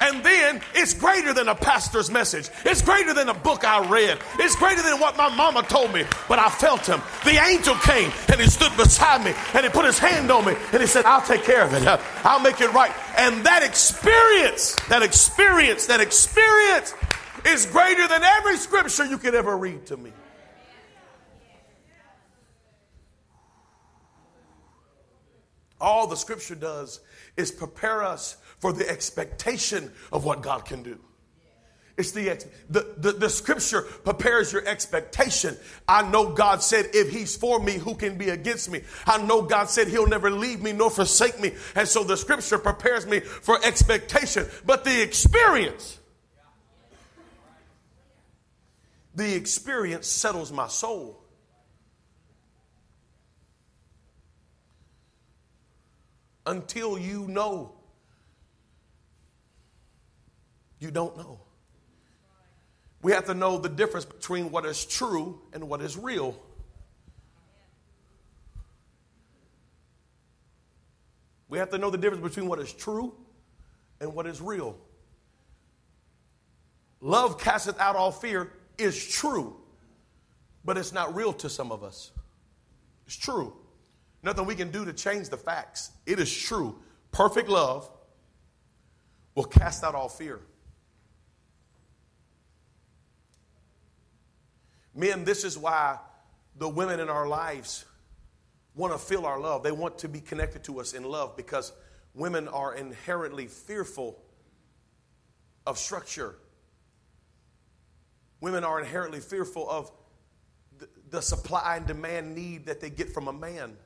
And 0.04 0.22
then 0.22 0.62
it's 0.76 0.94
greater 0.94 1.34
than 1.34 1.48
a 1.48 1.56
pastor's 1.56 2.12
message. 2.12 2.50
It's 2.66 2.82
greater 2.82 3.14
than 3.14 3.30
a 3.30 3.34
book 3.34 3.64
I 3.64 3.88
read. 3.88 4.20
It's 4.38 4.56
greater 4.58 4.82
than 4.82 5.00
what 5.00 5.16
my 5.16 5.34
mama 5.34 5.64
told 5.64 5.94
me, 5.94 6.04
but 6.28 6.40
I 6.40 6.50
felt 6.50 6.86
him. 6.86 7.02
The 7.24 7.42
angel 7.42 7.76
came 7.76 8.12
and 8.30 8.42
he 8.42 8.48
stood 8.48 8.76
beside 8.76 9.24
me 9.24 9.34
and 9.54 9.64
he 9.64 9.70
put 9.72 9.86
his 9.86 9.98
hand 9.98 10.30
on 10.30 10.44
me 10.46 10.56
and 10.74 10.82
he 10.82 10.88
said, 10.88 11.06
I'll 11.06 11.26
take 11.26 11.44
care 11.44 11.64
of 11.64 11.74
it. 11.74 11.88
I'll 12.26 12.42
make 12.42 12.60
it 12.60 12.74
right. 12.74 12.92
And 13.18 13.46
that 13.46 13.64
experience, 13.64 14.76
that 14.90 15.04
experience, 15.04 15.88
that 15.88 16.02
experience 16.02 16.94
is 17.46 17.66
greater 17.68 18.06
than 18.06 18.24
every 18.24 18.58
scripture 18.58 19.06
you 19.06 19.18
could 19.18 19.36
ever 19.36 19.56
read 19.56 19.86
to 19.86 19.96
me. 19.96 20.12
All 25.84 26.08
the 26.08 26.16
scripture 26.16 26.56
does 26.56 27.02
is 27.36 27.52
prepare 27.52 28.04
us 28.04 28.38
for 28.60 28.72
the 28.72 28.90
expectation 28.90 29.92
of 30.14 30.24
what 30.24 30.42
God 30.42 30.64
can 30.64 30.82
do. 30.82 30.98
It's 31.98 32.12
the, 32.12 32.44
the, 32.70 32.96
the, 32.98 33.12
the, 33.12 33.30
scripture 33.30 33.82
prepares 33.82 34.52
your 34.52 34.66
expectation. 34.66 35.56
I 35.88 36.10
know 36.10 36.34
God 36.34 36.64
said, 36.64 36.90
if 36.94 37.12
he's 37.12 37.36
for 37.36 37.60
me, 37.60 37.74
who 37.74 37.94
can 37.94 38.18
be 38.18 38.30
against 38.30 38.72
me? 38.72 38.82
I 39.06 39.22
know 39.22 39.44
God 39.44 39.70
said 39.70 39.90
he'll 39.90 40.08
never 40.08 40.32
leave 40.32 40.64
me 40.64 40.72
nor 40.72 40.90
forsake 40.90 41.40
me. 41.40 41.52
And 41.76 41.88
so 41.88 42.04
the 42.04 42.18
scripture 42.18 42.58
prepares 42.58 43.06
me 43.06 43.20
for 43.20 43.64
expectation. 43.64 44.48
But 44.66 44.86
the 44.86 45.04
experience, 45.04 46.00
the 49.14 49.36
experience 49.36 50.08
settles 50.08 50.52
my 50.52 50.70
soul. 50.70 51.23
Until 56.46 56.98
you 56.98 57.28
know 57.28 57.74
you 60.84 60.92
don't 60.92 61.16
know. 61.16 61.40
We 63.02 63.14
have 63.14 63.26
to 63.28 63.34
know 63.34 63.58
the 63.58 63.70
difference 63.70 64.04
between 64.04 64.52
what 64.52 64.66
is 64.66 64.84
true 64.84 65.40
and 65.54 65.70
what 65.70 65.82
is 65.82 65.98
real. 65.98 66.38
We 71.48 71.58
have 71.58 71.70
to 71.70 71.78
know 71.78 71.90
the 71.90 71.98
difference 71.98 72.22
between 72.22 72.50
what 72.50 72.60
is 72.60 72.74
true 72.74 73.14
and 74.02 74.14
what 74.14 74.28
is 74.28 74.42
real. 74.42 74.78
Love 77.00 77.40
casteth 77.40 77.80
out 77.80 77.96
all 77.96 78.12
fear 78.12 78.52
is 78.78 79.08
true, 79.08 79.56
but 80.66 80.78
it's 80.78 80.92
not 80.92 81.16
real 81.16 81.32
to 81.32 81.50
some 81.50 81.72
of 81.72 81.82
us. 81.82 82.12
It's 83.06 83.16
true. 83.16 83.54
Nothing 84.24 84.46
we 84.46 84.56
can 84.56 84.72
do 84.72 84.86
to 84.86 84.94
change 84.94 85.30
the 85.30 85.38
facts. 85.38 85.92
It 86.06 86.20
is 86.20 86.34
true. 86.34 86.80
Perfect 87.12 87.50
love 87.50 87.90
will 89.36 89.44
cast 89.44 89.84
out 89.84 89.96
all 89.96 90.10
fear. 90.10 90.40
Men, 94.96 95.26
this 95.26 95.44
is 95.44 95.58
why 95.58 95.98
the 96.56 96.70
women 96.70 97.00
in 97.00 97.10
our 97.10 97.28
lives 97.28 97.86
want 98.76 98.94
to 98.94 99.00
feel 99.00 99.26
our 99.26 99.40
love. 99.40 99.64
They 99.64 99.72
want 99.72 99.98
to 100.00 100.08
be 100.08 100.22
connected 100.22 100.64
to 100.66 100.80
us 100.80 100.94
in 100.94 101.04
love 101.04 101.36
because 101.36 101.74
women 102.14 102.48
are 102.48 102.76
inherently 102.76 103.48
fearful 103.48 104.20
of 105.66 105.78
structure. 105.78 106.36
Women 108.40 108.64
are 108.64 108.80
inherently 108.80 109.20
fearful 109.20 109.70
of 109.70 109.92
the, 111.10 111.22
supply 111.22 111.76
and 111.78 111.86
demand 111.86 112.34
need 112.36 112.66
that 112.66 112.82
they 112.82 112.90
get 112.90 113.14
from 113.14 113.28
a 113.28 113.34
man. 113.34 113.78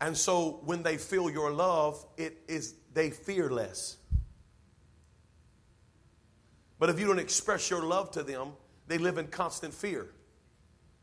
And 0.00 0.16
so 0.16 0.60
when 0.64 0.82
they 0.82 0.98
feel 0.98 1.30
your 1.30 1.50
love, 1.50 2.04
it 2.16 2.38
is 2.48 2.74
they 2.92 3.10
fear 3.10 3.50
less. 3.50 3.96
But 6.78 6.90
if 6.90 7.00
you 7.00 7.06
don't 7.06 7.18
express 7.18 7.70
your 7.70 7.82
love 7.82 8.10
to 8.12 8.22
them, 8.22 8.48
they 8.86 8.98
live 8.98 9.18
in 9.18 9.28
constant 9.28 9.72
fear. 9.72 10.08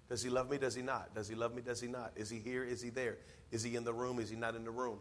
Does 0.10 0.22
he 0.22 0.30
love 0.30 0.50
me? 0.50 0.58
Does 0.58 0.76
he 0.76 0.84
not? 0.84 1.16
Does 1.16 1.28
he 1.28 1.34
love 1.34 1.56
me? 1.56 1.62
Does 1.64 1.82
he 1.82 1.88
not? 1.88 2.12
Is 2.16 2.30
he 2.30 2.38
here? 2.38 2.64
Is 2.64 2.82
he 2.82 2.90
there? 2.90 3.18
Is 3.52 3.64
he 3.64 3.76
in 3.76 3.84
the 3.84 3.94
room? 3.94 4.20
Is 4.20 4.30
he 4.30 4.36
not 4.36 4.56
in 4.56 4.64
the 4.64 4.72
room? 4.72 5.00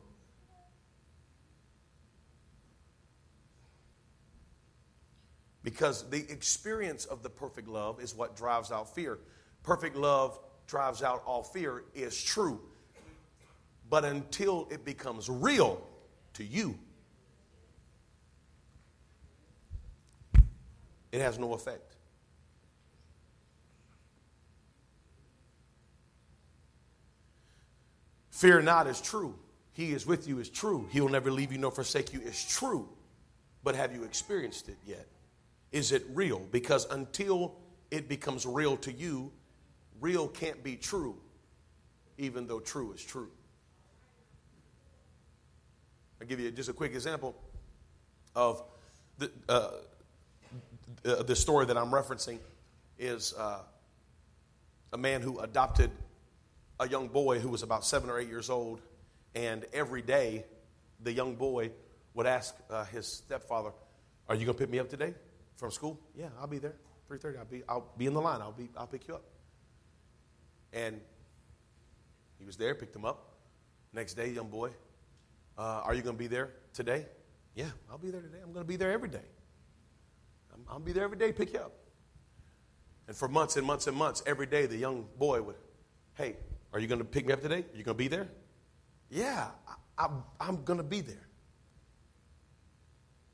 Because 5.63 6.09
the 6.09 6.29
experience 6.31 7.05
of 7.05 7.23
the 7.23 7.31
perfect 7.31 7.69
love 7.69 8.01
is 8.01 8.15
what 8.15 8.37
drives 8.37 8.73
out 8.73 8.95
fear. 8.95 9.19
Perfect 9.63 9.97
love 9.97 10.39
drives 10.67 11.03
out 11.03 11.23
all 11.27 11.43
fear 11.43 11.85
is 11.95 12.21
true. 12.21 12.61
But 13.93 14.07
until 14.07 14.69
it 14.71 14.87
becomes 14.87 15.29
real 15.29 15.87
to 16.33 16.43
you, 16.43 16.79
it 21.13 21.21
has 21.21 21.39
no 21.39 21.53
effect. 21.53 21.97
Fear 28.31 28.63
not 28.63 28.87
is 28.87 28.99
true. 29.03 29.35
He 29.73 29.93
is 29.93 30.07
with 30.07 30.27
you 30.27 30.39
is 30.39 30.49
true. 30.49 30.89
He 30.91 31.03
will 31.03 31.11
never 31.11 31.31
leave 31.31 31.53
you 31.53 31.59
nor 31.59 31.71
forsake 31.71 32.15
you 32.15 32.23
is 32.23 32.43
true. 32.49 32.89
But 33.63 33.75
have 33.75 33.95
you 33.95 34.05
experienced 34.05 34.71
it 34.71 34.79
yet? 34.87 35.07
Is 35.71 35.93
it 35.93 36.03
real? 36.15 36.39
Because 36.51 36.87
until 36.91 37.57
it 37.91 38.09
becomes 38.09 38.47
real 38.47 38.79
to 38.79 38.91
you, 38.91 39.31
real 40.01 40.29
can't 40.29 40.65
be 40.65 40.77
true, 40.77 41.15
even 42.17 42.47
though 42.47 42.61
true 42.61 42.91
is 42.95 43.05
true. 43.05 43.29
I'll 46.23 46.29
give 46.29 46.39
you 46.39 46.53
just 46.53 46.69
a 46.69 46.73
quick 46.73 46.95
example 46.95 47.35
of 48.37 48.63
the, 49.19 49.29
uh, 49.49 49.71
the 51.03 51.35
story 51.35 51.67
that 51.67 51.77
I'm 51.77 51.91
referencing 51.91 52.39
is 52.97 53.35
uh, 53.37 53.59
a 54.93 54.99
man 54.99 55.21
who 55.21 55.41
adopted 55.41 55.91
a 56.79 56.89
young 56.89 57.09
boy 57.09 57.41
who 57.41 57.49
was 57.49 57.65
about 57.65 57.85
seven 57.85 58.09
or 58.09 58.21
eight 58.21 58.29
years 58.29 58.51
old, 58.51 58.81
and 59.35 59.67
every 59.73 60.01
day 60.01 60.45
the 61.01 61.13
young 61.13 61.35
boy 61.35 61.73
would 62.15 62.27
ask 62.27 62.55
uh, 62.71 62.85
his 62.85 63.09
stepfather, 63.09 63.73
"Are 64.29 64.37
you 64.37 64.45
going 64.45 64.57
to 64.57 64.63
pick 64.63 64.71
me 64.71 64.79
up 64.79 64.89
today 64.89 65.15
from 65.57 65.73
school?" 65.73 65.99
"Yeah, 66.17 66.29
I'll 66.41 66.47
be 66.47 66.59
there. 66.59 66.77
3:30. 67.11 67.37
I'll 67.37 67.45
be 67.47 67.63
I'll 67.69 67.93
be 67.99 68.07
in 68.07 68.15
the 68.15 68.21
line. 68.21 68.41
I'll 68.41 68.53
be 68.53 68.69
I'll 68.77 68.87
pick 68.87 69.09
you 69.09 69.17
up." 69.17 69.25
And 70.73 71.01
he 72.39 72.45
was 72.45 72.57
there, 72.57 72.77
picked 72.77 72.95
him 72.95 73.05
up. 73.05 73.27
Next 73.93 74.15
day, 74.15 74.31
young 74.31 74.49
boy, 74.49 74.71
uh, 75.59 75.83
"Are 75.85 75.95
you 75.95 76.03
going 76.03 76.17
to 76.17 76.19
be 76.19 76.29
there 76.29 76.51
today?" 76.73 77.07
"Yeah, 77.55 77.71
I'll 77.91 77.99
be 77.99 78.11
there 78.11 78.23
today. 78.23 78.39
I'm 78.43 78.53
going 78.53 78.65
to 78.65 78.69
be 78.69 78.77
there 78.77 78.93
every 78.93 79.09
day. 79.09 79.27
I'm, 80.53 80.65
I'll 80.69 80.81
be 80.81 80.93
there 80.93 81.05
every 81.05 81.19
day. 81.19 81.33
Pick 81.33 81.53
you 81.53 81.61
up." 81.61 81.73
And 83.09 83.17
for 83.17 83.29
months 83.29 83.57
and 83.57 83.67
months 83.67 83.87
and 83.87 83.97
months, 83.97 84.23
every 84.27 84.47
day 84.47 84.67
the 84.67 84.77
young 84.77 85.07
boy 85.19 85.43
would, 85.43 85.57
"Hey, 86.15 86.37
are 86.73 86.81
you 86.81 86.87
going 86.87 87.01
to 87.01 87.05
pick 87.05 87.27
me 87.27 87.33
up 87.33 87.43
today? 87.43 87.59
Are 87.59 87.77
you 87.77 87.85
going 87.85 87.95
to 87.97 88.05
be 88.05 88.09
there? 88.09 88.29
Yeah, 89.11 89.49
I, 89.99 90.09
am 90.41 90.65
going 90.65 90.79
to 90.79 90.85
be 90.85 91.03
there. 91.03 91.29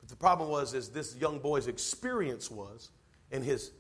But 0.01 0.09
the 0.09 0.17
problem 0.17 0.51
was, 0.51 0.75
is 0.75 0.89
this 0.89 1.15
young 1.17 1.39
boy's 1.39 1.69
experience 1.69 2.51
was 2.51 2.91
in 3.31 3.43
his 3.43 3.71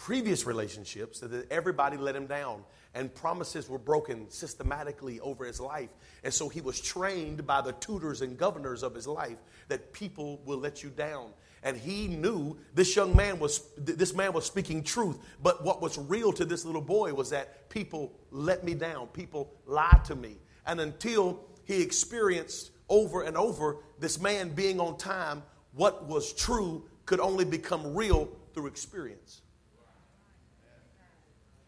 previous 0.00 0.46
relationships 0.46 1.20
that 1.20 1.52
everybody 1.52 1.98
let 1.98 2.16
him 2.16 2.26
down 2.26 2.64
and 2.94 3.14
promises 3.14 3.68
were 3.68 3.78
broken 3.78 4.30
systematically 4.30 5.20
over 5.20 5.44
his 5.44 5.60
life. 5.60 5.90
And 6.24 6.32
so 6.32 6.48
he 6.48 6.62
was 6.62 6.80
trained 6.80 7.46
by 7.46 7.60
the 7.60 7.72
tutors 7.72 8.22
and 8.22 8.34
governors 8.38 8.82
of 8.82 8.94
his 8.94 9.06
life 9.06 9.36
that 9.68 9.92
people 9.92 10.40
will 10.46 10.56
let 10.56 10.82
you 10.82 10.88
down. 10.88 11.26
And 11.62 11.76
he 11.76 12.08
knew 12.08 12.56
this 12.74 12.96
young 12.96 13.14
man 13.14 13.38
was 13.38 13.68
this 13.76 14.14
man 14.14 14.32
was 14.32 14.46
speaking 14.46 14.82
truth. 14.82 15.18
But 15.42 15.62
what 15.62 15.82
was 15.82 15.98
real 15.98 16.32
to 16.32 16.46
this 16.46 16.64
little 16.64 16.80
boy 16.80 17.12
was 17.12 17.28
that 17.30 17.68
people 17.68 18.10
let 18.30 18.64
me 18.64 18.72
down. 18.72 19.08
People 19.08 19.52
lied 19.66 20.02
to 20.06 20.16
me. 20.16 20.38
And 20.66 20.80
until 20.80 21.44
he 21.64 21.82
experienced 21.82 22.70
over 22.88 23.24
and 23.24 23.36
over 23.36 23.76
this 23.98 24.18
man 24.18 24.48
being 24.48 24.80
on 24.80 24.96
time 24.96 25.42
what 25.74 26.06
was 26.06 26.32
true 26.32 26.86
could 27.04 27.20
only 27.20 27.44
become 27.44 27.94
real 27.94 28.30
through 28.54 28.66
experience 28.66 29.42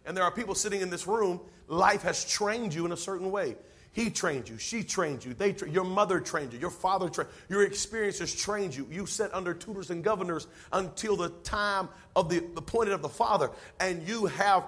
and 0.05 0.17
there 0.17 0.25
are 0.25 0.31
people 0.31 0.55
sitting 0.55 0.81
in 0.81 0.91
this 0.91 1.07
room 1.07 1.41
life 1.69 2.03
has 2.03 2.25
trained 2.25 2.75
you 2.75 2.85
in 2.85 2.93
a 2.93 2.97
certain 2.97 3.31
way 3.31 3.57
he 3.93 4.09
trained 4.09 4.49
you. 4.49 4.57
She 4.57 4.83
trained 4.83 5.23
you. 5.25 5.35
They 5.35 5.53
tra- 5.53 5.69
your 5.69 5.85
mother 5.85 6.19
trained 6.19 6.55
you. 6.55 6.59
Your 6.59 6.71
father 6.71 7.11
trained. 7.11 7.31
Your 7.51 7.63
experiences 7.63 8.35
trained 8.35 8.75
you. 8.75 8.87
You 8.91 9.05
sat 9.05 9.33
under 9.35 9.53
tutors 9.53 9.91
and 9.91 10.03
governors 10.03 10.47
until 10.73 11.15
the 11.15 11.29
time 11.29 11.91
of 12.17 12.31
the 12.31 12.39
appointed 12.57 12.95
of 12.95 13.03
the 13.03 13.11
Father, 13.11 13.51
and 13.81 14.07
you 14.09 14.27
have 14.27 14.67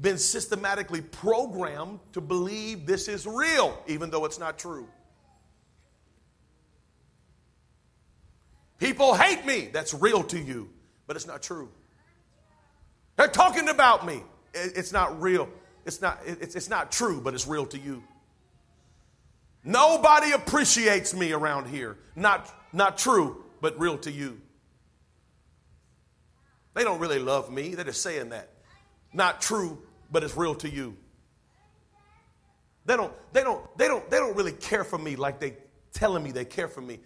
been 0.00 0.18
systematically 0.18 1.00
programmed 1.00 1.98
to 2.12 2.20
believe 2.20 2.86
this 2.86 3.08
is 3.08 3.26
real, 3.26 3.76
even 3.88 4.08
though 4.08 4.24
it's 4.24 4.38
not 4.38 4.56
true. 4.56 4.88
People 8.78 9.14
hate 9.14 9.44
me. 9.44 9.68
That's 9.72 9.92
real 9.92 10.22
to 10.22 10.38
you, 10.38 10.70
but 11.08 11.16
it's 11.16 11.26
not 11.26 11.42
true. 11.42 11.68
They're 13.16 13.28
talking 13.28 13.68
about 13.68 14.06
me. 14.06 14.22
It's 14.54 14.92
not 14.92 15.20
real. 15.20 15.48
It's 15.86 16.00
not, 16.00 16.20
it's, 16.26 16.54
it's 16.54 16.68
not 16.68 16.92
true, 16.92 17.20
but 17.20 17.34
it's 17.34 17.46
real 17.46 17.66
to 17.66 17.78
you. 17.78 18.02
Nobody 19.64 20.32
appreciates 20.32 21.14
me 21.14 21.32
around 21.32 21.68
here. 21.68 21.98
Not, 22.16 22.50
not 22.72 22.98
true, 22.98 23.44
but 23.60 23.78
real 23.78 23.98
to 23.98 24.10
you. 24.10 24.40
They 26.74 26.84
don't 26.84 27.00
really 27.00 27.18
love 27.18 27.52
me. 27.52 27.74
They're 27.74 27.84
just 27.84 28.02
saying 28.02 28.30
that. 28.30 28.48
Not 29.12 29.40
true, 29.40 29.82
but 30.10 30.22
it's 30.22 30.36
real 30.36 30.54
to 30.56 30.68
you. 30.68 30.96
They 32.86 32.96
don't, 32.96 33.12
they 33.32 33.42
don't, 33.42 33.78
they 33.78 33.88
don't, 33.88 34.08
they 34.10 34.16
don't 34.16 34.36
really 34.36 34.52
care 34.52 34.84
for 34.84 34.98
me 34.98 35.16
like 35.16 35.40
they 35.40 35.56
telling 35.92 36.22
me 36.22 36.32
they 36.32 36.44
care 36.44 36.68
for 36.68 36.80
me. 36.80 37.00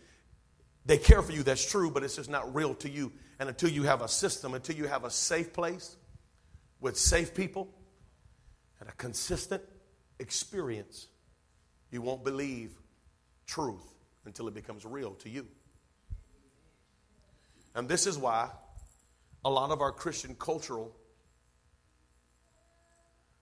They 0.87 0.99
care 0.99 1.23
for 1.23 1.33
you, 1.33 1.43
that's 1.43 1.69
true, 1.69 1.91
but 1.91 2.03
it's 2.03 2.17
just 2.17 2.31
not 2.31 2.55
real 2.55 2.75
to 2.77 2.91
you. 2.91 3.13
And 3.39 3.49
until 3.49 3.71
you 3.71 3.85
have 3.85 4.03
a 4.03 4.09
system, 4.09 4.55
until 4.55 4.77
you 4.77 4.87
have 4.87 5.05
a 5.05 5.11
safe 5.11 5.53
place 5.53 5.97
with 6.85 6.99
safe 6.99 7.35
people 7.35 7.67
and 8.79 8.91
a 8.91 8.93
consistent 8.93 9.63
experience, 10.19 11.07
you 11.91 12.03
won't 12.03 12.23
believe 12.23 12.73
truth 13.47 13.95
until 14.27 14.49
it 14.49 14.55
becomes 14.55 14.85
real 14.85 15.13
to 15.15 15.31
you. 15.31 15.47
And 17.75 17.89
this 17.89 18.07
is 18.07 18.19
why 18.19 18.51
a 19.47 19.51
lot 19.51 19.71
of 19.71 19.81
our 19.81 19.93
Christian 19.93 20.37
cultural 20.39 20.95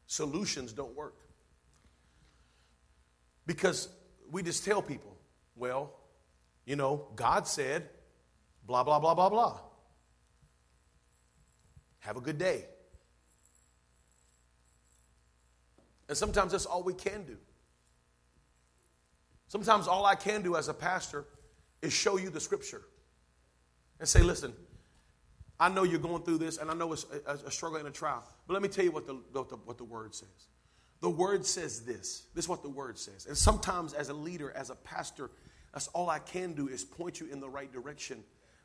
solutions 0.07 0.72
don't 0.72 0.95
work. 0.95 1.16
Because 3.45 3.88
we 4.30 4.45
just 4.45 4.64
tell 4.64 4.80
people, 4.80 5.16
well, 5.57 5.93
you 6.64 6.76
know, 6.76 7.09
God 7.16 7.49
said, 7.49 7.88
blah, 8.64 8.84
blah, 8.84 9.01
blah, 9.01 9.16
blah, 9.16 9.30
blah. 9.30 9.59
Have 11.99 12.16
a 12.16 12.20
good 12.20 12.38
day. 12.38 12.66
And 16.12 16.18
sometimes 16.18 16.52
that's 16.52 16.66
all 16.66 16.82
we 16.82 16.92
can 16.92 17.24
do. 17.24 17.38
Sometimes 19.48 19.88
all 19.88 20.04
I 20.04 20.14
can 20.14 20.42
do 20.42 20.56
as 20.56 20.68
a 20.68 20.74
pastor 20.74 21.24
is 21.80 21.90
show 21.90 22.18
you 22.18 22.28
the 22.28 22.38
scripture 22.38 22.82
and 23.98 24.06
say, 24.06 24.20
listen, 24.20 24.52
I 25.58 25.70
know 25.70 25.84
you're 25.84 25.98
going 25.98 26.22
through 26.22 26.36
this, 26.36 26.58
and 26.58 26.70
I 26.70 26.74
know 26.74 26.92
it's 26.92 27.06
a, 27.26 27.32
a 27.46 27.50
struggle 27.50 27.78
and 27.78 27.88
a 27.88 27.90
trial, 27.90 28.28
but 28.46 28.52
let 28.52 28.60
me 28.60 28.68
tell 28.68 28.84
you 28.84 28.90
what 28.90 29.06
the, 29.06 29.14
what 29.32 29.48
the, 29.48 29.56
what 29.56 29.78
the 29.78 29.84
word 29.84 30.14
says. 30.14 30.28
The 31.00 31.08
word 31.08 31.46
says 31.46 31.80
this. 31.86 32.26
This 32.34 32.44
is 32.44 32.48
what 32.50 32.62
the 32.62 32.68
word 32.68 32.98
says. 32.98 33.24
And 33.24 33.34
sometimes, 33.34 33.94
as 33.94 34.10
a 34.10 34.14
leader, 34.14 34.52
as 34.54 34.68
a 34.68 34.74
pastor, 34.74 35.30
that's 35.72 35.88
all 35.88 36.10
I 36.10 36.18
can 36.18 36.52
do 36.52 36.68
is 36.68 36.84
point 36.84 37.20
you 37.20 37.26
in 37.32 37.40
the 37.40 37.48
right 37.48 37.72
direction. 37.72 38.22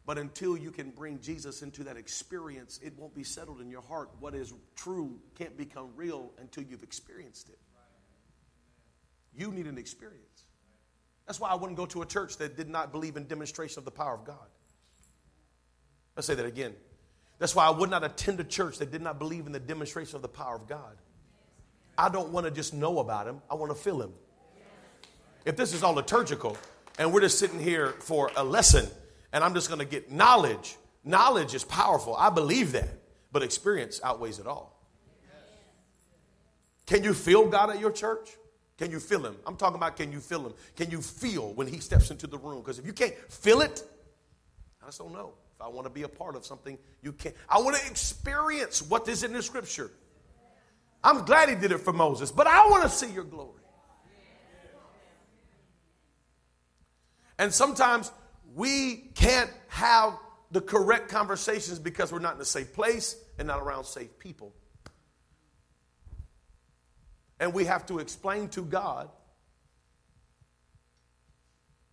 But 0.07 0.17
until 0.17 0.57
you 0.57 0.71
can 0.71 0.91
bring 0.91 1.19
Jesus 1.19 1.61
into 1.61 1.83
that 1.83 1.97
experience, 1.97 2.79
it 2.81 2.97
won't 2.97 3.13
be 3.13 3.25
settled 3.25 3.59
in 3.59 3.69
your 3.69 3.81
heart. 3.81 4.09
What 4.21 4.33
is 4.33 4.53
true 4.73 5.19
can't 5.37 5.57
become 5.57 5.89
real 5.97 6.31
until 6.39 6.63
you've 6.63 6.81
experienced 6.81 7.49
it. 7.49 7.59
You 9.35 9.51
need 9.51 9.67
an 9.67 9.77
experience. 9.77 10.45
That's 11.25 11.41
why 11.41 11.49
I 11.49 11.55
wouldn't 11.55 11.75
go 11.75 11.85
to 11.87 12.03
a 12.03 12.05
church 12.05 12.37
that 12.37 12.55
did 12.55 12.69
not 12.69 12.93
believe 12.93 13.17
in 13.17 13.25
demonstration 13.25 13.79
of 13.79 13.85
the 13.85 13.91
power 13.91 14.13
of 14.13 14.23
God. 14.23 14.47
Let's 16.15 16.25
say 16.25 16.35
that 16.35 16.45
again. 16.45 16.73
That's 17.37 17.53
why 17.53 17.67
I 17.67 17.71
would 17.71 17.89
not 17.89 18.05
attend 18.05 18.39
a 18.39 18.45
church 18.45 18.77
that 18.77 18.93
did 18.93 19.01
not 19.01 19.19
believe 19.19 19.45
in 19.45 19.51
the 19.51 19.59
demonstration 19.59 20.15
of 20.15 20.21
the 20.21 20.29
power 20.29 20.55
of 20.55 20.69
God. 20.69 20.95
I 21.97 22.07
don't 22.07 22.29
want 22.29 22.45
to 22.45 22.51
just 22.51 22.73
know 22.73 22.99
about 22.99 23.27
him, 23.27 23.41
I 23.51 23.55
want 23.55 23.71
to 23.71 23.77
feel 23.77 24.01
him. 24.01 24.13
If 25.43 25.57
this 25.57 25.73
is 25.73 25.83
all 25.83 25.93
liturgical 25.93 26.57
and 26.97 27.11
we're 27.11 27.21
just 27.21 27.39
sitting 27.39 27.59
here 27.59 27.89
for 27.99 28.31
a 28.37 28.43
lesson 28.43 28.87
and 29.33 29.43
I'm 29.43 29.53
just 29.53 29.67
going 29.67 29.79
to 29.79 29.85
get 29.85 30.11
knowledge, 30.11 30.75
knowledge 31.03 31.53
is 31.53 31.63
powerful. 31.63 32.15
I 32.15 32.29
believe 32.29 32.71
that, 32.73 32.89
but 33.31 33.43
experience 33.43 33.99
outweighs 34.03 34.39
it 34.39 34.47
all. 34.47 34.77
Can 36.85 37.03
you 37.03 37.13
feel 37.13 37.47
God 37.47 37.69
at 37.69 37.79
your 37.79 37.91
church? 37.91 38.29
Can 38.77 38.91
you 38.91 38.99
feel 38.99 39.25
him? 39.25 39.35
I'm 39.45 39.57
talking 39.57 39.75
about 39.75 39.97
can 39.97 40.11
you 40.11 40.19
feel 40.19 40.45
him? 40.45 40.53
Can 40.75 40.89
you 40.91 41.01
feel 41.01 41.53
when 41.53 41.67
he 41.67 41.79
steps 41.79 42.11
into 42.11 42.27
the 42.27 42.37
room? 42.37 42.59
Because 42.61 42.79
if 42.79 42.85
you 42.85 42.93
can't 42.93 43.15
feel 43.29 43.61
it, 43.61 43.83
I 44.81 44.85
just 44.85 44.99
don't 44.99 45.11
know. 45.11 45.33
If 45.55 45.61
I 45.61 45.67
want 45.67 45.85
to 45.87 45.89
be 45.89 46.03
a 46.03 46.07
part 46.07 46.35
of 46.35 46.45
something, 46.45 46.77
you 47.01 47.11
can't. 47.11 47.35
I 47.49 47.59
want 47.59 47.75
to 47.75 47.85
experience 47.89 48.81
what 48.81 49.07
is 49.09 49.23
in 49.23 49.33
the 49.33 49.41
scripture. 49.41 49.91
I'm 51.03 51.25
glad 51.25 51.49
he 51.49 51.55
did 51.55 51.71
it 51.71 51.79
for 51.79 51.93
Moses, 51.93 52.31
but 52.31 52.47
I 52.47 52.67
want 52.69 52.83
to 52.83 52.89
see 52.89 53.11
your 53.11 53.23
glory. 53.23 53.61
And 57.39 57.53
sometimes 57.53 58.11
we 58.57 58.95
can't 59.13 59.51
have 59.67 60.17
the 60.49 60.61
correct 60.61 61.09
conversations 61.09 61.77
because 61.77 62.11
we're 62.11 62.17
not 62.17 62.35
in 62.35 62.41
a 62.41 62.45
safe 62.45 62.73
place 62.73 63.15
and 63.37 63.47
not 63.47 63.61
around 63.61 63.83
safe 63.83 64.17
people. 64.17 64.51
And 67.39 67.53
we 67.53 67.65
have 67.65 67.85
to 67.85 67.99
explain 67.99 68.49
to 68.49 68.63
God 68.63 69.09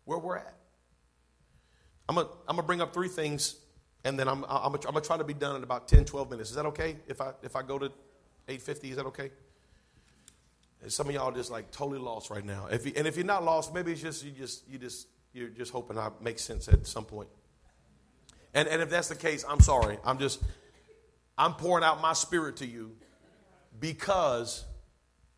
where 0.07 0.19
we're 0.19 0.39
at. 0.39 0.55
I'm 2.09 2.15
going 2.15 2.29
to 2.49 2.63
bring 2.63 2.81
up 2.81 2.95
three 2.95 3.09
things 3.09 3.57
and 4.03 4.19
then 4.19 4.27
I'm, 4.27 4.47
I'm 4.49 4.73
going 4.73 4.95
to 4.95 5.01
try 5.03 5.19
to 5.19 5.25
be 5.25 5.35
done 5.35 5.57
in 5.57 5.65
about 5.65 5.87
10, 5.87 6.07
12 6.07 6.31
minutes. 6.31 6.49
Is 6.49 6.57
that 6.57 6.67
okay 6.67 6.97
if 7.07 7.21
I, 7.21 7.33
if 7.43 7.57
I 7.57 7.63
go 7.63 7.79
to 7.79 7.87
850, 8.49 8.91
is 8.91 8.97
that 8.97 9.07
okay? 9.07 9.31
some 10.89 11.09
of 11.09 11.15
y'all 11.15 11.33
just 11.33 11.51
like 11.51 11.71
totally 11.71 11.99
lost 11.99 12.31
right 12.31 12.45
now. 12.45 12.69
If 12.71 12.87
you, 12.87 12.93
and 12.97 13.07
if 13.07 13.17
you're 13.17 13.25
not 13.25 13.43
lost, 13.43 13.73
maybe 13.73 13.93
it's 13.93 14.03
just 14.03 14.23
you 14.23 14.31
just 14.33 14.69
you 14.69 14.79
just 14.79 15.07
you're 15.35 15.49
just 15.49 15.73
hoping 15.73 15.99
I 15.99 16.11
make 16.23 16.39
sense 16.39 16.69
at 16.69 16.87
some 16.87 17.05
point. 17.05 17.29
And 18.55 18.69
and 18.69 18.81
if 18.81 18.89
that's 18.89 19.09
the 19.09 19.17
case, 19.17 19.45
I'm 19.47 19.61
sorry. 19.61 19.99
I'm 20.05 20.19
just 20.19 20.41
I'm 21.37 21.55
pouring 21.55 21.85
out 21.85 22.01
my 22.01 22.13
spirit 22.13 22.57
to 22.59 22.67
you 22.67 22.93
because 23.79 24.65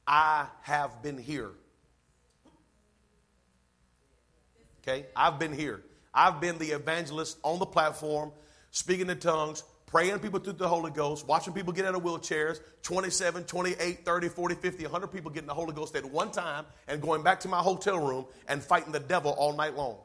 I 0.07 0.47
have 0.63 1.03
been 1.03 1.19
here. 1.19 1.51
Okay? 4.83 5.07
I've 5.17 5.39
been 5.39 5.53
here. 5.53 5.83
I've 6.15 6.41
been 6.41 6.59
the 6.59 6.71
evangelist 6.71 7.39
on 7.43 7.59
the 7.59 7.67
platform, 7.67 8.33
speaking 8.71 9.11
in 9.11 9.19
tongues, 9.19 9.65
praying 9.87 10.19
people 10.19 10.41
through 10.41 10.55
the 10.55 10.69
Holy 10.69 10.91
Ghost, 10.91 11.27
watching 11.27 11.53
people 11.53 11.73
get 11.73 11.87
out 11.87 11.95
of 11.95 12.03
wheelchairs 12.03 12.61
27, 12.83 13.45
28, 13.45 14.05
30, 14.05 14.29
40, 14.29 14.55
50, 14.57 14.83
100 14.85 15.07
people 15.09 15.31
getting 15.31 15.47
the 15.47 15.55
Holy 15.55 15.73
Ghost 15.73 15.95
at 15.97 16.05
one 16.05 16.31
time 16.31 16.65
and 16.89 17.01
going 17.01 17.23
back 17.23 17.41
to 17.41 17.49
my 17.49 17.59
hotel 17.59 17.99
room 17.99 18.27
and 18.49 18.63
fighting 18.63 18.93
the 18.93 19.01
devil 19.01 19.33
all 19.33 19.53
night 19.53 19.77
long. 19.77 19.97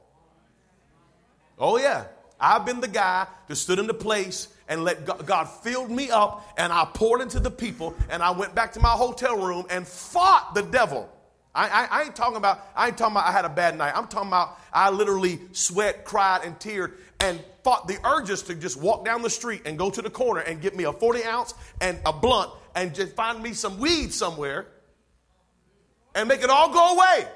Oh, 1.57 1.77
yeah. 1.77 2.05
I've 2.39 2.65
been 2.65 2.82
the 2.82 2.88
guy 2.88 3.27
that 3.47 3.55
stood 3.55 3.77
in 3.77 3.86
the 3.86 3.93
place 3.93 4.47
and 4.67 4.84
let 4.84 5.05
God, 5.05 5.25
God 5.27 5.45
filled 5.45 5.91
me 5.91 6.09
up 6.09 6.43
and 6.57 6.73
I 6.73 6.86
poured 6.91 7.21
into 7.21 7.39
the 7.39 7.51
people 7.51 7.93
and 8.09 8.23
I 8.23 8.32
went 8.32 8.55
back 8.55 8.73
to 8.73 8.79
my 8.79 8.91
hotel 8.91 9.38
room 9.38 9.65
and 9.69 9.88
fought 9.88 10.55
the 10.55 10.63
devil. 10.63 11.07
I, 11.53 11.67
I, 11.67 11.99
I, 11.99 12.03
ain't 12.03 12.15
talking 12.15 12.38
about 12.38 12.61
I 12.75 12.88
ain't 12.88 12.97
talking 12.97 13.13
about 13.13 13.27
I 13.27 13.32
had 13.32 13.45
a 13.45 13.49
bad 13.49 13.77
night. 13.77 13.93
I'm 13.95 14.07
talking 14.07 14.29
about 14.29 14.57
I 14.71 14.89
literally 14.89 15.39
sweat, 15.51 16.05
cried, 16.05 16.41
and 16.45 16.57
teared 16.57 16.93
and 17.19 17.39
fought 17.64 17.88
the 17.88 17.97
urges 18.05 18.41
to 18.43 18.55
just 18.55 18.78
walk 18.78 19.05
down 19.05 19.22
the 19.22 19.30
street 19.30 19.62
and 19.66 19.78
go 19.78 19.89
to 19.89 20.01
the 20.01 20.09
corner 20.09 20.41
and 20.41 20.62
get 20.62 20.76
me 20.76 20.86
a 20.86 20.93
40 20.93 21.24
ounce 21.24 21.53
and 21.80 21.99
a 22.05 22.14
blunt 22.14 22.51
and 22.76 22.93
just 22.93 23.16
find 23.16 23.41
me 23.41 23.53
some 23.53 23.78
weed 23.78 24.14
somewhere 24.14 24.68
and 26.16 26.28
make 26.28 26.41
it 26.41 26.49
all 26.49 26.72
go 26.72 26.95
away. 26.95 27.28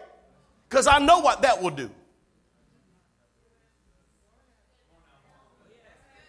Because 0.70 0.88
I 0.88 1.00
know 1.00 1.20
what 1.20 1.42
that 1.44 1.62
will 1.62 1.70
do. 1.70 1.90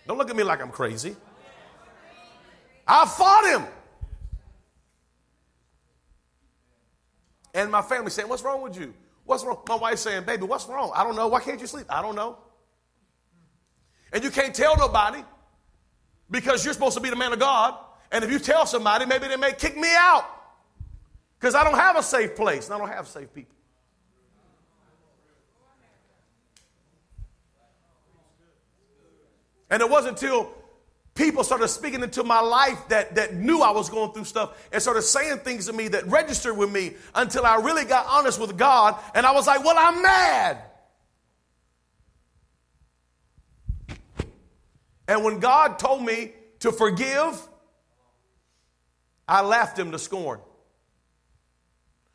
Don't 0.06 0.18
look 0.18 0.30
at 0.30 0.36
me 0.36 0.44
like 0.44 0.60
I'm 0.60 0.70
crazy. 0.70 1.16
I 2.86 3.04
fought 3.06 3.44
him. 3.46 3.66
And 7.54 7.72
my 7.72 7.82
family 7.82 8.10
saying, 8.10 8.28
What's 8.28 8.42
wrong 8.42 8.62
with 8.62 8.78
you? 8.78 8.94
What's 9.24 9.42
wrong? 9.44 9.58
My 9.68 9.76
wife 9.76 9.98
saying, 9.98 10.24
Baby, 10.24 10.44
what's 10.44 10.66
wrong? 10.66 10.92
I 10.94 11.02
don't 11.02 11.16
know. 11.16 11.26
Why 11.26 11.40
can't 11.40 11.60
you 11.60 11.66
sleep? 11.66 11.86
I 11.88 12.02
don't 12.02 12.14
know. 12.14 12.38
And 14.16 14.24
you 14.24 14.30
can't 14.30 14.54
tell 14.54 14.78
nobody 14.78 15.22
because 16.30 16.64
you're 16.64 16.72
supposed 16.72 16.96
to 16.96 17.02
be 17.02 17.10
the 17.10 17.16
man 17.16 17.34
of 17.34 17.38
God. 17.38 17.74
And 18.10 18.24
if 18.24 18.30
you 18.30 18.38
tell 18.38 18.64
somebody, 18.64 19.04
maybe 19.04 19.28
they 19.28 19.36
may 19.36 19.52
kick 19.52 19.76
me 19.76 19.90
out 19.94 20.24
because 21.38 21.54
I 21.54 21.62
don't 21.62 21.76
have 21.76 21.98
a 21.98 22.02
safe 22.02 22.34
place 22.34 22.64
and 22.64 22.76
I 22.76 22.78
don't 22.78 22.88
have 22.88 23.06
safe 23.08 23.30
people. 23.34 23.54
And 29.68 29.82
it 29.82 29.90
wasn't 29.90 30.18
until 30.18 30.50
people 31.14 31.44
started 31.44 31.68
speaking 31.68 32.02
into 32.02 32.24
my 32.24 32.40
life 32.40 32.88
that, 32.88 33.16
that 33.16 33.34
knew 33.34 33.60
I 33.60 33.70
was 33.70 33.90
going 33.90 34.12
through 34.12 34.24
stuff 34.24 34.66
and 34.72 34.80
started 34.80 35.02
saying 35.02 35.40
things 35.40 35.66
to 35.66 35.74
me 35.74 35.88
that 35.88 36.06
registered 36.06 36.56
with 36.56 36.72
me 36.72 36.94
until 37.14 37.44
I 37.44 37.56
really 37.56 37.84
got 37.84 38.06
honest 38.06 38.40
with 38.40 38.56
God. 38.56 38.98
And 39.14 39.26
I 39.26 39.32
was 39.32 39.46
like, 39.46 39.62
well, 39.62 39.76
I'm 39.76 40.00
mad. 40.00 40.62
And 45.08 45.24
when 45.24 45.38
God 45.38 45.78
told 45.78 46.02
me 46.02 46.32
to 46.60 46.72
forgive, 46.72 47.40
I 49.28 49.42
laughed 49.42 49.78
him 49.78 49.92
to 49.92 49.98
scorn. 49.98 50.40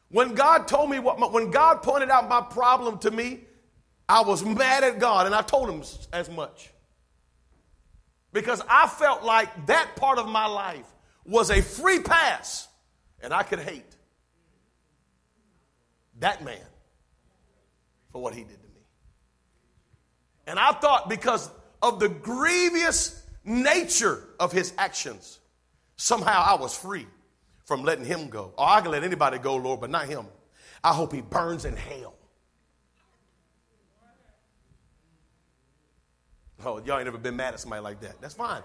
When 0.09 0.35
God 0.35 0.67
told 0.67 0.89
me 0.89 0.99
what, 0.99 1.31
when 1.31 1.51
God 1.51 1.83
pointed 1.83 2.09
out 2.09 2.27
my 2.27 2.41
problem 2.41 2.99
to 2.99 3.11
me, 3.11 3.41
I 4.09 4.21
was 4.21 4.43
mad 4.43 4.83
at 4.83 4.99
God 4.99 5.25
and 5.25 5.33
I 5.33 5.41
told 5.41 5.69
him 5.69 5.83
as 6.11 6.29
much. 6.29 6.71
Because 8.33 8.61
I 8.69 8.87
felt 8.87 9.23
like 9.23 9.67
that 9.67 9.95
part 9.95 10.17
of 10.17 10.27
my 10.27 10.45
life 10.47 10.85
was 11.25 11.49
a 11.49 11.61
free 11.61 11.99
pass 11.99 12.67
and 13.21 13.33
I 13.33 13.43
could 13.43 13.59
hate 13.59 13.95
that 16.19 16.43
man 16.43 16.57
for 18.11 18.21
what 18.21 18.33
he 18.33 18.41
did 18.41 18.61
to 18.61 18.67
me. 18.67 18.81
And 20.47 20.59
I 20.59 20.71
thought 20.73 21.09
because 21.09 21.49
of 21.81 21.99
the 21.99 22.09
grievous 22.09 23.23
nature 23.43 24.23
of 24.39 24.51
his 24.51 24.73
actions, 24.77 25.39
somehow 25.95 26.43
I 26.45 26.55
was 26.59 26.75
free 26.77 27.07
from 27.65 27.83
letting 27.83 28.05
him 28.05 28.29
go. 28.29 28.53
Oh, 28.57 28.65
I 28.65 28.81
can 28.81 28.91
let 28.91 29.03
anybody 29.03 29.37
go, 29.37 29.55
Lord, 29.55 29.81
but 29.81 29.89
not 29.89 30.07
him. 30.07 30.25
I 30.83 30.93
hope 30.93 31.13
he 31.13 31.21
burns 31.21 31.65
in 31.65 31.75
hell. 31.75 32.15
Oh, 36.63 36.81
y'all 36.85 36.99
ain't 36.99 37.07
ever 37.07 37.17
been 37.17 37.35
mad 37.35 37.53
at 37.53 37.59
somebody 37.59 37.81
like 37.81 38.01
that. 38.01 38.21
That's 38.21 38.33
fine. 38.33 38.61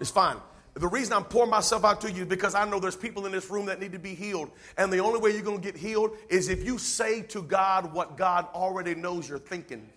It's 0.00 0.10
fine. 0.10 0.36
The 0.74 0.86
reason 0.86 1.14
I'm 1.14 1.24
pouring 1.24 1.50
myself 1.50 1.84
out 1.84 2.00
to 2.02 2.12
you 2.12 2.22
is 2.22 2.28
because 2.28 2.54
I 2.54 2.68
know 2.68 2.78
there's 2.78 2.94
people 2.94 3.26
in 3.26 3.32
this 3.32 3.50
room 3.50 3.66
that 3.66 3.80
need 3.80 3.92
to 3.92 3.98
be 3.98 4.14
healed. 4.14 4.50
And 4.76 4.92
the 4.92 4.98
only 4.98 5.18
way 5.18 5.30
you're 5.30 5.42
going 5.42 5.60
to 5.60 5.64
get 5.64 5.76
healed 5.76 6.16
is 6.28 6.48
if 6.48 6.64
you 6.64 6.78
say 6.78 7.22
to 7.22 7.42
God 7.42 7.92
what 7.92 8.16
God 8.16 8.46
already 8.54 8.94
knows 8.94 9.28
you're 9.28 9.38
thinking. 9.38 9.88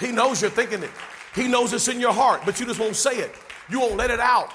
He 0.00 0.12
knows 0.12 0.40
you're 0.40 0.50
thinking 0.50 0.82
it. 0.82 0.90
He 1.34 1.48
knows 1.48 1.72
it's 1.72 1.88
in 1.88 2.00
your 2.00 2.12
heart, 2.12 2.42
but 2.44 2.58
you 2.58 2.66
just 2.66 2.80
won't 2.80 2.96
say 2.96 3.18
it. 3.18 3.34
You 3.68 3.80
won't 3.80 3.96
let 3.96 4.10
it 4.10 4.20
out. 4.20 4.52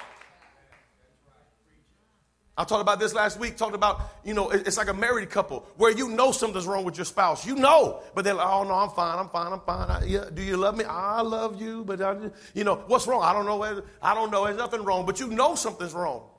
I 2.56 2.66
talked 2.66 2.82
about 2.82 3.00
this 3.00 3.16
last 3.16 3.40
week, 3.40 3.58
talked 3.58 3.74
about, 3.74 4.02
you 4.24 4.36
know, 4.36 4.52
it's 4.52 4.78
like 4.78 4.88
a 4.88 4.94
married 4.94 5.32
couple 5.32 5.66
where 5.76 5.92
you 5.92 6.08
know 6.10 6.32
something's 6.32 6.68
wrong 6.68 6.84
with 6.84 6.98
your 6.98 7.06
spouse. 7.06 7.48
You 7.48 7.56
know, 7.56 8.04
but 8.14 8.24
they're 8.24 8.36
like, 8.36 8.48
oh, 8.48 8.64
no, 8.64 8.76
I'm 8.76 8.92
fine, 8.92 9.18
I'm 9.18 9.30
fine, 9.30 9.52
I'm 9.54 9.62
fine. 9.62 9.90
I, 9.90 10.06
yeah, 10.06 10.26
do 10.32 10.44
you 10.44 10.56
love 10.56 10.78
me? 10.78 10.86
I 10.86 11.22
love 11.22 11.60
you, 11.60 11.84
but, 11.84 12.00
I, 12.00 12.16
you 12.54 12.64
know, 12.64 12.84
what's 12.86 13.08
wrong? 13.08 13.24
I 13.24 13.34
don't 13.34 13.46
know. 13.46 13.82
I 14.02 14.14
don't 14.14 14.30
know. 14.30 14.46
There's 14.46 14.58
nothing 14.58 14.84
wrong, 14.84 15.06
but 15.06 15.20
you 15.20 15.28
know 15.28 15.56
something's 15.56 15.94
wrong. 15.94 16.30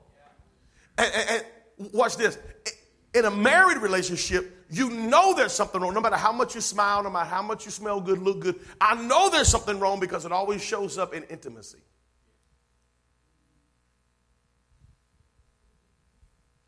And, 0.97 1.11
and, 1.13 1.43
and 1.79 1.93
watch 1.93 2.15
this. 2.15 2.37
In 3.15 3.23
a 3.23 3.31
married 3.31 3.77
relationship, 3.77 4.65
you 4.69 4.89
know 4.89 5.33
there's 5.33 5.53
something 5.53 5.79
wrong. 5.79 5.93
No 5.93 6.01
matter 6.01 6.17
how 6.17 6.33
much 6.33 6.53
you 6.53 6.59
smile, 6.59 7.01
no 7.01 7.09
matter 7.09 7.29
how 7.29 7.41
much 7.41 7.63
you 7.63 7.71
smell 7.71 8.01
good, 8.01 8.19
look 8.19 8.41
good, 8.41 8.59
I 8.81 9.01
know 9.01 9.29
there's 9.29 9.47
something 9.47 9.79
wrong 9.79 10.01
because 10.01 10.25
it 10.25 10.33
always 10.33 10.61
shows 10.61 10.97
up 10.97 11.13
in 11.13 11.23
intimacy. 11.23 11.77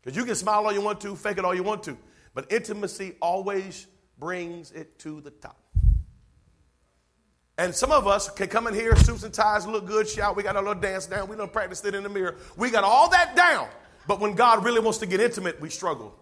Because 0.00 0.16
you 0.16 0.24
can 0.24 0.34
smile 0.34 0.64
all 0.64 0.72
you 0.72 0.80
want 0.80 1.02
to, 1.02 1.14
fake 1.14 1.36
it 1.36 1.44
all 1.44 1.54
you 1.54 1.62
want 1.62 1.82
to, 1.82 1.98
but 2.32 2.50
intimacy 2.50 3.16
always 3.20 3.86
brings 4.18 4.72
it 4.72 4.98
to 5.00 5.20
the 5.20 5.30
top. 5.30 5.60
And 7.58 7.74
some 7.74 7.92
of 7.92 8.06
us 8.06 8.30
can 8.30 8.46
come 8.46 8.66
in 8.68 8.72
here, 8.72 8.96
suits 8.96 9.22
and 9.22 9.34
ties, 9.34 9.66
look 9.66 9.84
good, 9.84 10.08
shout. 10.08 10.34
We 10.34 10.44
got 10.44 10.56
our 10.56 10.62
little 10.62 10.80
dance 10.80 11.04
down. 11.04 11.28
We 11.28 11.36
don't 11.36 11.52
practice 11.52 11.84
it 11.84 11.94
in 11.94 12.04
the 12.04 12.08
mirror. 12.08 12.36
We 12.56 12.70
got 12.70 12.84
all 12.84 13.10
that 13.10 13.36
down. 13.36 13.68
But 14.06 14.20
when 14.20 14.34
God 14.34 14.64
really 14.64 14.80
wants 14.80 14.98
to 14.98 15.06
get 15.06 15.20
intimate, 15.20 15.60
we 15.60 15.68
struggle. 15.68 16.14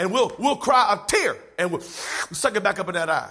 And 0.00 0.10
we'll, 0.10 0.32
we'll 0.38 0.56
cry 0.56 0.94
a 0.94 1.06
tear 1.06 1.36
and 1.58 1.70
we'll 1.70 1.82
suck 1.82 2.56
it 2.56 2.62
back 2.62 2.78
up 2.78 2.88
in 2.88 2.94
that 2.94 3.10
eye. 3.10 3.28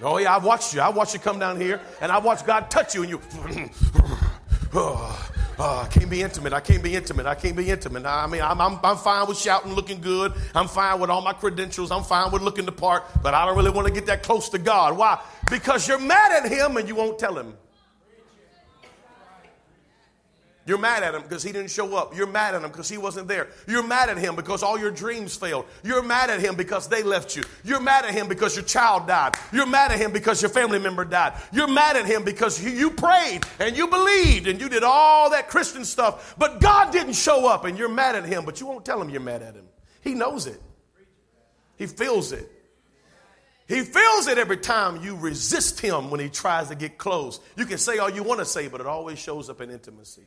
Oh, 0.00 0.16
yeah, 0.18 0.36
I've 0.36 0.44
watched 0.44 0.72
you. 0.72 0.80
I 0.80 0.90
watched 0.90 1.12
you 1.12 1.18
come 1.18 1.40
down 1.40 1.60
here 1.60 1.80
and 2.00 2.12
I 2.12 2.18
watched 2.18 2.46
God 2.46 2.70
touch 2.70 2.94
you 2.94 3.02
and 3.02 3.10
you. 3.10 3.20
oh, 4.74 5.30
oh, 5.58 5.84
I 5.84 5.88
can't 5.88 6.08
be 6.08 6.22
intimate. 6.22 6.52
I 6.52 6.60
can't 6.60 6.84
be 6.84 6.94
intimate. 6.94 7.26
I 7.26 7.34
can't 7.34 7.56
be 7.56 7.68
intimate. 7.68 8.06
I 8.06 8.28
mean, 8.28 8.42
I'm, 8.42 8.60
I'm, 8.60 8.78
I'm 8.84 8.96
fine 8.96 9.26
with 9.26 9.38
shouting, 9.38 9.72
looking 9.72 10.00
good. 10.00 10.34
I'm 10.54 10.68
fine 10.68 11.00
with 11.00 11.10
all 11.10 11.20
my 11.20 11.32
credentials. 11.32 11.90
I'm 11.90 12.04
fine 12.04 12.30
with 12.30 12.42
looking 12.42 12.66
the 12.66 12.72
part, 12.72 13.02
but 13.24 13.34
I 13.34 13.44
don't 13.44 13.56
really 13.56 13.72
want 13.72 13.88
to 13.88 13.92
get 13.92 14.06
that 14.06 14.22
close 14.22 14.48
to 14.50 14.58
God. 14.58 14.96
Why? 14.96 15.20
Because 15.50 15.88
you're 15.88 15.98
mad 15.98 16.44
at 16.44 16.48
Him 16.48 16.76
and 16.76 16.86
you 16.86 16.94
won't 16.94 17.18
tell 17.18 17.36
Him. 17.36 17.56
You're 20.70 20.78
mad 20.78 21.02
at 21.02 21.16
him 21.16 21.22
because 21.22 21.42
he 21.42 21.50
didn't 21.50 21.72
show 21.72 21.96
up. 21.96 22.14
You're 22.16 22.28
mad 22.28 22.54
at 22.54 22.62
him 22.62 22.70
because 22.70 22.88
he 22.88 22.96
wasn't 22.96 23.26
there. 23.26 23.48
You're 23.66 23.82
mad 23.82 24.08
at 24.08 24.16
him 24.18 24.36
because 24.36 24.62
all 24.62 24.78
your 24.78 24.92
dreams 24.92 25.36
failed. 25.36 25.64
You're 25.82 26.00
mad 26.00 26.30
at 26.30 26.38
him 26.38 26.54
because 26.54 26.86
they 26.86 27.02
left 27.02 27.34
you. 27.34 27.42
You're 27.64 27.80
mad 27.80 28.04
at 28.04 28.14
him 28.14 28.28
because 28.28 28.54
your 28.54 28.64
child 28.64 29.08
died. 29.08 29.34
You're 29.52 29.66
mad 29.66 29.90
at 29.90 29.98
him 29.98 30.12
because 30.12 30.40
your 30.40 30.48
family 30.48 30.78
member 30.78 31.04
died. 31.04 31.32
You're 31.52 31.66
mad 31.66 31.96
at 31.96 32.06
him 32.06 32.22
because 32.22 32.62
you 32.62 32.92
prayed 32.92 33.40
and 33.58 33.76
you 33.76 33.88
believed 33.88 34.46
and 34.46 34.60
you 34.60 34.68
did 34.68 34.84
all 34.84 35.30
that 35.30 35.48
Christian 35.48 35.84
stuff, 35.84 36.36
but 36.38 36.60
God 36.60 36.92
didn't 36.92 37.14
show 37.14 37.48
up 37.48 37.64
and 37.64 37.76
you're 37.76 37.88
mad 37.88 38.14
at 38.14 38.24
him, 38.24 38.44
but 38.44 38.60
you 38.60 38.68
won't 38.68 38.84
tell 38.84 39.02
him 39.02 39.10
you're 39.10 39.20
mad 39.20 39.42
at 39.42 39.56
him. 39.56 39.66
He 40.02 40.14
knows 40.14 40.46
it, 40.46 40.62
he 41.78 41.88
feels 41.88 42.30
it. 42.30 42.48
He 43.66 43.80
feels 43.80 44.28
it 44.28 44.38
every 44.38 44.58
time 44.58 45.02
you 45.02 45.16
resist 45.16 45.80
him 45.80 46.10
when 46.10 46.20
he 46.20 46.28
tries 46.28 46.68
to 46.68 46.76
get 46.76 46.96
close. 46.96 47.40
You 47.56 47.66
can 47.66 47.78
say 47.78 47.98
all 47.98 48.10
you 48.10 48.22
want 48.22 48.38
to 48.38 48.46
say, 48.46 48.68
but 48.68 48.80
it 48.80 48.86
always 48.86 49.18
shows 49.18 49.50
up 49.50 49.60
in 49.60 49.68
intimacy. 49.70 50.22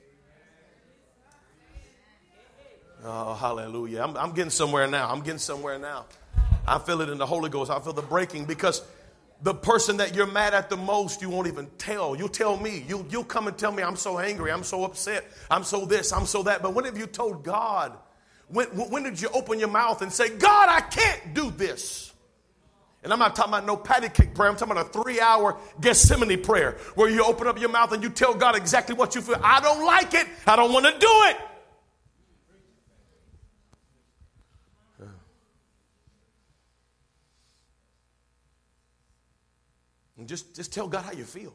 Oh, 3.05 3.33
hallelujah. 3.33 4.01
I'm, 4.01 4.15
I'm 4.15 4.31
getting 4.31 4.49
somewhere 4.49 4.87
now. 4.87 5.09
I'm 5.11 5.21
getting 5.21 5.39
somewhere 5.39 5.77
now. 5.77 6.05
I 6.65 6.79
feel 6.79 7.01
it 7.01 7.09
in 7.09 7.17
the 7.17 7.25
Holy 7.25 7.49
Ghost. 7.49 7.69
I 7.69 7.79
feel 7.79 7.91
the 7.91 8.01
breaking 8.01 8.45
because 8.45 8.81
the 9.41 9.53
person 9.53 9.97
that 9.97 10.15
you're 10.15 10.27
mad 10.27 10.53
at 10.53 10.69
the 10.69 10.77
most, 10.77 11.21
you 11.21 11.29
won't 11.29 11.47
even 11.47 11.67
tell. 11.77 12.15
You'll 12.15 12.29
tell 12.29 12.55
me. 12.55 12.85
You'll, 12.87 13.05
you'll 13.09 13.25
come 13.25 13.47
and 13.47 13.57
tell 13.57 13.73
me, 13.73 13.83
I'm 13.83 13.97
so 13.97 14.19
angry. 14.19 14.51
I'm 14.51 14.63
so 14.63 14.85
upset. 14.85 15.25
I'm 15.51 15.65
so 15.65 15.85
this. 15.85 16.13
I'm 16.13 16.25
so 16.25 16.43
that. 16.43 16.61
But 16.61 16.73
when 16.73 16.85
have 16.85 16.97
you 16.97 17.05
told 17.05 17.43
God? 17.43 17.91
When, 18.47 18.67
when 18.67 19.03
did 19.03 19.19
you 19.19 19.27
open 19.33 19.59
your 19.59 19.69
mouth 19.69 20.01
and 20.01 20.11
say, 20.11 20.29
God, 20.29 20.69
I 20.69 20.79
can't 20.79 21.33
do 21.33 21.51
this? 21.51 22.13
And 23.03 23.11
I'm 23.11 23.19
not 23.19 23.35
talking 23.35 23.51
about 23.51 23.65
no 23.65 23.75
patty 23.75 24.07
cake 24.07 24.33
prayer. 24.33 24.49
I'm 24.49 24.55
talking 24.55 24.71
about 24.71 24.95
a 24.95 25.03
three 25.03 25.19
hour 25.19 25.57
Gethsemane 25.81 26.41
prayer 26.41 26.77
where 26.95 27.09
you 27.09 27.25
open 27.25 27.47
up 27.47 27.59
your 27.59 27.69
mouth 27.69 27.91
and 27.91 28.01
you 28.01 28.09
tell 28.09 28.33
God 28.33 28.55
exactly 28.55 28.95
what 28.95 29.13
you 29.13 29.21
feel. 29.21 29.41
I 29.43 29.59
don't 29.59 29.85
like 29.85 30.13
it. 30.13 30.25
I 30.47 30.55
don't 30.55 30.71
want 30.71 30.85
to 30.85 30.91
do 30.91 31.11
it. 31.25 31.37
And 40.23 40.29
just, 40.29 40.55
just 40.55 40.71
tell 40.71 40.87
God 40.87 41.03
how 41.03 41.11
you 41.11 41.25
feel. 41.25 41.53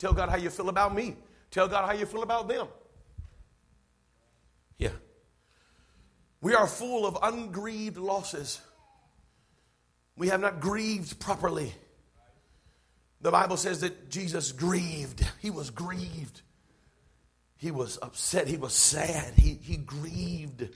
Tell 0.00 0.12
God 0.12 0.30
how 0.30 0.36
you 0.36 0.50
feel 0.50 0.68
about 0.68 0.92
me. 0.92 1.14
Tell 1.52 1.68
God 1.68 1.86
how 1.86 1.92
you 1.92 2.06
feel 2.06 2.24
about 2.24 2.48
them. 2.48 2.66
Yeah. 4.78 4.90
We 6.40 6.56
are 6.56 6.66
full 6.66 7.06
of 7.06 7.16
ungrieved 7.22 7.96
losses. 7.96 8.60
We 10.16 10.26
have 10.26 10.40
not 10.40 10.58
grieved 10.58 11.20
properly. 11.20 11.72
The 13.20 13.30
Bible 13.30 13.56
says 13.56 13.82
that 13.82 14.10
Jesus 14.10 14.50
grieved. 14.50 15.24
He 15.38 15.50
was 15.50 15.70
grieved. 15.70 16.42
He 17.58 17.70
was 17.70 17.96
upset. 18.02 18.48
He 18.48 18.56
was 18.56 18.72
sad. 18.72 19.34
He, 19.34 19.56
he 19.62 19.76
grieved. 19.76 20.68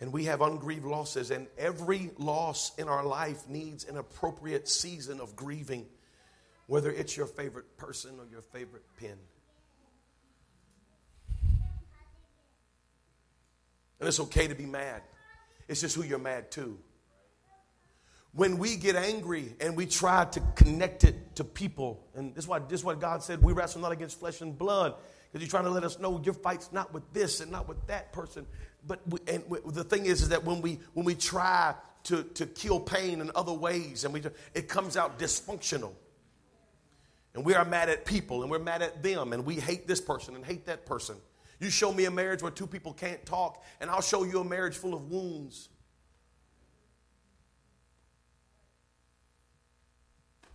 And 0.00 0.12
we 0.12 0.26
have 0.26 0.40
ungrieved 0.40 0.84
losses, 0.84 1.30
and 1.32 1.48
every 1.58 2.12
loss 2.18 2.72
in 2.76 2.88
our 2.88 3.04
life 3.04 3.48
needs 3.48 3.84
an 3.84 3.96
appropriate 3.96 4.68
season 4.68 5.20
of 5.20 5.34
grieving, 5.34 5.86
whether 6.66 6.90
it's 6.90 7.16
your 7.16 7.26
favorite 7.26 7.76
person 7.76 8.12
or 8.20 8.26
your 8.30 8.42
favorite 8.42 8.84
pen. 9.00 9.18
And 13.98 14.06
it's 14.06 14.20
okay 14.20 14.46
to 14.46 14.54
be 14.54 14.66
mad, 14.66 15.02
it's 15.66 15.80
just 15.80 15.96
who 15.96 16.04
you're 16.04 16.20
mad 16.20 16.52
to. 16.52 16.78
When 18.32 18.58
we 18.58 18.76
get 18.76 18.94
angry 18.94 19.56
and 19.60 19.76
we 19.76 19.86
try 19.86 20.26
to 20.26 20.40
connect 20.54 21.02
it 21.02 21.34
to 21.36 21.44
people, 21.44 22.06
and 22.14 22.34
this 22.34 22.44
is, 22.44 22.48
why, 22.48 22.60
this 22.60 22.80
is 22.80 22.84
what 22.84 23.00
God 23.00 23.22
said 23.24 23.42
we 23.42 23.52
wrestle 23.52 23.80
not 23.80 23.90
against 23.90 24.20
flesh 24.20 24.40
and 24.42 24.56
blood, 24.56 24.94
because 25.32 25.46
you're 25.46 25.50
trying 25.50 25.64
to 25.64 25.70
let 25.70 25.84
us 25.84 25.98
know 25.98 26.20
your 26.24 26.34
fight's 26.34 26.72
not 26.72 26.92
with 26.92 27.12
this 27.12 27.40
and 27.40 27.52
not 27.52 27.68
with 27.68 27.86
that 27.86 28.12
person 28.12 28.46
but 28.86 29.00
we, 29.08 29.18
and 29.28 29.44
we, 29.48 29.58
the 29.66 29.84
thing 29.84 30.06
is, 30.06 30.22
is 30.22 30.28
that 30.30 30.44
when 30.44 30.62
we 30.62 30.78
when 30.94 31.04
we 31.04 31.14
try 31.14 31.74
to, 32.04 32.22
to 32.22 32.46
kill 32.46 32.80
pain 32.80 33.20
in 33.20 33.30
other 33.34 33.52
ways, 33.52 34.04
and 34.04 34.14
we 34.14 34.22
it 34.54 34.68
comes 34.68 34.96
out 34.96 35.18
dysfunctional. 35.18 35.92
And 37.34 37.44
we 37.44 37.54
are 37.54 37.64
mad 37.64 37.88
at 37.88 38.04
people, 38.04 38.42
and 38.42 38.50
we're 38.50 38.58
mad 38.58 38.82
at 38.82 39.02
them, 39.02 39.32
and 39.32 39.44
we 39.44 39.56
hate 39.56 39.86
this 39.86 40.00
person 40.00 40.34
and 40.34 40.44
hate 40.44 40.66
that 40.66 40.86
person. 40.86 41.16
You 41.60 41.70
show 41.70 41.92
me 41.92 42.06
a 42.06 42.10
marriage 42.10 42.42
where 42.42 42.50
two 42.50 42.66
people 42.66 42.92
can't 42.92 43.24
talk, 43.26 43.62
and 43.80 43.90
I'll 43.90 44.00
show 44.00 44.24
you 44.24 44.40
a 44.40 44.44
marriage 44.44 44.76
full 44.76 44.94
of 44.94 45.10
wounds. 45.10 45.68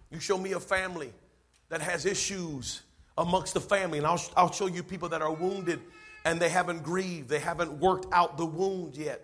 You 0.09 0.19
show 0.19 0.37
me 0.37 0.53
a 0.53 0.59
family 0.59 1.13
that 1.69 1.81
has 1.81 2.05
issues 2.05 2.81
amongst 3.17 3.53
the 3.53 3.61
family, 3.61 3.97
and 3.97 4.07
I'll, 4.07 4.21
I'll 4.35 4.51
show 4.51 4.67
you 4.67 4.83
people 4.83 5.09
that 5.09 5.21
are 5.21 5.31
wounded 5.31 5.79
and 6.25 6.39
they 6.39 6.49
haven't 6.49 6.83
grieved, 6.83 7.29
they 7.29 7.39
haven't 7.39 7.79
worked 7.79 8.07
out 8.13 8.37
the 8.37 8.45
wound 8.45 8.95
yet, 8.95 9.21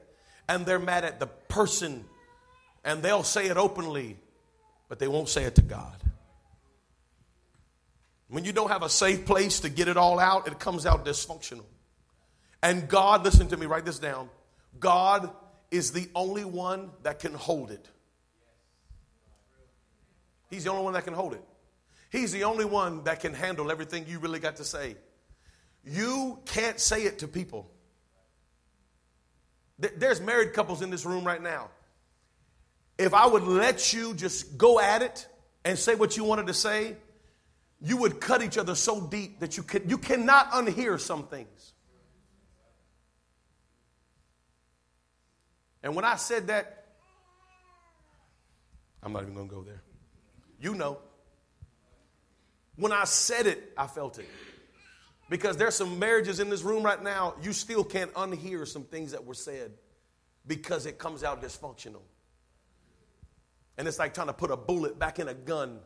and 0.47 0.65
they're 0.65 0.79
mad 0.79 1.05
at 1.05 1.19
the 1.19 1.27
person, 1.27 2.05
and 2.83 3.01
they'll 3.01 3.23
say 3.23 3.47
it 3.47 3.57
openly, 3.57 4.17
but 4.89 4.99
they 4.99 5.07
won't 5.07 5.29
say 5.29 5.43
it 5.43 5.55
to 5.55 5.61
God. 5.61 5.95
When 8.27 8.45
you 8.45 8.51
don't 8.51 8.69
have 8.69 8.83
a 8.83 8.89
safe 8.89 9.25
place 9.25 9.61
to 9.61 9.69
get 9.69 9.87
it 9.87 9.97
all 9.97 10.19
out, 10.19 10.47
it 10.47 10.59
comes 10.59 10.85
out 10.85 11.05
dysfunctional. 11.05 11.65
And 12.61 12.87
God, 12.87 13.23
listen 13.23 13.47
to 13.47 13.57
me, 13.57 13.65
write 13.65 13.85
this 13.85 13.97
down. 13.97 14.29
God 14.79 15.31
is 15.71 15.91
the 15.91 16.09
only 16.13 16.45
one 16.45 16.91
that 17.03 17.19
can 17.19 17.33
hold 17.33 17.71
it. 17.71 17.87
He's 20.49 20.63
the 20.63 20.71
only 20.71 20.83
one 20.83 20.93
that 20.93 21.05
can 21.05 21.13
hold 21.13 21.33
it. 21.33 21.43
He's 22.09 22.31
the 22.31 22.43
only 22.43 22.65
one 22.65 23.03
that 23.03 23.19
can 23.19 23.33
handle 23.33 23.71
everything 23.71 24.05
you 24.07 24.19
really 24.19 24.39
got 24.39 24.55
to 24.57 24.63
say. 24.63 24.95
You 25.83 26.39
can't 26.45 26.79
say 26.79 27.03
it 27.03 27.19
to 27.19 27.27
people. 27.27 27.69
There's 29.77 30.19
married 30.19 30.53
couples 30.53 30.81
in 30.81 30.89
this 30.89 31.05
room 31.05 31.23
right 31.23 31.41
now. 31.41 31.69
if 32.97 33.13
I 33.13 33.25
would 33.25 33.43
let 33.43 33.93
you 33.93 34.13
just 34.13 34.57
go 34.57 34.79
at 34.79 35.01
it 35.01 35.25
and 35.63 35.79
say 35.79 35.95
what 35.95 36.17
you 36.17 36.25
wanted 36.25 36.47
to 36.47 36.53
say, 36.53 36.97
you 37.81 37.95
would 37.95 38.19
cut 38.19 38.43
each 38.43 38.57
other 38.57 38.75
so 38.75 38.99
deep 38.99 39.39
that 39.39 39.55
you, 39.55 39.63
can, 39.63 39.87
you 39.87 39.97
cannot 39.97 40.51
unhear 40.51 40.99
some 40.99 41.23
things. 41.27 41.73
And 45.81 45.95
when 45.95 46.03
I 46.03 46.17
said 46.17 46.47
that, 46.47 46.87
I'm 49.01 49.13
not 49.13 49.21
even 49.21 49.33
going 49.33 49.47
to 49.47 49.55
go 49.55 49.63
there. 49.63 49.81
You 50.59 50.75
know. 50.75 50.99
When 52.79 52.93
I 52.93 53.03
said 53.03 53.45
it, 53.45 53.73
I 53.77 53.87
felt 53.87 54.19
it. 54.19 54.29
Because 55.29 55.57
there's 55.57 55.75
some 55.75 55.99
marriages 55.99 56.39
in 56.39 56.49
this 56.49 56.63
room 56.63 56.81
right 56.81 57.01
now, 57.01 57.35
you 57.41 57.51
still 57.51 57.83
can't 57.83 58.11
unhear 58.13 58.65
some 58.65 58.83
things 58.83 59.11
that 59.11 59.25
were 59.25 59.33
said 59.33 59.73
because 60.47 60.85
it 60.85 60.97
comes 60.97 61.23
out 61.23 61.41
dysfunctional. 61.41 62.01
And 63.77 63.87
it's 63.87 63.99
like 63.99 64.13
trying 64.13 64.27
to 64.27 64.33
put 64.33 64.49
a 64.49 64.57
bullet 64.57 64.97
back 64.97 65.19
in 65.19 65.27
a 65.27 65.33
gun. 65.33 65.79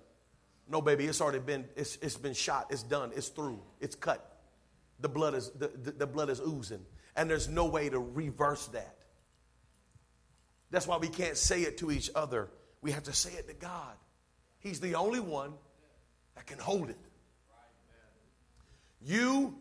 No, 0.70 0.82
baby, 0.82 1.06
it's 1.06 1.20
already 1.20 1.40
been, 1.40 1.66
it's, 1.76 1.98
it's 2.02 2.16
been 2.16 2.34
shot, 2.34 2.68
it's 2.70 2.84
done, 2.84 3.12
it's 3.16 3.28
through, 3.28 3.60
it's 3.82 3.96
cut. 3.96 4.42
The 5.00 5.10
blood 5.10 5.34
is 5.34 5.50
the, 5.50 5.70
the, 5.70 5.92
the 5.92 6.08
blood 6.08 6.30
is 6.30 6.40
oozing. 6.40 6.86
And 7.16 7.28
there's 7.28 7.50
no 7.50 7.66
way 7.66 7.90
to 7.90 8.00
reverse 8.00 8.68
that. 8.68 8.98
That's 10.70 10.88
why 10.88 10.98
we 10.98 11.10
can't 11.10 11.38
say 11.38 11.64
it 11.64 11.80
to 11.80 11.92
each 11.92 12.12
other. 12.16 12.50
We 12.82 12.92
have 12.92 13.04
to 13.04 13.14
say 13.14 13.34
it 13.34 13.48
to 13.48 13.54
God. 13.54 13.96
He's 14.60 14.80
the 14.80 14.96
only 14.96 15.20
one 15.20 15.54
that 16.36 16.46
can 16.46 16.60
hold 16.60 16.90
it. 16.90 16.98
You 19.02 19.56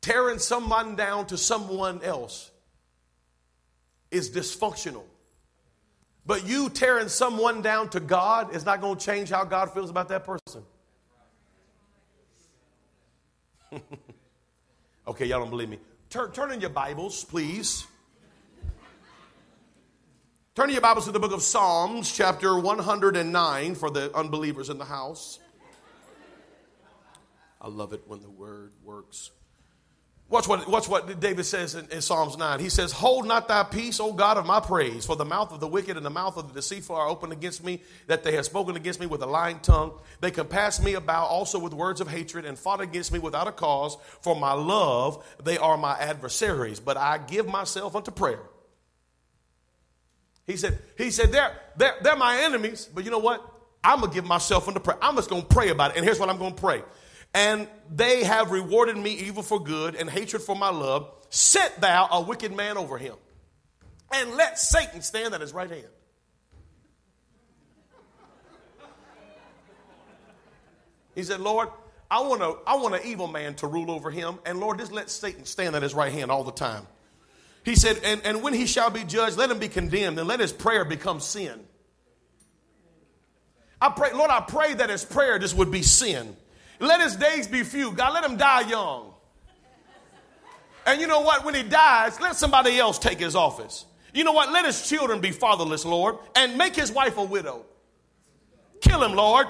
tearing 0.00 0.38
someone 0.38 0.96
down 0.96 1.26
to 1.26 1.36
someone 1.36 2.02
else 2.02 2.50
is 4.10 4.30
dysfunctional. 4.30 5.04
But 6.24 6.46
you 6.46 6.68
tearing 6.68 7.08
someone 7.08 7.62
down 7.62 7.88
to 7.90 8.00
God 8.00 8.54
is 8.54 8.64
not 8.64 8.80
going 8.80 8.96
to 8.96 9.04
change 9.04 9.28
how 9.30 9.44
God 9.44 9.72
feels 9.72 9.90
about 9.90 10.08
that 10.08 10.24
person. 10.24 10.62
okay, 15.08 15.26
y'all 15.26 15.40
don't 15.40 15.50
believe 15.50 15.68
me. 15.68 15.78
Turn, 16.10 16.30
turn 16.30 16.52
in 16.52 16.60
your 16.60 16.70
Bibles, 16.70 17.24
please. 17.24 17.86
Turn 20.54 20.68
in 20.68 20.74
your 20.74 20.82
Bibles 20.82 21.06
to 21.06 21.12
the 21.12 21.18
book 21.18 21.32
of 21.32 21.42
Psalms, 21.42 22.12
chapter 22.12 22.58
109, 22.58 23.74
for 23.74 23.90
the 23.90 24.14
unbelievers 24.14 24.68
in 24.68 24.78
the 24.78 24.84
house. 24.84 25.40
I 27.62 27.68
love 27.68 27.92
it 27.92 28.02
when 28.08 28.20
the 28.20 28.28
word 28.28 28.72
works. 28.82 29.30
Watch 30.28 30.48
what, 30.48 30.66
watch 30.66 30.88
what 30.88 31.20
David 31.20 31.44
says 31.44 31.74
in, 31.74 31.86
in, 31.90 32.00
Psalms 32.00 32.38
9. 32.38 32.58
He 32.58 32.70
says, 32.70 32.90
Hold 32.90 33.26
not 33.26 33.48
thy 33.48 33.64
peace, 33.64 34.00
O 34.00 34.14
God 34.14 34.38
of 34.38 34.46
my 34.46 34.60
praise, 34.60 35.04
for 35.04 35.14
the 35.14 35.26
mouth 35.26 35.52
of 35.52 35.60
the 35.60 35.68
wicked 35.68 35.96
and 35.98 36.06
the 36.06 36.10
mouth 36.10 36.38
of 36.38 36.48
the 36.48 36.54
deceitful 36.54 36.96
are 36.96 37.06
open 37.06 37.32
against 37.32 37.62
me, 37.62 37.82
that 38.06 38.24
they 38.24 38.32
have 38.32 38.46
spoken 38.46 38.74
against 38.74 38.98
me 38.98 39.04
with 39.04 39.22
a 39.22 39.26
lying 39.26 39.60
tongue. 39.60 39.92
They 40.20 40.30
compassed 40.30 40.82
me 40.82 40.94
about 40.94 41.26
also 41.26 41.58
with 41.58 41.74
words 41.74 42.00
of 42.00 42.08
hatred 42.08 42.46
and 42.46 42.58
fought 42.58 42.80
against 42.80 43.12
me 43.12 43.18
without 43.18 43.46
a 43.46 43.52
cause. 43.52 43.98
For 44.22 44.34
my 44.34 44.54
love, 44.54 45.22
they 45.44 45.58
are 45.58 45.76
my 45.76 45.98
adversaries, 45.98 46.80
but 46.80 46.96
I 46.96 47.18
give 47.18 47.46
myself 47.46 47.94
unto 47.94 48.10
prayer. 48.10 48.40
He 50.46 50.56
said, 50.56 50.78
he 50.96 51.10
said 51.10 51.30
they're, 51.30 51.54
they're, 51.76 51.96
they're 52.02 52.16
my 52.16 52.38
enemies, 52.38 52.88
but 52.92 53.04
you 53.04 53.10
know 53.10 53.18
what? 53.18 53.46
I'm 53.84 53.98
going 54.00 54.10
to 54.10 54.14
give 54.14 54.24
myself 54.24 54.66
unto 54.66 54.80
prayer. 54.80 54.98
I'm 55.02 55.16
just 55.16 55.28
going 55.28 55.42
to 55.42 55.48
pray 55.48 55.68
about 55.68 55.90
it. 55.90 55.98
And 55.98 56.06
here's 56.06 56.18
what 56.18 56.30
I'm 56.30 56.38
going 56.38 56.54
to 56.54 56.60
pray. 56.60 56.82
And 57.34 57.66
they 57.90 58.24
have 58.24 58.50
rewarded 58.50 58.96
me 58.96 59.12
evil 59.12 59.42
for 59.42 59.58
good 59.62 59.94
and 59.94 60.10
hatred 60.10 60.42
for 60.42 60.54
my 60.54 60.68
love. 60.70 61.10
Set 61.30 61.80
thou 61.80 62.08
a 62.10 62.20
wicked 62.20 62.54
man 62.54 62.76
over 62.76 62.98
him, 62.98 63.14
and 64.12 64.32
let 64.32 64.58
Satan 64.58 65.00
stand 65.00 65.32
at 65.32 65.40
his 65.40 65.54
right 65.54 65.70
hand. 65.70 65.86
He 71.14 71.22
said, 71.22 71.40
Lord, 71.40 71.68
I 72.10 72.20
want, 72.20 72.42
a, 72.42 72.54
I 72.66 72.76
want 72.76 72.94
an 72.94 73.00
evil 73.04 73.26
man 73.26 73.54
to 73.56 73.66
rule 73.66 73.90
over 73.90 74.10
him, 74.10 74.38
and 74.44 74.60
Lord, 74.60 74.78
just 74.78 74.92
let 74.92 75.08
Satan 75.08 75.46
stand 75.46 75.74
at 75.74 75.82
his 75.82 75.94
right 75.94 76.12
hand 76.12 76.30
all 76.30 76.44
the 76.44 76.52
time. 76.52 76.86
He 77.64 77.76
said, 77.76 78.00
and, 78.04 78.20
and 78.24 78.42
when 78.42 78.52
he 78.52 78.66
shall 78.66 78.90
be 78.90 79.04
judged, 79.04 79.38
let 79.38 79.50
him 79.50 79.58
be 79.58 79.68
condemned, 79.68 80.18
and 80.18 80.28
let 80.28 80.40
his 80.40 80.52
prayer 80.52 80.84
become 80.84 81.20
sin. 81.20 81.60
I 83.80 83.88
pray, 83.88 84.12
Lord, 84.12 84.30
I 84.30 84.40
pray 84.40 84.74
that 84.74 84.90
his 84.90 85.04
prayer 85.04 85.38
just 85.38 85.56
would 85.56 85.70
be 85.70 85.82
sin. 85.82 86.36
Let 86.82 87.00
his 87.00 87.14
days 87.14 87.46
be 87.46 87.62
few. 87.62 87.92
God, 87.92 88.12
let 88.12 88.24
him 88.24 88.36
die 88.36 88.62
young. 88.62 89.14
And 90.84 91.00
you 91.00 91.06
know 91.06 91.20
what? 91.20 91.44
When 91.44 91.54
he 91.54 91.62
dies, 91.62 92.20
let 92.20 92.34
somebody 92.34 92.76
else 92.76 92.98
take 92.98 93.20
his 93.20 93.36
office. 93.36 93.86
You 94.12 94.24
know 94.24 94.32
what? 94.32 94.50
Let 94.50 94.66
his 94.66 94.88
children 94.88 95.20
be 95.20 95.30
fatherless, 95.30 95.84
Lord, 95.84 96.16
and 96.34 96.58
make 96.58 96.74
his 96.74 96.90
wife 96.90 97.18
a 97.18 97.22
widow. 97.22 97.64
Kill 98.80 99.00
him, 99.04 99.14
Lord. 99.14 99.46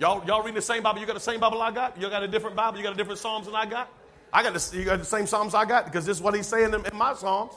Y'all, 0.00 0.26
y'all 0.26 0.40
reading 0.40 0.56
the 0.56 0.62
same 0.62 0.82
Bible? 0.82 0.98
You 0.98 1.06
got 1.06 1.14
the 1.14 1.20
same 1.20 1.38
Bible 1.38 1.62
I 1.62 1.70
got? 1.70 2.00
You 2.00 2.10
got 2.10 2.24
a 2.24 2.28
different 2.28 2.56
Bible? 2.56 2.78
You 2.78 2.82
got 2.82 2.94
a 2.94 2.96
different 2.96 3.20
Psalms 3.20 3.46
than 3.46 3.54
I 3.54 3.64
got? 3.64 3.88
I 4.32 4.42
got 4.42 4.54
the, 4.54 4.76
you 4.76 4.84
got 4.84 4.98
the 4.98 5.04
same 5.04 5.28
Psalms 5.28 5.54
I 5.54 5.64
got 5.64 5.84
because 5.84 6.04
this 6.04 6.16
is 6.16 6.22
what 6.22 6.34
he's 6.34 6.48
saying 6.48 6.74
in, 6.74 6.84
in 6.84 6.96
my 6.96 7.14
Psalms. 7.14 7.52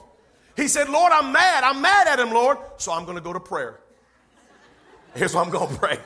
He 0.56 0.68
said, 0.68 0.88
Lord, 0.88 1.12
I'm 1.12 1.32
mad. 1.32 1.64
I'm 1.64 1.82
mad 1.82 2.08
at 2.08 2.20
him, 2.20 2.30
Lord. 2.30 2.60
So 2.78 2.92
I'm 2.92 3.06
going 3.06 3.18
to 3.18 3.24
go 3.24 3.34
to 3.34 3.40
prayer. 3.40 3.80
Here's 5.16 5.34
what 5.34 5.46
I'm 5.46 5.52
going 5.52 5.74
to 5.74 5.80
pray. 5.80 6.00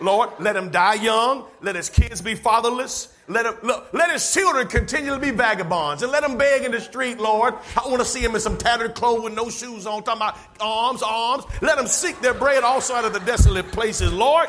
Lord, 0.00 0.30
let 0.38 0.56
him 0.56 0.70
die 0.70 0.94
young. 0.94 1.46
Let 1.60 1.76
his 1.76 1.88
kids 1.88 2.20
be 2.20 2.34
fatherless. 2.34 3.14
Let 3.28 3.46
him, 3.46 3.54
look, 3.62 3.92
let 3.92 4.10
his 4.10 4.32
children 4.32 4.66
continually 4.66 5.30
be 5.30 5.36
vagabonds 5.36 6.02
and 6.02 6.12
let 6.12 6.22
them 6.22 6.36
beg 6.36 6.64
in 6.64 6.72
the 6.72 6.80
street, 6.80 7.18
Lord. 7.18 7.54
I 7.76 7.88
want 7.88 8.00
to 8.00 8.04
see 8.04 8.20
him 8.20 8.34
in 8.34 8.40
some 8.40 8.58
tattered 8.58 8.94
clothes 8.94 9.24
with 9.24 9.34
no 9.34 9.48
shoes 9.48 9.86
on, 9.86 10.02
talking 10.02 10.20
about 10.20 10.36
arms, 10.60 11.02
arms. 11.02 11.44
Let 11.62 11.78
them 11.78 11.86
seek 11.86 12.20
their 12.20 12.34
bread 12.34 12.64
also 12.64 12.94
out 12.94 13.04
of 13.04 13.12
the 13.12 13.20
desolate 13.20 13.70
places, 13.72 14.12
Lord. 14.12 14.48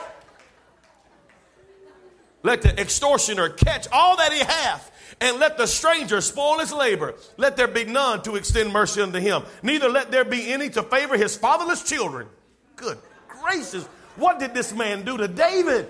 Let 2.43 2.61
the 2.61 2.79
extortioner 2.79 3.49
catch 3.49 3.87
all 3.91 4.17
that 4.17 4.31
he 4.31 4.39
hath, 4.39 4.91
and 5.21 5.39
let 5.39 5.57
the 5.57 5.65
stranger 5.65 6.21
spoil 6.21 6.59
his 6.59 6.71
labor. 6.71 7.15
Let 7.37 7.55
there 7.57 7.67
be 7.67 7.85
none 7.85 8.21
to 8.23 8.35
extend 8.35 8.71
mercy 8.71 9.01
unto 9.01 9.19
him. 9.19 9.43
Neither 9.63 9.89
let 9.89 10.11
there 10.11 10.25
be 10.25 10.51
any 10.51 10.69
to 10.71 10.83
favor 10.83 11.17
his 11.17 11.35
fatherless 11.35 11.83
children. 11.83 12.27
Good 12.75 12.97
gracious. 13.45 13.85
What 14.15 14.39
did 14.39 14.53
this 14.53 14.73
man 14.73 15.03
do 15.03 15.17
to 15.17 15.27
David? 15.27 15.87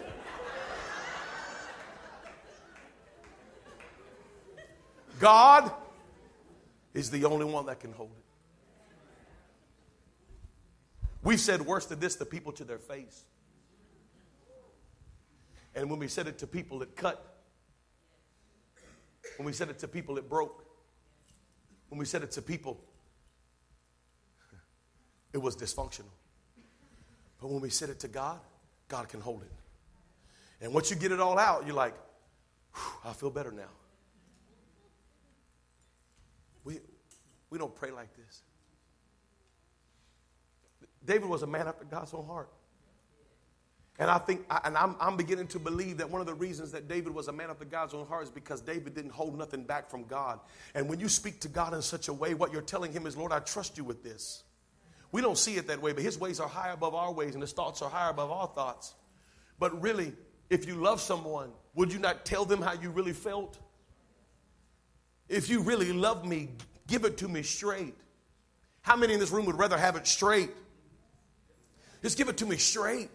God 5.19 5.71
is 6.93 7.09
the 7.09 7.25
only 7.25 7.45
one 7.45 7.67
that 7.67 7.79
can 7.79 7.93
hold 7.93 8.11
it. 8.11 8.23
We've 11.23 11.39
said 11.39 11.61
worse 11.61 11.85
than 11.85 11.99
this 11.99 12.15
to 12.17 12.25
people 12.25 12.51
to 12.53 12.63
their 12.63 12.77
face. 12.77 13.23
And 15.73 15.89
when 15.89 15.99
we 15.99 16.07
said 16.07 16.27
it 16.27 16.37
to 16.39 16.47
people, 16.47 16.81
it 16.81 16.95
cut. 16.95 17.37
When 19.37 19.45
we 19.45 19.53
said 19.53 19.69
it 19.69 19.79
to 19.79 19.87
people, 19.87 20.17
it 20.17 20.29
broke. 20.29 20.65
When 21.89 21.99
we 21.99 22.05
said 22.05 22.23
it 22.23 22.31
to 22.31 22.41
people, 22.41 22.83
it 25.33 25.37
was 25.37 25.55
dysfunctional. 25.55 26.14
But 27.45 27.51
when 27.51 27.61
we 27.61 27.69
said 27.69 27.91
it 27.91 27.99
to 27.99 28.07
God, 28.07 28.39
God 28.87 29.07
can 29.07 29.21
hold 29.21 29.43
it. 29.43 29.51
And 30.65 30.73
once 30.73 30.89
you 30.89 30.95
get 30.95 31.11
it 31.11 31.19
all 31.19 31.37
out, 31.37 31.67
you're 31.67 31.75
like, 31.75 31.93
I 33.05 33.13
feel 33.13 33.29
better 33.29 33.51
now. 33.51 33.69
We, 36.63 36.79
we 37.51 37.59
don't 37.59 37.75
pray 37.75 37.91
like 37.91 38.07
this. 38.15 38.41
David 41.05 41.29
was 41.29 41.43
a 41.43 41.45
man 41.45 41.67
after 41.67 41.85
God's 41.85 42.15
own 42.15 42.25
heart. 42.25 42.49
And 43.99 44.09
I 44.09 44.17
think, 44.17 44.43
and 44.63 44.75
I'm, 44.75 44.95
I'm 44.99 45.15
beginning 45.15 45.45
to 45.49 45.59
believe 45.59 45.99
that 45.99 46.09
one 46.09 46.21
of 46.21 46.25
the 46.25 46.33
reasons 46.33 46.71
that 46.71 46.87
David 46.87 47.13
was 47.13 47.27
a 47.27 47.31
man 47.31 47.51
after 47.51 47.65
God's 47.65 47.93
own 47.93 48.07
heart 48.07 48.23
is 48.23 48.31
because 48.31 48.59
David 48.59 48.95
didn't 48.95 49.11
hold 49.11 49.37
nothing 49.37 49.61
back 49.65 49.87
from 49.87 50.05
God. 50.05 50.39
And 50.73 50.89
when 50.89 50.99
you 50.99 51.07
speak 51.07 51.41
to 51.41 51.47
God 51.47 51.75
in 51.75 51.83
such 51.83 52.07
a 52.07 52.13
way, 52.13 52.33
what 52.33 52.51
you're 52.51 52.63
telling 52.63 52.91
him 52.91 53.05
is, 53.05 53.15
Lord, 53.15 53.31
I 53.31 53.37
trust 53.37 53.77
you 53.77 53.83
with 53.83 54.03
this. 54.03 54.44
We 55.11 55.21
don't 55.21 55.37
see 55.37 55.55
it 55.55 55.67
that 55.67 55.81
way, 55.81 55.93
but 55.93 56.03
his 56.03 56.17
ways 56.17 56.39
are 56.39 56.47
high 56.47 56.71
above 56.71 56.95
our 56.95 57.11
ways, 57.11 57.33
and 57.33 57.41
his 57.41 57.53
thoughts 57.53 57.81
are 57.81 57.89
higher 57.89 58.09
above 58.09 58.31
our 58.31 58.47
thoughts. 58.47 58.93
But 59.59 59.81
really, 59.81 60.13
if 60.49 60.67
you 60.67 60.75
love 60.75 60.99
someone, 60.99 61.51
would 61.75 61.93
you 61.93 61.99
not 61.99 62.25
tell 62.25 62.45
them 62.45 62.61
how 62.61 62.73
you 62.73 62.89
really 62.89 63.13
felt? 63.13 63.57
If 65.29 65.49
you 65.49 65.61
really 65.61 65.91
love 65.91 66.25
me, 66.25 66.49
give 66.87 67.05
it 67.05 67.17
to 67.17 67.27
me 67.27 67.43
straight. 67.43 67.95
How 68.81 68.95
many 68.95 69.13
in 69.13 69.19
this 69.19 69.31
room 69.31 69.45
would 69.45 69.57
rather 69.57 69.77
have 69.77 69.95
it 69.95 70.05
straight? 70.05 70.51
Just 72.01 72.17
give 72.17 72.29
it 72.29 72.37
to 72.37 72.45
me 72.45 72.57
straight. 72.57 73.09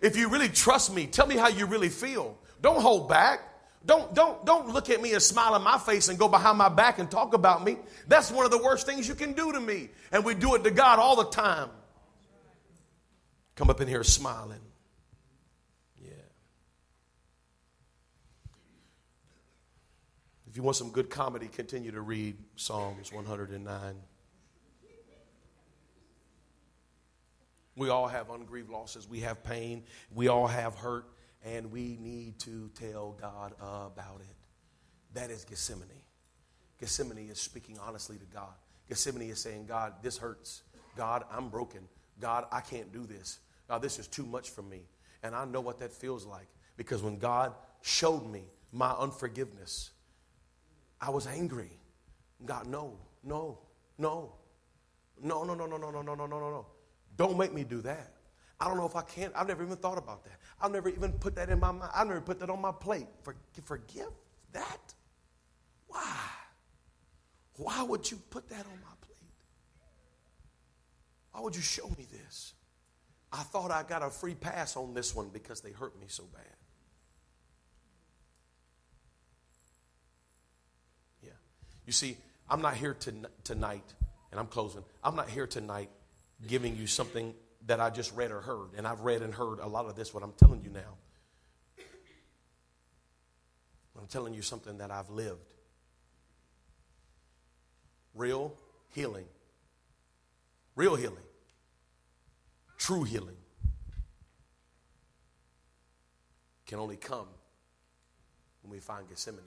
If 0.00 0.16
you 0.16 0.28
really 0.28 0.48
trust 0.48 0.92
me, 0.92 1.06
tell 1.06 1.26
me 1.26 1.36
how 1.36 1.48
you 1.48 1.66
really 1.66 1.90
feel. 1.90 2.36
Don't 2.60 2.80
hold 2.80 3.08
back. 3.08 3.42
Don't, 3.86 4.14
don't, 4.14 4.44
don't 4.44 4.68
look 4.68 4.90
at 4.90 5.00
me 5.00 5.14
and 5.14 5.22
smile 5.22 5.54
on 5.54 5.62
my 5.62 5.78
face 5.78 6.08
and 6.08 6.18
go 6.18 6.28
behind 6.28 6.58
my 6.58 6.68
back 6.68 6.98
and 6.98 7.10
talk 7.10 7.32
about 7.32 7.64
me. 7.64 7.78
That's 8.08 8.30
one 8.30 8.44
of 8.44 8.50
the 8.50 8.58
worst 8.58 8.86
things 8.86 9.08
you 9.08 9.14
can 9.14 9.32
do 9.32 9.52
to 9.52 9.60
me. 9.60 9.88
And 10.12 10.24
we 10.24 10.34
do 10.34 10.54
it 10.54 10.64
to 10.64 10.70
God 10.70 10.98
all 10.98 11.16
the 11.16 11.30
time. 11.30 11.70
Come 13.56 13.70
up 13.70 13.80
in 13.80 13.88
here 13.88 14.04
smiling. 14.04 14.60
Yeah. 16.02 16.12
If 20.48 20.56
you 20.56 20.62
want 20.62 20.76
some 20.76 20.90
good 20.90 21.08
comedy, 21.08 21.48
continue 21.48 21.90
to 21.92 22.00
read 22.02 22.36
Psalms 22.56 23.12
109. 23.12 23.94
We 27.76 27.88
all 27.88 28.08
have 28.08 28.28
ungrieved 28.28 28.68
losses. 28.68 29.08
We 29.08 29.20
have 29.20 29.42
pain. 29.42 29.84
We 30.14 30.28
all 30.28 30.46
have 30.46 30.74
hurt. 30.74 31.06
And 31.44 31.72
we 31.72 31.96
need 32.00 32.38
to 32.40 32.70
tell 32.74 33.12
God 33.12 33.54
about 33.60 34.20
it. 34.20 34.36
That 35.14 35.30
is 35.30 35.44
Gethsemane. 35.44 35.88
Gethsemane 36.78 37.28
is 37.30 37.40
speaking 37.40 37.78
honestly 37.78 38.16
to 38.18 38.24
God. 38.26 38.54
Gethsemane 38.88 39.30
is 39.30 39.40
saying, 39.40 39.66
God, 39.66 39.94
this 40.02 40.18
hurts. 40.18 40.62
God, 40.96 41.24
I'm 41.30 41.48
broken. 41.48 41.80
God, 42.20 42.46
I 42.52 42.60
can't 42.60 42.92
do 42.92 43.06
this. 43.06 43.40
God, 43.68 43.82
this 43.82 43.98
is 43.98 44.06
too 44.06 44.26
much 44.26 44.50
for 44.50 44.62
me. 44.62 44.82
And 45.22 45.34
I 45.34 45.44
know 45.44 45.60
what 45.60 45.78
that 45.78 45.92
feels 45.92 46.26
like 46.26 46.48
because 46.76 47.02
when 47.02 47.18
God 47.18 47.54
showed 47.82 48.26
me 48.30 48.42
my 48.72 48.90
unforgiveness, 48.92 49.90
I 51.00 51.10
was 51.10 51.26
angry. 51.26 51.70
God, 52.44 52.66
no, 52.66 52.98
no, 53.22 53.58
no, 53.98 54.32
no, 55.22 55.44
no, 55.44 55.54
no, 55.54 55.66
no, 55.66 55.76
no, 55.76 55.90
no, 55.90 56.02
no, 56.02 56.14
no, 56.14 56.26
no, 56.26 56.26
no. 56.26 56.66
Don't 57.16 57.38
make 57.38 57.52
me 57.52 57.64
do 57.64 57.80
that. 57.82 58.14
I 58.60 58.68
don't 58.68 58.76
know 58.76 58.86
if 58.86 58.94
I 58.94 59.02
can. 59.02 59.32
I've 59.34 59.48
never 59.48 59.62
even 59.62 59.76
thought 59.76 59.96
about 59.96 60.22
that. 60.24 60.38
I've 60.60 60.70
never 60.70 60.90
even 60.90 61.12
put 61.12 61.34
that 61.36 61.48
in 61.48 61.58
my 61.60 61.72
mind. 61.72 61.90
I've 61.94 62.06
never 62.06 62.20
put 62.20 62.40
that 62.40 62.50
on 62.50 62.60
my 62.60 62.72
plate. 62.72 63.06
For, 63.22 63.34
forgive 63.64 64.10
that? 64.52 64.94
Why? 65.88 66.16
Why 67.56 67.82
would 67.82 68.10
you 68.10 68.18
put 68.28 68.48
that 68.50 68.66
on 68.66 68.80
my 68.82 68.94
plate? 69.00 69.16
Why 71.32 71.40
would 71.40 71.56
you 71.56 71.62
show 71.62 71.88
me 71.88 72.06
this? 72.10 72.52
I 73.32 73.42
thought 73.44 73.70
I 73.70 73.82
got 73.82 74.02
a 74.02 74.10
free 74.10 74.34
pass 74.34 74.76
on 74.76 74.92
this 74.92 75.14
one 75.14 75.30
because 75.30 75.62
they 75.62 75.70
hurt 75.70 75.98
me 75.98 76.06
so 76.08 76.24
bad. 76.24 76.42
Yeah. 81.22 81.30
You 81.86 81.92
see, 81.92 82.16
I'm 82.48 82.60
not 82.60 82.74
here 82.74 82.94
to, 82.94 83.14
tonight, 83.44 83.94
and 84.30 84.38
I'm 84.38 84.48
closing. 84.48 84.82
I'm 85.02 85.16
not 85.16 85.30
here 85.30 85.46
tonight 85.46 85.88
giving 86.46 86.76
you 86.76 86.86
something 86.86 87.34
that 87.66 87.80
I 87.80 87.90
just 87.90 88.14
read 88.14 88.30
or 88.30 88.40
heard. 88.40 88.70
And 88.76 88.86
I've 88.86 89.00
read 89.00 89.22
and 89.22 89.34
heard 89.34 89.58
a 89.58 89.66
lot 89.66 89.86
of 89.86 89.96
this, 89.96 90.14
what 90.14 90.22
I'm 90.22 90.32
telling 90.32 90.62
you 90.62 90.70
now. 90.70 90.96
I'm 93.98 94.06
telling 94.06 94.32
you 94.32 94.42
something 94.42 94.78
that 94.78 94.90
I've 94.90 95.10
lived. 95.10 95.52
Real 98.14 98.54
healing. 98.94 99.26
Real 100.74 100.96
healing. 100.96 101.16
True 102.78 103.04
healing 103.04 103.36
can 106.66 106.78
only 106.78 106.96
come 106.96 107.26
when 108.62 108.70
we 108.70 108.78
find 108.78 109.08
Gethsemane. 109.08 109.40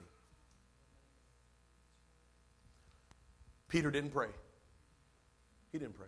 Peter 3.66 3.90
didn't 3.90 4.10
pray. 4.10 4.28
He 5.72 5.78
didn't 5.78 5.96
pray. 5.96 6.06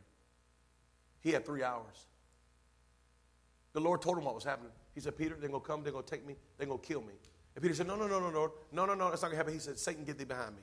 He 1.27 1.33
had 1.33 1.45
three 1.45 1.65
hours. 1.65 2.07
The 3.73 3.81
Lord 3.81 4.01
told 4.01 4.17
him 4.17 4.23
what 4.27 4.37
was 4.37 4.45
happening. 4.45 4.71
He 4.95 5.01
said, 5.01 5.19
Peter, 5.19 5.35
they're 5.35 5.49
going 5.49 5.61
to 5.61 5.67
come, 5.67 5.83
they're 5.83 5.91
going 5.91 6.05
to 6.05 6.09
take 6.09 6.25
me, 6.25 6.37
they're 6.57 6.69
going 6.69 6.79
to 6.79 6.87
kill 6.87 7.01
me. 7.01 7.15
And 7.57 7.63
Peter 7.63 7.75
said, 7.75 7.89
No, 7.89 7.97
no, 7.97 8.07
no, 8.07 8.21
no, 8.21 8.31
no, 8.31 8.53
no, 8.71 8.87
no, 8.87 8.95
no, 8.95 9.11
that's 9.11 9.23
not 9.23 9.29
going 9.29 9.33
to 9.33 9.37
happen. 9.39 9.53
He 9.53 9.59
said, 9.59 9.77
Satan, 9.77 10.05
get 10.05 10.19
thee 10.19 10.25
behind 10.25 10.55
me. 10.55 10.63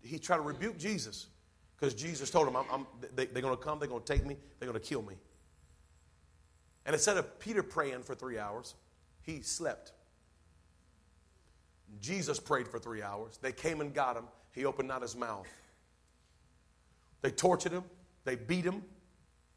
He 0.00 0.16
tried 0.16 0.36
to 0.36 0.42
rebuke 0.42 0.78
Jesus 0.78 1.26
because 1.74 1.92
Jesus 1.92 2.30
told 2.30 2.46
him, 2.46 2.54
I'm, 2.54 2.66
I'm, 2.70 2.86
they, 3.16 3.26
They're 3.26 3.42
going 3.42 3.56
to 3.56 3.60
come, 3.60 3.80
they're 3.80 3.88
going 3.88 4.04
to 4.04 4.12
take 4.12 4.24
me, 4.24 4.36
they're 4.60 4.68
going 4.68 4.80
to 4.80 4.88
kill 4.88 5.02
me. 5.02 5.14
And 6.86 6.94
instead 6.94 7.16
of 7.16 7.40
Peter 7.40 7.64
praying 7.64 8.04
for 8.04 8.14
three 8.14 8.38
hours, 8.38 8.76
he 9.22 9.42
slept. 9.42 9.90
Jesus 12.00 12.38
prayed 12.38 12.68
for 12.68 12.78
three 12.78 13.02
hours. 13.02 13.40
They 13.42 13.50
came 13.50 13.80
and 13.80 13.92
got 13.92 14.16
him. 14.16 14.26
He 14.52 14.66
opened 14.66 14.86
not 14.86 15.02
his 15.02 15.16
mouth. 15.16 15.48
They 17.22 17.32
tortured 17.32 17.72
him. 17.72 17.82
They 18.24 18.36
beat 18.36 18.64
him. 18.64 18.82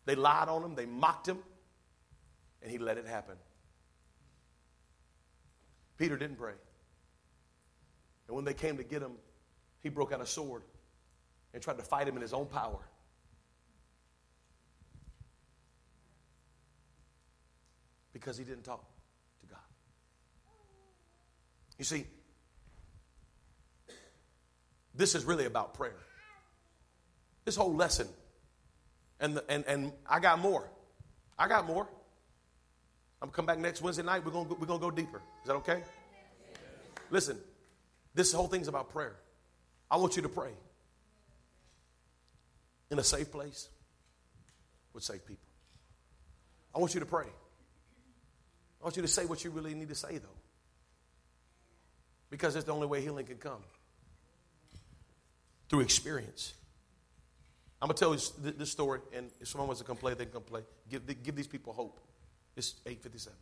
They 0.05 0.16
lied 0.16 0.49
on 0.49 0.63
him. 0.63 0.76
They 0.76 0.86
mocked 0.86 1.28
him. 1.28 1.39
And 2.61 2.72
he 2.72 2.78
let 2.78 2.97
it 2.97 3.07
happen. 3.07 3.36
Peter 5.97 6.18
didn't 6.18 6.38
pray. 6.38 6.53
And 8.28 8.36
when 8.36 8.45
they 8.45 8.53
came 8.53 8.78
to 8.78 8.84
get 8.84 9.01
him, 9.01 9.13
he 9.82 9.89
broke 9.89 10.11
out 10.11 10.20
a 10.20 10.26
sword 10.26 10.63
and 11.53 11.61
tried 11.61 11.78
to 11.78 11.84
fight 11.84 12.07
him 12.07 12.16
in 12.16 12.22
his 12.22 12.34
own 12.34 12.47
power. 12.47 12.80
Because 18.13 18.38
he 18.38 18.43
didn't 18.43 18.63
talk 18.63 18.84
to 19.41 19.47
God. 19.47 19.59
You 21.78 21.86
see, 21.86 22.05
this 24.95 25.13
is 25.13 25.24
really 25.24 25.45
about 25.45 25.74
prayer. 25.76 25.97
This 27.43 27.55
whole 27.55 27.76
lesson 27.76 28.07
and, 29.26 29.38
the, 29.38 29.43
and, 29.49 29.65
and 29.65 29.91
I 30.07 30.19
got 30.19 30.39
more. 30.39 30.69
I 31.38 31.47
got 31.47 31.65
more. 31.65 31.88
I'm 33.21 33.28
going 33.28 33.32
to 33.32 33.36
come 33.36 33.45
back 33.45 33.57
next 33.57 33.82
Wednesday 33.82 34.03
night. 34.03 34.23
We're 34.23 34.32
going 34.32 34.47
we're 34.47 34.67
gonna 34.67 34.80
go 34.80 34.91
deeper. 34.91 35.17
Is 35.41 35.47
that 35.47 35.55
okay? 35.55 35.82
Listen, 37.09 37.38
this 38.13 38.32
whole 38.32 38.47
thing's 38.47 38.67
about 38.67 38.91
prayer. 38.91 39.15
I 39.89 39.97
want 39.97 40.15
you 40.15 40.21
to 40.21 40.30
pray 40.30 40.51
in 42.91 42.99
a 42.99 43.03
safe 43.03 43.32
place 43.32 43.67
with 44.93 45.03
safe 45.03 45.26
people. 45.26 45.47
I 46.73 46.80
want 46.80 46.93
you 46.93 46.99
to 46.99 47.05
pray. 47.05 47.28
I 48.80 48.84
want 48.84 48.95
you 48.95 49.01
to 49.01 49.07
say 49.07 49.26
what 49.26 49.43
you 49.43 49.49
really 49.49 49.73
need 49.73 49.89
to 49.89 49.95
say, 49.95 50.19
though, 50.19 50.39
because 52.30 52.55
it's 52.55 52.65
the 52.65 52.73
only 52.73 52.86
way 52.86 53.01
healing 53.01 53.26
can 53.26 53.38
come 53.38 53.63
through 55.69 55.80
experience. 55.80 56.53
I'm 57.86 57.90
going 57.90 57.98
to 57.98 58.00
tell 58.00 58.48
you 58.48 58.52
this 58.58 58.72
story, 58.72 59.02
and 59.14 59.30
if 59.40 59.48
someone 59.48 59.68
wants 59.68 59.80
to 59.80 59.86
come 59.86 59.96
play, 59.96 60.16
they 60.16 60.26
can 60.26 60.42
play. 60.42 60.62
Give, 60.90 61.04
give 61.22 61.36
these 61.36 61.46
people 61.46 61.72
hope. 61.72 62.00
It's 62.56 62.74
857. 62.84 63.38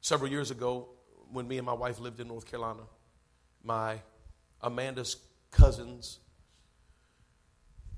Several 0.00 0.30
years 0.30 0.52
ago, 0.52 0.86
when 1.32 1.48
me 1.48 1.58
and 1.58 1.66
my 1.66 1.72
wife 1.72 1.98
lived 1.98 2.20
in 2.20 2.28
North 2.28 2.48
Carolina, 2.48 2.82
my 3.64 4.00
Amanda's 4.62 5.16
cousin's 5.50 6.20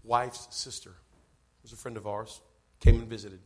wife's 0.03 0.49
sister 0.51 0.95
was 1.63 1.75
a 1.75 1.77
friend 1.77 1.99
of 1.99 2.07
ours, 2.07 2.41
came 2.81 2.95
and 2.95 3.11
visited. 3.11 3.41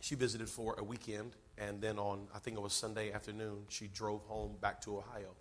She 0.00 0.16
visited 0.16 0.50
for 0.50 0.74
a 0.76 0.84
weekend, 0.84 1.32
and 1.56 1.80
then 1.80 1.98
on, 1.98 2.28
I 2.34 2.40
think 2.40 2.58
it 2.58 2.62
was 2.62 2.74
Sunday 2.74 3.10
afternoon, 3.10 3.64
she 3.70 3.86
drove 3.86 4.20
home 4.24 4.56
back 4.60 4.82
to 4.82 4.98
Ohio 4.98 5.34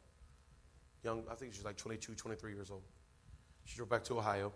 young, 1.05 1.23
I 1.31 1.35
think 1.35 1.53
she's 1.53 1.63
like 1.63 1.77
22, 1.77 2.15
23 2.15 2.53
years 2.53 2.71
old. 2.71 2.81
She 3.63 3.77
drove 3.77 3.89
back 3.89 4.03
to 4.05 4.17
Ohio. 4.17 4.51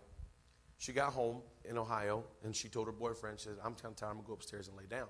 She 0.77 0.91
got 0.91 1.13
home 1.13 1.41
in 1.63 1.77
Ohio 1.77 2.23
and 2.43 2.55
she 2.55 2.67
told 2.67 2.87
her 2.87 2.91
boyfriend, 2.91 3.39
she 3.39 3.45
said, 3.45 3.55
I'm 3.63 3.75
kind 3.75 3.93
of 3.93 3.95
tired, 3.95 4.09
I'm 4.09 4.15
going 4.15 4.25
to 4.25 4.27
go 4.29 4.33
upstairs 4.33 4.67
and 4.67 4.75
lay 4.75 4.85
down. 4.85 5.07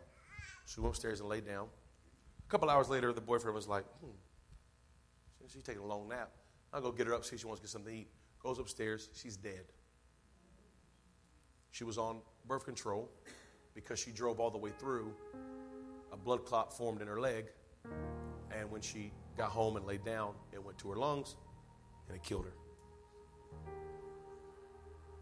She 0.66 0.80
went 0.80 0.94
upstairs 0.94 1.20
and 1.22 1.30
laid 1.30 1.46
down. 1.46 1.68
A 2.46 2.50
couple 2.50 2.70
hours 2.70 2.90
later, 2.90 3.14
the 3.14 3.22
boyfriend 3.22 3.56
was 3.56 3.68
like, 3.68 3.86
hmm, 4.02 4.12
she's 5.52 5.64
taking 5.64 5.82
a 5.82 5.86
long 5.86 6.08
nap. 6.10 6.32
I'll 6.74 6.82
go 6.82 6.92
get 6.92 7.08
her 7.08 7.14
up, 7.14 7.26
see 7.26 7.36
if 7.36 7.42
she 7.42 7.48
wants 7.48 7.62
to 7.62 7.64
get 7.66 7.72
something 7.72 7.94
to 7.94 8.00
eat. 8.02 8.08
Goes 8.44 8.60
upstairs, 8.60 9.10
she's 9.14 9.38
dead. 9.38 9.66
She 11.72 11.84
was 11.84 11.98
on 11.98 12.22
birth 12.48 12.66
control 12.66 13.10
because 13.74 14.00
she 14.00 14.12
drove 14.12 14.40
all 14.40 14.52
the 14.52 14.58
way 14.58 14.72
through. 14.80 15.14
A 16.12 16.18
blood 16.18 16.46
clot 16.46 16.76
formed 16.76 17.02
in 17.02 17.08
her 17.08 17.20
leg. 17.20 17.46
And 18.52 18.72
when 18.72 18.82
she 18.82 19.12
got 19.40 19.50
home 19.50 19.78
and 19.78 19.88
laid 19.88 20.04
down, 20.04 20.34
it 20.52 20.62
went 20.64 20.78
to 20.78 20.90
her 20.90 20.98
lungs 20.98 21.36
and 22.08 22.16
it 22.18 22.22
killed 22.22 22.44
her. 22.44 22.54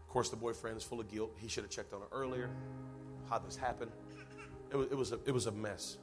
Of 0.02 0.08
course, 0.08 0.28
the 0.28 0.36
boyfriend 0.36 0.76
is 0.76 0.82
full 0.82 0.98
of 0.98 1.08
guilt. 1.08 1.36
He 1.38 1.48
should 1.48 1.62
have 1.62 1.70
checked 1.70 1.94
on 1.94 2.00
her 2.00 2.08
earlier. 2.10 2.50
How 3.30 3.38
this 3.38 3.56
happened? 3.56 3.92
It 4.72 4.76
was, 4.76 4.88
it 4.90 4.96
was, 4.96 5.12
a, 5.12 5.20
it 5.24 5.32
was 5.32 5.46
a 5.46 5.52
mess. 5.52 5.98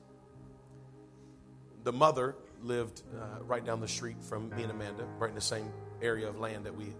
The 1.83 1.91
mother 1.91 2.35
lived 2.63 3.01
uh, 3.19 3.43
right 3.43 3.65
down 3.65 3.81
the 3.81 3.87
street 3.87 4.15
from 4.23 4.49
me 4.55 4.63
and 4.63 4.71
Amanda, 4.71 5.05
right 5.19 5.29
in 5.29 5.35
the 5.35 5.41
same 5.41 5.69
area 6.01 6.29
of 6.29 6.39
land 6.39 6.65
that 6.65 6.75
we 6.75 6.93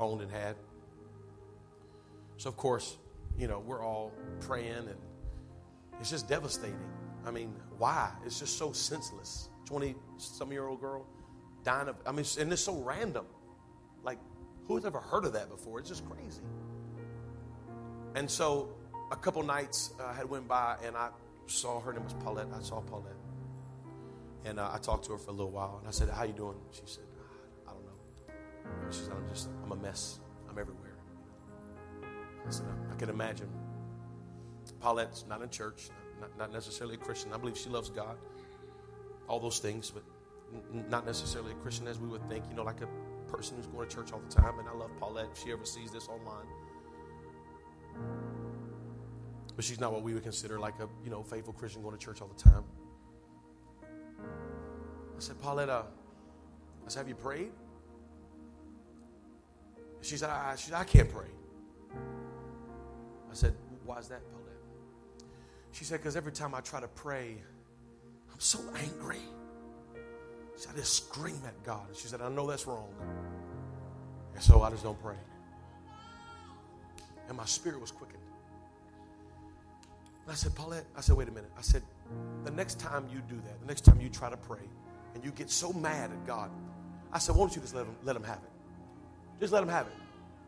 owned 0.00 0.22
and 0.22 0.30
had. 0.30 0.56
So, 2.38 2.48
of 2.48 2.56
course, 2.56 2.96
you 3.38 3.46
know, 3.46 3.58
we're 3.60 3.84
all 3.84 4.10
praying 4.40 4.88
and 4.88 4.96
it's 6.00 6.10
just 6.10 6.28
devastating. 6.28 6.80
I 7.26 7.30
mean, 7.30 7.54
why? 7.76 8.10
It's 8.24 8.38
just 8.38 8.56
so 8.56 8.72
senseless. 8.72 9.50
20 9.66 9.94
some 10.16 10.52
year 10.52 10.66
old 10.66 10.80
girl 10.80 11.06
dying 11.64 11.88
of, 11.88 11.96
I 12.06 12.12
mean, 12.12 12.24
and 12.38 12.52
it's 12.52 12.62
so 12.62 12.76
random. 12.76 13.24
Like, 14.02 14.18
who's 14.68 14.84
ever 14.84 15.00
heard 15.00 15.24
of 15.24 15.32
that 15.32 15.50
before? 15.50 15.80
It's 15.80 15.88
just 15.88 16.08
crazy. 16.08 16.42
And 18.14 18.30
so 18.30 18.68
a 19.10 19.16
couple 19.16 19.42
nights 19.42 19.92
uh, 19.98 20.12
had 20.12 20.28
went 20.28 20.46
by 20.46 20.76
and 20.84 20.96
I 20.96 21.08
saw 21.46 21.80
her 21.80 21.92
name 21.92 22.04
was 22.04 22.14
Paulette. 22.14 22.46
I 22.54 22.62
saw 22.62 22.80
Paulette. 22.80 23.12
And 24.44 24.60
uh, 24.60 24.70
I 24.72 24.78
talked 24.78 25.06
to 25.06 25.12
her 25.12 25.18
for 25.18 25.30
a 25.30 25.34
little 25.34 25.50
while 25.50 25.78
and 25.78 25.88
I 25.88 25.90
said, 25.90 26.08
how 26.10 26.24
you 26.24 26.34
doing? 26.34 26.56
She 26.70 26.82
said, 26.84 27.04
I 27.66 27.72
don't 27.72 27.84
know. 27.84 28.90
She 28.90 29.00
said, 29.00 29.12
I'm 29.12 29.28
just, 29.28 29.48
I'm 29.64 29.72
a 29.72 29.76
mess. 29.76 30.20
I'm 30.48 30.58
everywhere. 30.58 30.96
I 32.46 32.50
said, 32.50 32.66
I 32.92 32.94
can 32.96 33.08
imagine. 33.08 33.48
Paulette's 34.80 35.24
not 35.28 35.40
in 35.40 35.48
church, 35.48 35.88
not, 36.20 36.36
not 36.38 36.52
necessarily 36.52 36.94
a 36.94 36.98
Christian. 36.98 37.32
I 37.32 37.38
believe 37.38 37.56
she 37.56 37.70
loves 37.70 37.88
God 37.88 38.16
all 39.28 39.40
those 39.40 39.58
things, 39.58 39.90
but 39.90 40.02
not 40.88 41.06
necessarily 41.06 41.52
a 41.52 41.56
Christian 41.56 41.86
as 41.88 41.98
we 41.98 42.08
would 42.08 42.28
think, 42.28 42.44
you 42.48 42.56
know, 42.56 42.62
like 42.62 42.80
a 42.80 42.88
person 43.30 43.56
who's 43.56 43.66
going 43.66 43.88
to 43.88 43.94
church 43.94 44.12
all 44.12 44.20
the 44.20 44.34
time, 44.34 44.58
and 44.58 44.68
I 44.68 44.72
love 44.72 44.90
Paulette 44.98 45.28
if 45.32 45.42
she 45.42 45.52
ever 45.52 45.64
sees 45.64 45.90
this 45.90 46.08
online. 46.08 46.46
But 49.56 49.64
she's 49.64 49.80
not 49.80 49.92
what 49.92 50.02
we 50.02 50.14
would 50.14 50.22
consider 50.22 50.58
like 50.58 50.74
a 50.80 50.88
you 51.04 51.10
know 51.10 51.22
faithful 51.22 51.52
Christian 51.52 51.82
going 51.82 51.96
to 51.96 52.04
church 52.04 52.20
all 52.20 52.28
the 52.28 52.42
time. 52.42 52.64
I 55.16 55.20
said, 55.20 55.40
Paulette, 55.40 55.68
uh, 55.68 55.82
I 56.84 56.88
said, 56.88 57.00
have 57.00 57.08
you 57.08 57.14
prayed? 57.14 57.52
She 60.00 60.16
said, 60.16 60.28
I, 60.28 60.54
she 60.56 60.70
said, 60.70 60.74
I 60.74 60.84
can't 60.84 61.08
pray. 61.08 61.28
I 63.30 63.34
said, 63.34 63.54
why 63.84 63.98
is 63.98 64.08
that, 64.08 64.20
Paulette? 64.32 65.30
She 65.72 65.84
said, 65.84 66.00
because 66.00 66.16
every 66.16 66.32
time 66.32 66.54
I 66.54 66.60
try 66.60 66.80
to 66.80 66.88
pray, 66.88 67.36
I'm 68.34 68.40
so 68.40 68.58
angry. 68.76 69.20
She 70.56 70.62
said, 70.62 70.72
I 70.74 70.78
just 70.78 71.06
scream 71.06 71.40
at 71.46 71.62
God. 71.64 71.88
And 71.88 71.96
she 71.96 72.08
said, 72.08 72.20
I 72.20 72.28
know 72.28 72.46
that's 72.48 72.66
wrong. 72.66 72.88
And 74.34 74.42
so 74.42 74.62
I 74.62 74.70
just 74.70 74.82
don't 74.82 75.00
pray. 75.00 75.14
And 77.28 77.36
my 77.36 77.44
spirit 77.44 77.80
was 77.80 77.92
quickened. 77.92 78.18
And 80.24 80.32
I 80.32 80.34
said, 80.34 80.54
Paulette, 80.54 80.84
I 80.96 81.00
said, 81.00 81.16
wait 81.16 81.28
a 81.28 81.30
minute. 81.30 81.52
I 81.56 81.62
said, 81.62 81.82
the 82.44 82.50
next 82.50 82.80
time 82.80 83.06
you 83.12 83.20
do 83.28 83.36
that, 83.36 83.60
the 83.60 83.66
next 83.66 83.84
time 83.84 84.00
you 84.00 84.08
try 84.08 84.28
to 84.28 84.36
pray 84.36 84.66
and 85.14 85.24
you 85.24 85.30
get 85.30 85.48
so 85.50 85.72
mad 85.72 86.10
at 86.10 86.26
God, 86.26 86.50
I 87.12 87.18
said, 87.18 87.36
won't 87.36 87.54
you 87.54 87.62
just 87.62 87.74
let 87.74 87.86
him, 87.86 87.94
let 88.02 88.16
him 88.16 88.24
have 88.24 88.38
it? 88.38 88.50
Just 89.38 89.52
let 89.52 89.62
him 89.62 89.68
have 89.68 89.86
it. 89.86 89.92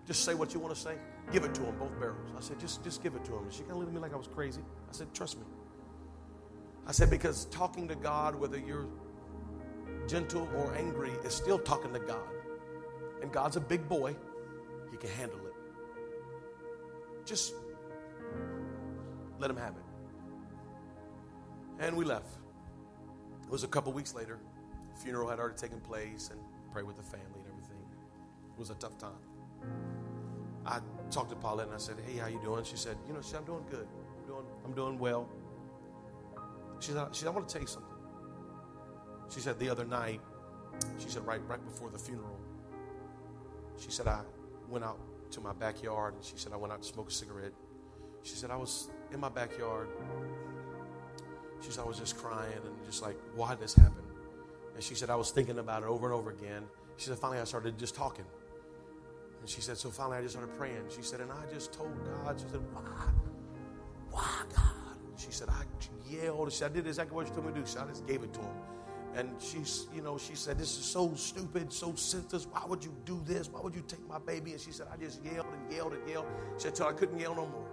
Just 0.06 0.24
say 0.24 0.34
what 0.34 0.52
you 0.54 0.60
want 0.60 0.74
to 0.74 0.80
say. 0.80 0.96
Give 1.32 1.44
it 1.44 1.54
to 1.54 1.62
him, 1.62 1.76
both 1.78 1.98
barrels. 2.00 2.30
I 2.36 2.40
said, 2.40 2.58
just, 2.58 2.82
just 2.82 3.02
give 3.02 3.14
it 3.14 3.24
to 3.26 3.32
him. 3.32 3.44
And 3.44 3.52
she 3.52 3.60
kind 3.60 3.72
of 3.72 3.78
looked 3.78 3.88
at 3.90 3.94
me 3.94 4.00
like 4.00 4.12
I 4.12 4.16
was 4.16 4.28
crazy. 4.28 4.60
I 4.88 4.92
said, 4.92 5.12
trust 5.14 5.38
me. 5.38 5.44
I 6.86 6.92
said, 6.92 7.10
because 7.10 7.46
talking 7.46 7.88
to 7.88 7.96
God, 7.96 8.36
whether 8.36 8.58
you're 8.58 8.86
gentle 10.06 10.48
or 10.56 10.74
angry, 10.76 11.10
is 11.24 11.34
still 11.34 11.58
talking 11.58 11.92
to 11.92 11.98
God. 11.98 12.28
And 13.22 13.32
God's 13.32 13.56
a 13.56 13.60
big 13.60 13.88
boy, 13.88 14.14
He 14.90 14.96
can 14.96 15.10
handle 15.10 15.40
it. 15.46 15.54
Just 17.24 17.54
let 19.38 19.50
Him 19.50 19.56
have 19.56 19.74
it. 19.76 19.82
And 21.80 21.96
we 21.96 22.04
left. 22.04 22.38
It 23.42 23.50
was 23.50 23.64
a 23.64 23.68
couple 23.68 23.92
weeks 23.92 24.14
later. 24.14 24.38
The 24.94 25.00
funeral 25.00 25.28
had 25.28 25.38
already 25.38 25.56
taken 25.56 25.80
place 25.80 26.30
and 26.30 26.40
prayed 26.72 26.86
with 26.86 26.96
the 26.96 27.02
family 27.02 27.40
and 27.44 27.46
everything. 27.48 27.82
It 28.54 28.58
was 28.58 28.70
a 28.70 28.74
tough 28.74 28.96
time. 28.96 29.10
I 30.64 30.80
talked 31.10 31.30
to 31.30 31.36
Paulette 31.36 31.66
and 31.66 31.74
I 31.74 31.78
said, 31.78 31.96
"Hey, 32.06 32.18
how 32.18 32.26
you 32.28 32.40
doing?" 32.40 32.64
She 32.64 32.76
said, 32.76 32.96
"You 33.06 33.14
know, 33.14 33.20
she 33.20 33.36
I'm 33.36 33.44
doing 33.44 33.64
good. 33.70 33.86
I'm 34.18 34.26
doing, 34.26 34.46
I'm 34.64 34.72
doing 34.72 34.98
well." 34.98 35.28
She 36.80 36.92
said, 36.92 37.08
she 37.12 37.20
said, 37.20 37.28
"I 37.28 37.30
want 37.30 37.48
to 37.48 37.52
tell 37.52 37.62
you 37.62 37.68
something." 37.68 37.92
She 39.30 39.40
said 39.40 39.58
the 39.58 39.68
other 39.68 39.84
night, 39.84 40.20
she 40.98 41.08
said 41.08 41.26
right 41.26 41.40
right 41.48 41.64
before 41.64 41.90
the 41.90 41.98
funeral, 41.98 42.38
she 43.78 43.90
said 43.90 44.06
I 44.06 44.20
went 44.68 44.84
out 44.84 44.98
to 45.32 45.40
my 45.40 45.52
backyard 45.52 46.14
and 46.14 46.24
she 46.24 46.36
said 46.36 46.52
I 46.52 46.56
went 46.56 46.72
out 46.72 46.82
to 46.82 46.88
smoke 46.88 47.08
a 47.08 47.12
cigarette. 47.12 47.52
She 48.22 48.34
said 48.34 48.50
I 48.50 48.56
was 48.56 48.90
in 49.12 49.20
my 49.20 49.28
backyard. 49.28 49.88
She 51.60 51.70
said 51.70 51.84
I 51.84 51.88
was 51.88 51.98
just 51.98 52.16
crying 52.18 52.52
and 52.64 52.74
just 52.84 53.02
like, 53.02 53.16
why 53.34 53.50
did 53.50 53.60
this 53.60 53.74
happen? 53.74 54.04
And 54.74 54.82
she 54.82 54.94
said 54.94 55.10
I 55.10 55.16
was 55.16 55.30
thinking 55.30 55.58
about 55.58 55.82
it 55.82 55.88
over 55.88 56.06
and 56.06 56.14
over 56.14 56.30
again. 56.30 56.64
She 56.96 57.06
said 57.06 57.18
finally 57.18 57.40
I 57.40 57.44
started 57.44 57.78
just 57.78 57.94
talking. 57.94 58.24
And 59.40 59.48
she 59.48 59.60
said, 59.60 59.76
so 59.78 59.90
finally 59.90 60.18
I 60.18 60.22
just 60.22 60.34
started 60.34 60.56
praying. 60.56 60.82
She 60.94 61.02
said, 61.02 61.20
and 61.20 61.30
I 61.30 61.44
just 61.52 61.72
told 61.72 61.92
God, 62.04 62.40
she 62.40 62.48
said, 62.48 62.60
why? 62.72 62.82
Why, 64.10 64.42
God? 64.54 64.75
She 65.16 65.30
said, 65.30 65.48
I 65.48 65.64
yelled. 66.10 66.52
She 66.52 66.58
said, 66.58 66.70
I 66.70 66.74
did 66.74 66.86
exactly 66.86 67.14
what 67.16 67.26
you 67.26 67.32
told 67.32 67.46
me 67.46 67.52
to 67.52 67.60
do. 67.60 67.66
She 67.66 67.72
said, 67.72 67.84
I 67.84 67.88
just 67.88 68.06
gave 68.06 68.22
it 68.22 68.32
to 68.34 68.40
him. 68.40 68.56
And 69.14 69.30
she's, 69.40 69.86
you 69.94 70.02
know, 70.02 70.18
she 70.18 70.34
said, 70.34 70.58
this 70.58 70.78
is 70.78 70.84
so 70.84 71.14
stupid, 71.14 71.72
so 71.72 71.94
senseless. 71.94 72.46
Why 72.46 72.62
would 72.66 72.84
you 72.84 72.94
do 73.06 73.22
this? 73.24 73.48
Why 73.48 73.60
would 73.60 73.74
you 73.74 73.82
take 73.88 74.06
my 74.06 74.18
baby? 74.18 74.52
And 74.52 74.60
she 74.60 74.72
said, 74.72 74.88
I 74.92 74.96
just 74.98 75.24
yelled 75.24 75.46
and 75.46 75.72
yelled 75.72 75.94
and 75.94 76.06
yelled. 76.08 76.26
She 76.58 76.64
said, 76.64 76.74
till 76.74 76.86
I 76.86 76.92
couldn't 76.92 77.18
yell 77.18 77.34
no 77.34 77.46
more. 77.46 77.66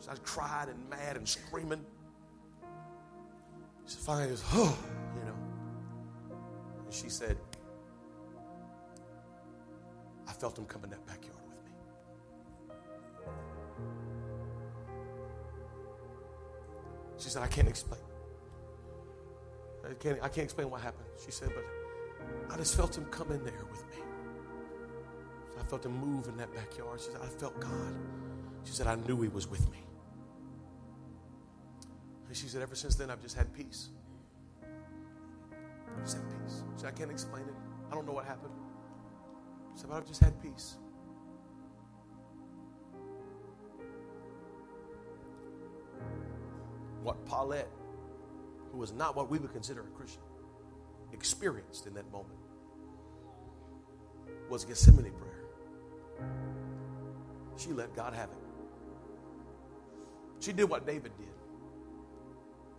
So 0.00 0.10
I 0.10 0.16
cried 0.24 0.68
and 0.68 0.90
mad 0.90 1.16
and 1.16 1.28
screaming. 1.28 1.84
She 3.86 3.96
finally, 3.98 4.30
just, 4.32 4.44
oh, 4.52 4.76
you 5.16 5.24
know. 5.26 5.36
And 6.84 6.92
she 6.92 7.08
said, 7.08 7.36
I 10.26 10.32
felt 10.32 10.58
him 10.58 10.64
come 10.64 10.82
in 10.82 10.90
that 10.90 11.06
backyard 11.06 11.35
She 17.18 17.28
said, 17.28 17.42
I 17.42 17.46
can't 17.46 17.68
explain. 17.68 18.00
I 19.88 19.94
can't, 19.94 20.18
I 20.22 20.28
can't 20.28 20.44
explain 20.44 20.70
what 20.70 20.80
happened. 20.80 21.06
She 21.24 21.30
said, 21.30 21.50
but 21.54 21.64
I 22.52 22.56
just 22.56 22.76
felt 22.76 22.96
him 22.96 23.04
come 23.06 23.30
in 23.30 23.42
there 23.44 23.64
with 23.70 23.86
me. 23.88 24.02
I 25.58 25.62
felt 25.64 25.86
him 25.86 25.92
move 25.98 26.28
in 26.28 26.36
that 26.36 26.52
backyard. 26.54 27.00
She 27.00 27.10
said, 27.10 27.20
I 27.22 27.26
felt 27.26 27.58
God. 27.60 27.94
She 28.64 28.72
said, 28.72 28.86
I 28.86 28.96
knew 28.96 29.20
he 29.22 29.28
was 29.28 29.48
with 29.48 29.70
me. 29.70 29.78
And 32.28 32.36
she 32.36 32.46
said, 32.48 32.62
ever 32.62 32.74
since 32.74 32.96
then, 32.96 33.10
I've 33.10 33.22
just 33.22 33.36
had 33.36 33.52
peace. 33.54 33.90
I've 35.96 36.02
just 36.02 36.16
had 36.16 36.26
peace. 36.28 36.62
She 36.74 36.80
said, 36.80 36.88
I 36.88 36.98
can't 36.98 37.10
explain 37.10 37.44
it. 37.44 37.54
I 37.90 37.94
don't 37.94 38.06
know 38.06 38.12
what 38.12 38.26
happened. 38.26 38.52
She 39.74 39.80
said, 39.80 39.90
but 39.90 39.96
I've 39.96 40.06
just 40.06 40.22
had 40.22 40.40
peace. 40.42 40.76
What 47.06 47.24
Paulette, 47.24 47.70
who 48.72 48.78
was 48.78 48.92
not 48.92 49.14
what 49.14 49.30
we 49.30 49.38
would 49.38 49.52
consider 49.52 49.82
a 49.82 49.96
Christian, 49.96 50.22
experienced 51.12 51.86
in 51.86 51.94
that 51.94 52.10
moment 52.10 52.40
was 54.50 54.64
Gethsemane 54.64 55.12
prayer. 55.12 55.44
She 57.56 57.68
let 57.68 57.94
God 57.94 58.12
have 58.12 58.28
it. 58.30 58.36
She 60.40 60.52
did 60.52 60.64
what 60.68 60.84
David 60.84 61.12
did. 61.16 61.28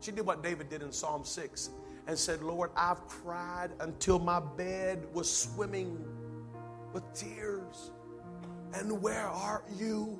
She 0.02 0.12
did 0.12 0.26
what 0.26 0.44
David 0.44 0.68
did 0.68 0.82
in 0.82 0.92
Psalm 0.92 1.24
6 1.24 1.70
and 2.08 2.20
said, 2.20 2.42
Lord, 2.44 2.72
I've 2.76 3.08
cried 3.08 3.70
until 3.80 4.20
my 4.20 4.42
bed 4.42 5.08
was 5.14 5.34
swimming 5.34 6.06
with 6.92 7.04
tears. 7.14 7.92
And 8.74 9.02
where 9.02 9.30
are 9.30 9.64
you? 9.80 10.20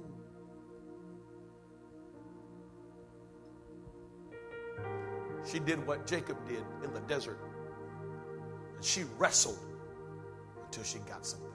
She 5.50 5.60
did 5.60 5.86
what 5.88 6.06
Jacob 6.06 6.38
did 6.48 6.64
in 6.84 6.94
the 6.94 7.00
desert. 7.02 7.40
And 8.76 8.84
she 8.84 9.04
wrestled 9.18 9.60
until 10.66 10.84
she 10.84 11.00
got 11.00 11.26
something. 11.26 11.48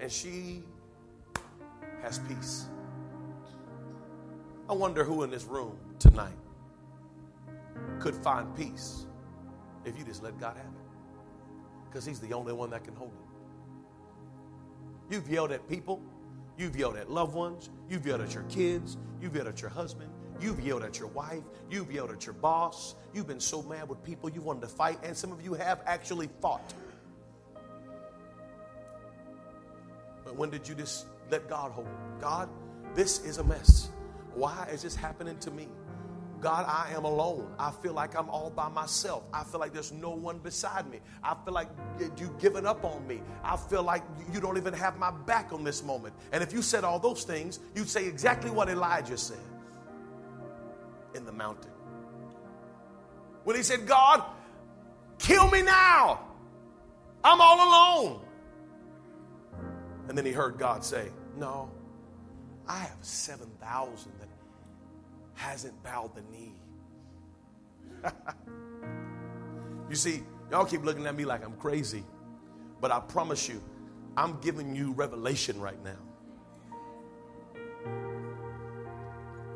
And 0.00 0.12
she 0.12 0.62
has 2.02 2.18
peace. 2.20 2.66
I 4.68 4.72
wonder 4.72 5.04
who 5.04 5.22
in 5.22 5.30
this 5.30 5.44
room 5.44 5.78
tonight 5.98 6.36
could 7.98 8.14
find 8.14 8.54
peace 8.56 9.06
if 9.84 9.98
you 9.98 10.04
just 10.04 10.22
let 10.22 10.38
God 10.38 10.56
have 10.56 10.66
it. 10.66 11.88
Because 11.88 12.04
He's 12.04 12.20
the 12.20 12.32
only 12.32 12.52
one 12.52 12.70
that 12.70 12.84
can 12.84 12.94
hold 12.94 13.12
it. 13.12 15.14
You've 15.14 15.28
yelled 15.28 15.52
at 15.52 15.68
people, 15.68 16.02
you've 16.58 16.76
yelled 16.76 16.96
at 16.96 17.10
loved 17.10 17.34
ones, 17.34 17.70
you've 17.88 18.06
yelled 18.06 18.20
at 18.20 18.34
your 18.34 18.44
kids, 18.44 18.96
you've 19.20 19.34
yelled 19.34 19.48
at 19.48 19.60
your 19.60 19.70
husband, 19.70 20.10
you've 20.40 20.60
yelled 20.60 20.82
at 20.82 20.98
your 20.98 21.08
wife, 21.08 21.42
you've 21.70 21.90
yelled 21.90 22.10
at 22.10 22.26
your 22.26 22.34
boss, 22.34 22.94
you've 23.14 23.26
been 23.26 23.40
so 23.40 23.62
mad 23.62 23.88
with 23.88 24.02
people 24.02 24.30
you 24.30 24.40
wanted 24.40 24.62
to 24.62 24.68
fight, 24.68 24.98
and 25.02 25.16
some 25.16 25.32
of 25.32 25.42
you 25.42 25.54
have 25.54 25.80
actually 25.86 26.28
fought. 26.40 26.74
But 30.24 30.36
when 30.36 30.50
did 30.50 30.68
you 30.68 30.74
just 30.74 31.06
let 31.30 31.48
God 31.48 31.72
hold? 31.72 31.88
God, 32.20 32.48
this 32.94 33.24
is 33.24 33.38
a 33.38 33.44
mess. 33.44 33.90
Why 34.34 34.68
is 34.72 34.82
this 34.82 34.96
happening 34.96 35.38
to 35.38 35.50
me? 35.50 35.68
God, 36.40 36.66
I 36.68 36.92
am 36.94 37.04
alone. 37.04 37.54
I 37.58 37.70
feel 37.70 37.92
like 37.92 38.16
I'm 38.16 38.28
all 38.28 38.50
by 38.50 38.68
myself. 38.68 39.24
I 39.32 39.44
feel 39.44 39.58
like 39.58 39.72
there's 39.72 39.92
no 39.92 40.10
one 40.10 40.38
beside 40.38 40.88
me. 40.90 41.00
I 41.22 41.34
feel 41.44 41.54
like 41.54 41.68
you've 42.18 42.38
given 42.38 42.66
up 42.66 42.84
on 42.84 43.06
me. 43.06 43.22
I 43.42 43.56
feel 43.56 43.82
like 43.82 44.02
you 44.32 44.40
don't 44.40 44.56
even 44.56 44.74
have 44.74 44.98
my 44.98 45.10
back 45.10 45.52
on 45.52 45.64
this 45.64 45.82
moment. 45.82 46.14
And 46.32 46.42
if 46.42 46.52
you 46.52 46.62
said 46.62 46.84
all 46.84 46.98
those 46.98 47.24
things, 47.24 47.60
you'd 47.74 47.88
say 47.88 48.06
exactly 48.06 48.50
what 48.50 48.68
Elijah 48.68 49.16
said 49.16 49.38
in 51.14 51.24
the 51.24 51.32
mountain. 51.32 51.70
When 53.44 53.56
he 53.56 53.62
said, 53.62 53.86
God, 53.86 54.22
kill 55.18 55.50
me 55.50 55.62
now. 55.62 56.20
I'm 57.24 57.40
all 57.40 57.56
alone. 57.68 58.20
And 60.08 60.16
then 60.16 60.24
he 60.24 60.32
heard 60.32 60.58
God 60.58 60.84
say, 60.84 61.08
No, 61.36 61.70
I 62.68 62.78
have 62.78 62.98
7,000 63.00 64.12
that 64.20 64.28
hasn't 65.36 65.80
bowed 65.82 66.14
the 66.14 66.22
knee. 66.32 66.54
you 69.88 69.94
see, 69.94 70.22
y'all 70.50 70.64
keep 70.64 70.84
looking 70.84 71.06
at 71.06 71.14
me 71.14 71.24
like 71.24 71.44
I'm 71.44 71.54
crazy, 71.56 72.04
but 72.80 72.90
I 72.90 73.00
promise 73.00 73.48
you, 73.48 73.62
I'm 74.16 74.40
giving 74.40 74.74
you 74.74 74.92
revelation 74.92 75.60
right 75.60 75.78
now. 75.84 75.98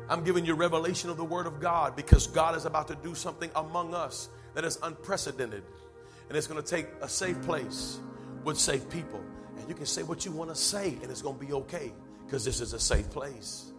I'm 0.07 0.23
giving 0.23 0.45
you 0.45 0.55
revelation 0.55 1.09
of 1.09 1.17
the 1.17 1.23
Word 1.23 1.47
of 1.47 1.59
God 1.59 1.95
because 1.95 2.27
God 2.27 2.55
is 2.55 2.65
about 2.65 2.87
to 2.89 2.95
do 2.95 3.15
something 3.15 3.49
among 3.55 3.93
us 3.93 4.29
that 4.53 4.65
is 4.65 4.77
unprecedented. 4.83 5.63
And 6.27 6.37
it's 6.37 6.47
going 6.47 6.61
to 6.61 6.67
take 6.67 6.87
a 7.01 7.07
safe 7.07 7.41
place 7.43 7.99
with 8.43 8.57
safe 8.57 8.89
people. 8.89 9.21
And 9.57 9.69
you 9.69 9.75
can 9.75 9.85
say 9.85 10.03
what 10.03 10.25
you 10.25 10.31
want 10.31 10.49
to 10.49 10.55
say, 10.55 10.97
and 11.01 11.09
it's 11.09 11.21
going 11.21 11.39
to 11.39 11.45
be 11.45 11.53
okay 11.53 11.93
because 12.25 12.43
this 12.43 12.59
is 12.59 12.73
a 12.73 12.79
safe 12.79 13.09
place. 13.09 13.71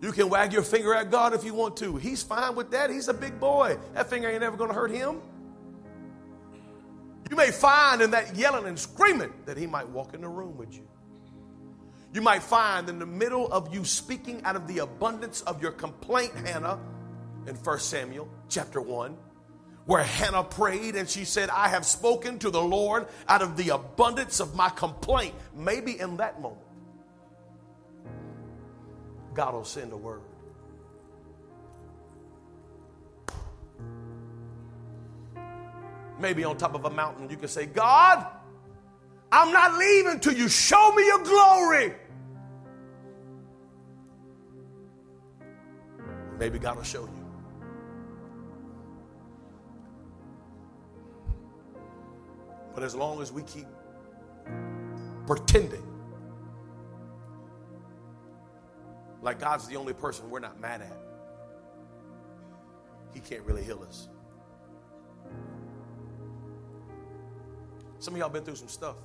You 0.00 0.12
can 0.12 0.30
wag 0.30 0.52
your 0.52 0.62
finger 0.62 0.94
at 0.94 1.10
God 1.10 1.34
if 1.34 1.44
you 1.44 1.52
want 1.52 1.76
to. 1.78 1.96
He's 1.96 2.22
fine 2.22 2.54
with 2.54 2.70
that. 2.70 2.90
He's 2.90 3.08
a 3.08 3.14
big 3.14 3.38
boy. 3.38 3.78
That 3.94 4.08
finger 4.08 4.28
ain't 4.30 4.42
ever 4.42 4.56
going 4.56 4.70
to 4.70 4.74
hurt 4.74 4.90
him. 4.90 5.20
You 7.30 7.36
may 7.36 7.50
find 7.50 8.00
in 8.00 8.10
that 8.12 8.34
yelling 8.34 8.66
and 8.66 8.78
screaming 8.78 9.32
that 9.44 9.56
he 9.56 9.66
might 9.66 9.88
walk 9.88 10.14
in 10.14 10.22
the 10.22 10.28
room 10.28 10.56
with 10.56 10.74
you. 10.74 10.88
You 12.12 12.22
might 12.22 12.42
find 12.42 12.88
in 12.88 12.98
the 12.98 13.06
middle 13.06 13.52
of 13.52 13.72
you 13.72 13.84
speaking 13.84 14.42
out 14.42 14.56
of 14.56 14.66
the 14.66 14.78
abundance 14.78 15.42
of 15.42 15.62
your 15.62 15.70
complaint, 15.70 16.34
Hannah, 16.34 16.80
in 17.46 17.54
1 17.54 17.78
Samuel 17.78 18.28
chapter 18.48 18.80
1, 18.80 19.16
where 19.84 20.02
Hannah 20.02 20.42
prayed 20.42 20.96
and 20.96 21.08
she 21.08 21.24
said, 21.24 21.50
I 21.50 21.68
have 21.68 21.86
spoken 21.86 22.38
to 22.40 22.50
the 22.50 22.60
Lord 22.60 23.06
out 23.28 23.42
of 23.42 23.56
the 23.56 23.68
abundance 23.68 24.40
of 24.40 24.56
my 24.56 24.70
complaint. 24.70 25.34
Maybe 25.54 26.00
in 26.00 26.16
that 26.16 26.40
moment, 26.40 26.62
God 29.34 29.54
will 29.54 29.64
send 29.64 29.92
a 29.92 29.96
word. 29.96 30.22
Maybe 36.18 36.44
on 36.44 36.56
top 36.56 36.74
of 36.74 36.84
a 36.84 36.90
mountain, 36.90 37.30
you 37.30 37.36
can 37.36 37.48
say, 37.48 37.66
God, 37.66 38.26
I'm 39.32 39.52
not 39.52 39.78
leaving 39.78 40.20
till 40.20 40.34
you 40.34 40.48
show 40.48 40.92
me 40.92 41.06
your 41.06 41.22
glory. 41.22 41.94
Maybe 46.38 46.58
God 46.58 46.76
will 46.76 46.82
show 46.82 47.02
you. 47.02 47.26
But 52.74 52.82
as 52.82 52.94
long 52.94 53.20
as 53.22 53.32
we 53.32 53.42
keep 53.42 53.66
pretending 55.26 55.89
like 59.22 59.38
God's 59.40 59.66
the 59.66 59.76
only 59.76 59.92
person 59.92 60.28
we're 60.30 60.40
not 60.40 60.60
mad 60.60 60.80
at, 60.80 60.96
He 63.12 63.20
can't 63.20 63.42
really 63.42 63.62
heal 63.62 63.84
us. 63.86 64.08
Some 67.98 68.14
of 68.14 68.20
y'all 68.20 68.30
been 68.30 68.44
through 68.44 68.56
some 68.56 68.68
stuff. 68.68 68.96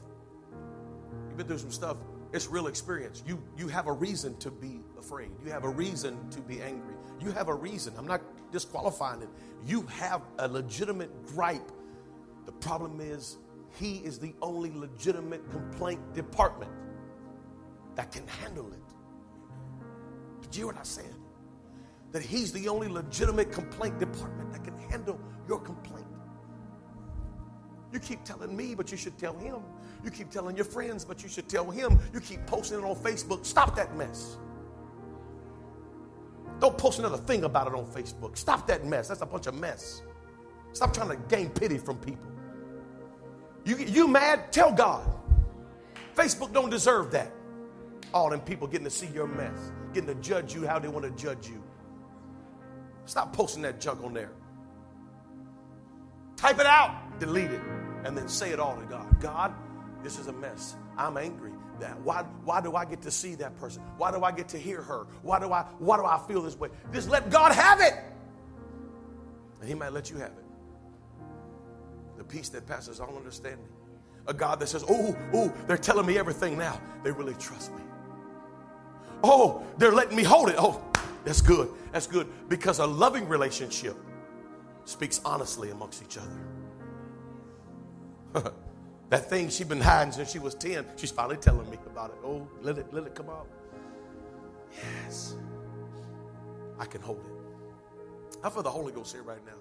You've 1.28 1.38
been 1.38 1.47
through 1.47 1.57
some 1.57 1.72
stuff. 1.72 1.97
It's 2.32 2.47
real 2.47 2.68
experience. 2.68 3.24
You 3.28 3.41
you 3.57 3.68
have 3.68 3.88
a 3.88 3.93
reason 3.93 4.38
to 4.38 4.51
be 4.51 4.80
afraid. 4.97 5.32
You 5.43 5.51
have 5.51 5.63
a 5.63 5.70
reason 5.70 6.30
to 6.30 6.41
be 6.41 6.61
angry. 6.61 6.95
You 7.20 7.32
have 7.32 7.49
a 7.49 7.53
reason. 7.53 7.93
I'm 7.97 8.07
not 8.07 8.22
disqualifying 8.51 9.22
it. 9.22 9.30
You 9.66 9.82
have 9.84 10.22
a 10.39 10.47
legitimate 10.47 11.26
gripe. 11.28 11.72
The 12.45 12.51
problem 12.53 13.01
is 13.01 13.38
he 13.80 13.97
is 13.97 14.20
the 14.20 14.34
only 14.41 14.72
legitimate 14.72 15.49
complaint 15.51 16.13
department 16.13 16.72
that 17.95 18.11
can 18.11 18.28
handle 18.28 18.72
it. 18.72 18.85
Did 20.56 20.60
you 20.60 20.68
hear 20.68 20.74
what 20.74 20.80
I 20.80 20.88
said? 20.88 21.14
That 22.14 22.24
he's 22.24 22.53
the 22.53 22.70
only 22.70 22.88
legitimate 22.88 23.51
complaint 23.51 23.99
department 23.99 24.53
that 24.53 24.64
can 24.64 24.78
handle 24.89 25.20
your 25.49 25.60
complaint. 25.60 26.08
You 27.91 27.99
keep 27.99 28.24
telling 28.24 28.56
me, 28.56 28.74
but 28.74 28.89
you 28.89 28.95
should 28.95 29.18
tell 29.18 29.38
him. 29.38 29.58
You 30.01 30.12
keep 30.12 30.30
telling 30.30 30.56
your 30.56 30.64
friends, 30.64 31.03
but 31.03 31.22
you 31.22 31.28
should 31.28 31.49
tell 31.49 31.70
him. 31.70 31.99
You 32.14 32.22
keep 32.22 32.45
posting 32.45 32.80
it 32.80 32.86
on 32.86 32.95
Facebook. 32.95 33.45
Stop 33.45 33.76
that 33.76 33.97
mess. 33.97 34.38
Don't 36.62 36.78
post 36.78 36.99
another 36.99 37.18
thing 37.18 37.43
about 37.43 37.68
it 37.68 37.74
on 37.74 37.86
Facebook. 37.88 38.38
Stop 38.38 38.66
that 38.68 38.86
mess. 38.86 39.10
That's 39.10 39.24
a 39.24 39.26
bunch 39.26 39.47
of 39.47 39.56
mess. 39.56 40.03
Stop 40.72 40.93
trying 40.93 41.10
to 41.10 41.18
gain 41.28 41.49
pity 41.49 41.78
from 41.78 41.97
people. 41.97 42.32
You, 43.66 43.76
you 43.76 44.08
mad? 44.08 44.53
Tell 44.53 44.72
God. 44.72 45.06
Facebook 46.16 46.53
don't 46.53 46.70
deserve 46.70 47.12
that. 47.12 47.34
All 48.14 48.30
them 48.30 48.41
people 48.41 48.68
getting 48.68 48.86
to 48.86 48.91
see 48.91 49.08
your 49.08 49.28
mess, 49.28 49.72
getting 49.93 50.08
to 50.08 50.16
judge 50.22 50.53
you 50.53 50.66
how 50.66 50.80
they 50.80 50.88
want 50.88 51.06
to 51.06 51.24
judge 51.24 51.47
you. 51.47 51.62
Stop 53.06 53.34
posting 53.34 53.62
that 53.64 53.80
junk 53.80 54.03
on 54.03 54.14
there. 54.14 54.32
Type 56.36 56.60
it 56.60 56.66
out, 56.66 57.20
delete 57.20 57.51
it, 57.51 57.62
and 58.03 58.18
then 58.18 58.28
say 58.28 58.51
it 58.51 58.60
all 58.60 58.76
to 58.76 58.86
God. 58.86 59.20
God, 59.20 59.53
this 60.03 60.20
is 60.20 60.28
a 60.28 60.34
mess. 60.34 60.76
I'm 60.97 61.18
angry. 61.18 61.51
That 61.80 61.99
why 62.01 62.24
why 62.43 62.62
do 62.62 62.76
I 62.76 62.86
get 62.86 63.01
to 63.01 63.12
see 63.12 63.36
that 63.36 63.58
person? 63.58 63.82
Why 63.97 64.12
do 64.12 64.24
I 64.24 64.32
get 64.32 64.47
to 64.49 64.58
hear 64.58 64.82
her? 64.82 65.08
Why 65.24 65.39
do 65.39 65.51
I 65.51 65.64
why 65.80 65.97
do 65.97 66.06
I 66.06 66.18
feel 66.26 66.41
this 66.41 66.58
way? 66.58 66.70
Just 66.93 67.10
let 67.10 67.30
God 67.30 67.51
have 67.51 67.82
it. 67.82 67.93
And 69.60 69.68
he 69.68 69.76
might 69.76 69.91
let 69.91 70.10
you 70.10 70.18
have 70.18 70.32
it. 70.32 70.45
The 72.18 72.24
peace 72.24 72.49
that 72.49 72.66
passes 72.66 72.99
all 72.99 73.16
understanding. 73.18 73.68
A 74.28 74.34
God 74.34 74.60
that 74.62 74.68
says, 74.68 74.86
"Oh, 74.88 75.16
oh, 75.34 75.53
they're 75.68 75.78
telling 75.78 76.06
me 76.06 76.18
everything 76.18 76.58
now. 76.58 76.80
They 77.03 77.12
really 77.12 77.36
trust 77.36 77.74
me." 77.74 77.82
Oh, 79.28 79.63
they're 79.80 79.91
letting 79.91 80.15
me 80.15 80.21
hold 80.23 80.49
it. 80.49 80.55
Oh, 80.57 80.80
that's 81.23 81.41
good. 81.41 81.67
That's 81.91 82.05
good 82.05 82.28
because 82.47 82.78
a 82.78 82.86
loving 82.86 83.28
relationship 83.28 83.97
speaks 84.86 85.19
honestly 85.26 85.71
amongst 85.71 86.03
each 86.03 86.19
other. 86.19 86.30
that 89.09 89.28
thing 89.28 89.49
she's 89.49 89.65
been 89.65 89.82
hiding 89.82 90.13
since 90.13 90.32
she 90.32 90.38
was 90.38 90.53
10, 90.53 90.86
she's 90.95 91.09
finally 91.09 91.38
telling 91.38 91.67
me 91.71 91.78
about 91.88 92.11
it. 92.11 92.17
Oh, 92.23 92.47
let 92.61 92.78
it, 92.78 92.93
let 92.93 93.07
it 93.07 93.15
come 93.15 93.30
out. 93.30 93.47
Yes. 95.03 95.34
I 96.78 96.86
can 96.86 97.01
hold 97.01 97.17
it. 97.17 97.26
I 98.43 98.49
feel 98.51 98.61
the 98.61 98.69
Holy 98.69 98.91
Ghost 98.91 99.11
here 99.11 99.23
right 99.23 99.43
now. 99.43 99.57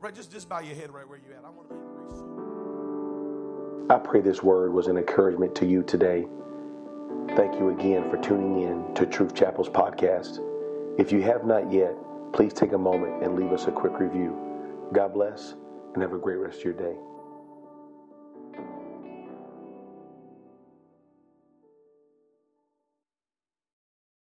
Right, 0.00 0.14
just, 0.14 0.32
just 0.32 0.48
bow 0.48 0.60
your 0.60 0.76
head 0.76 0.90
right 0.92 1.06
where 1.06 1.18
you're 1.18 1.34
at. 1.36 1.44
I 1.44 1.50
want 1.50 1.68
to. 1.68 1.76
I 3.94 3.98
pray 3.98 4.22
this 4.22 4.42
word 4.42 4.72
was 4.72 4.86
an 4.86 4.96
encouragement 4.96 5.54
to 5.56 5.66
you 5.66 5.82
today. 5.82 6.26
Thank 7.30 7.58
you 7.58 7.70
again 7.70 8.10
for 8.10 8.18
tuning 8.18 8.62
in 8.62 8.94
to 8.94 9.06
Truth 9.06 9.34
Chapel's 9.34 9.70
podcast. 9.70 10.38
If 10.98 11.10
you 11.10 11.22
have 11.22 11.46
not 11.46 11.72
yet, 11.72 11.94
please 12.32 12.52
take 12.52 12.72
a 12.72 12.78
moment 12.78 13.22
and 13.22 13.36
leave 13.36 13.52
us 13.52 13.66
a 13.66 13.72
quick 13.72 13.98
review. 13.98 14.36
God 14.92 15.14
bless 15.14 15.54
and 15.94 16.02
have 16.02 16.12
a 16.12 16.18
great 16.18 16.36
rest 16.36 16.58
of 16.58 16.64
your 16.64 16.74
day. 16.74 16.94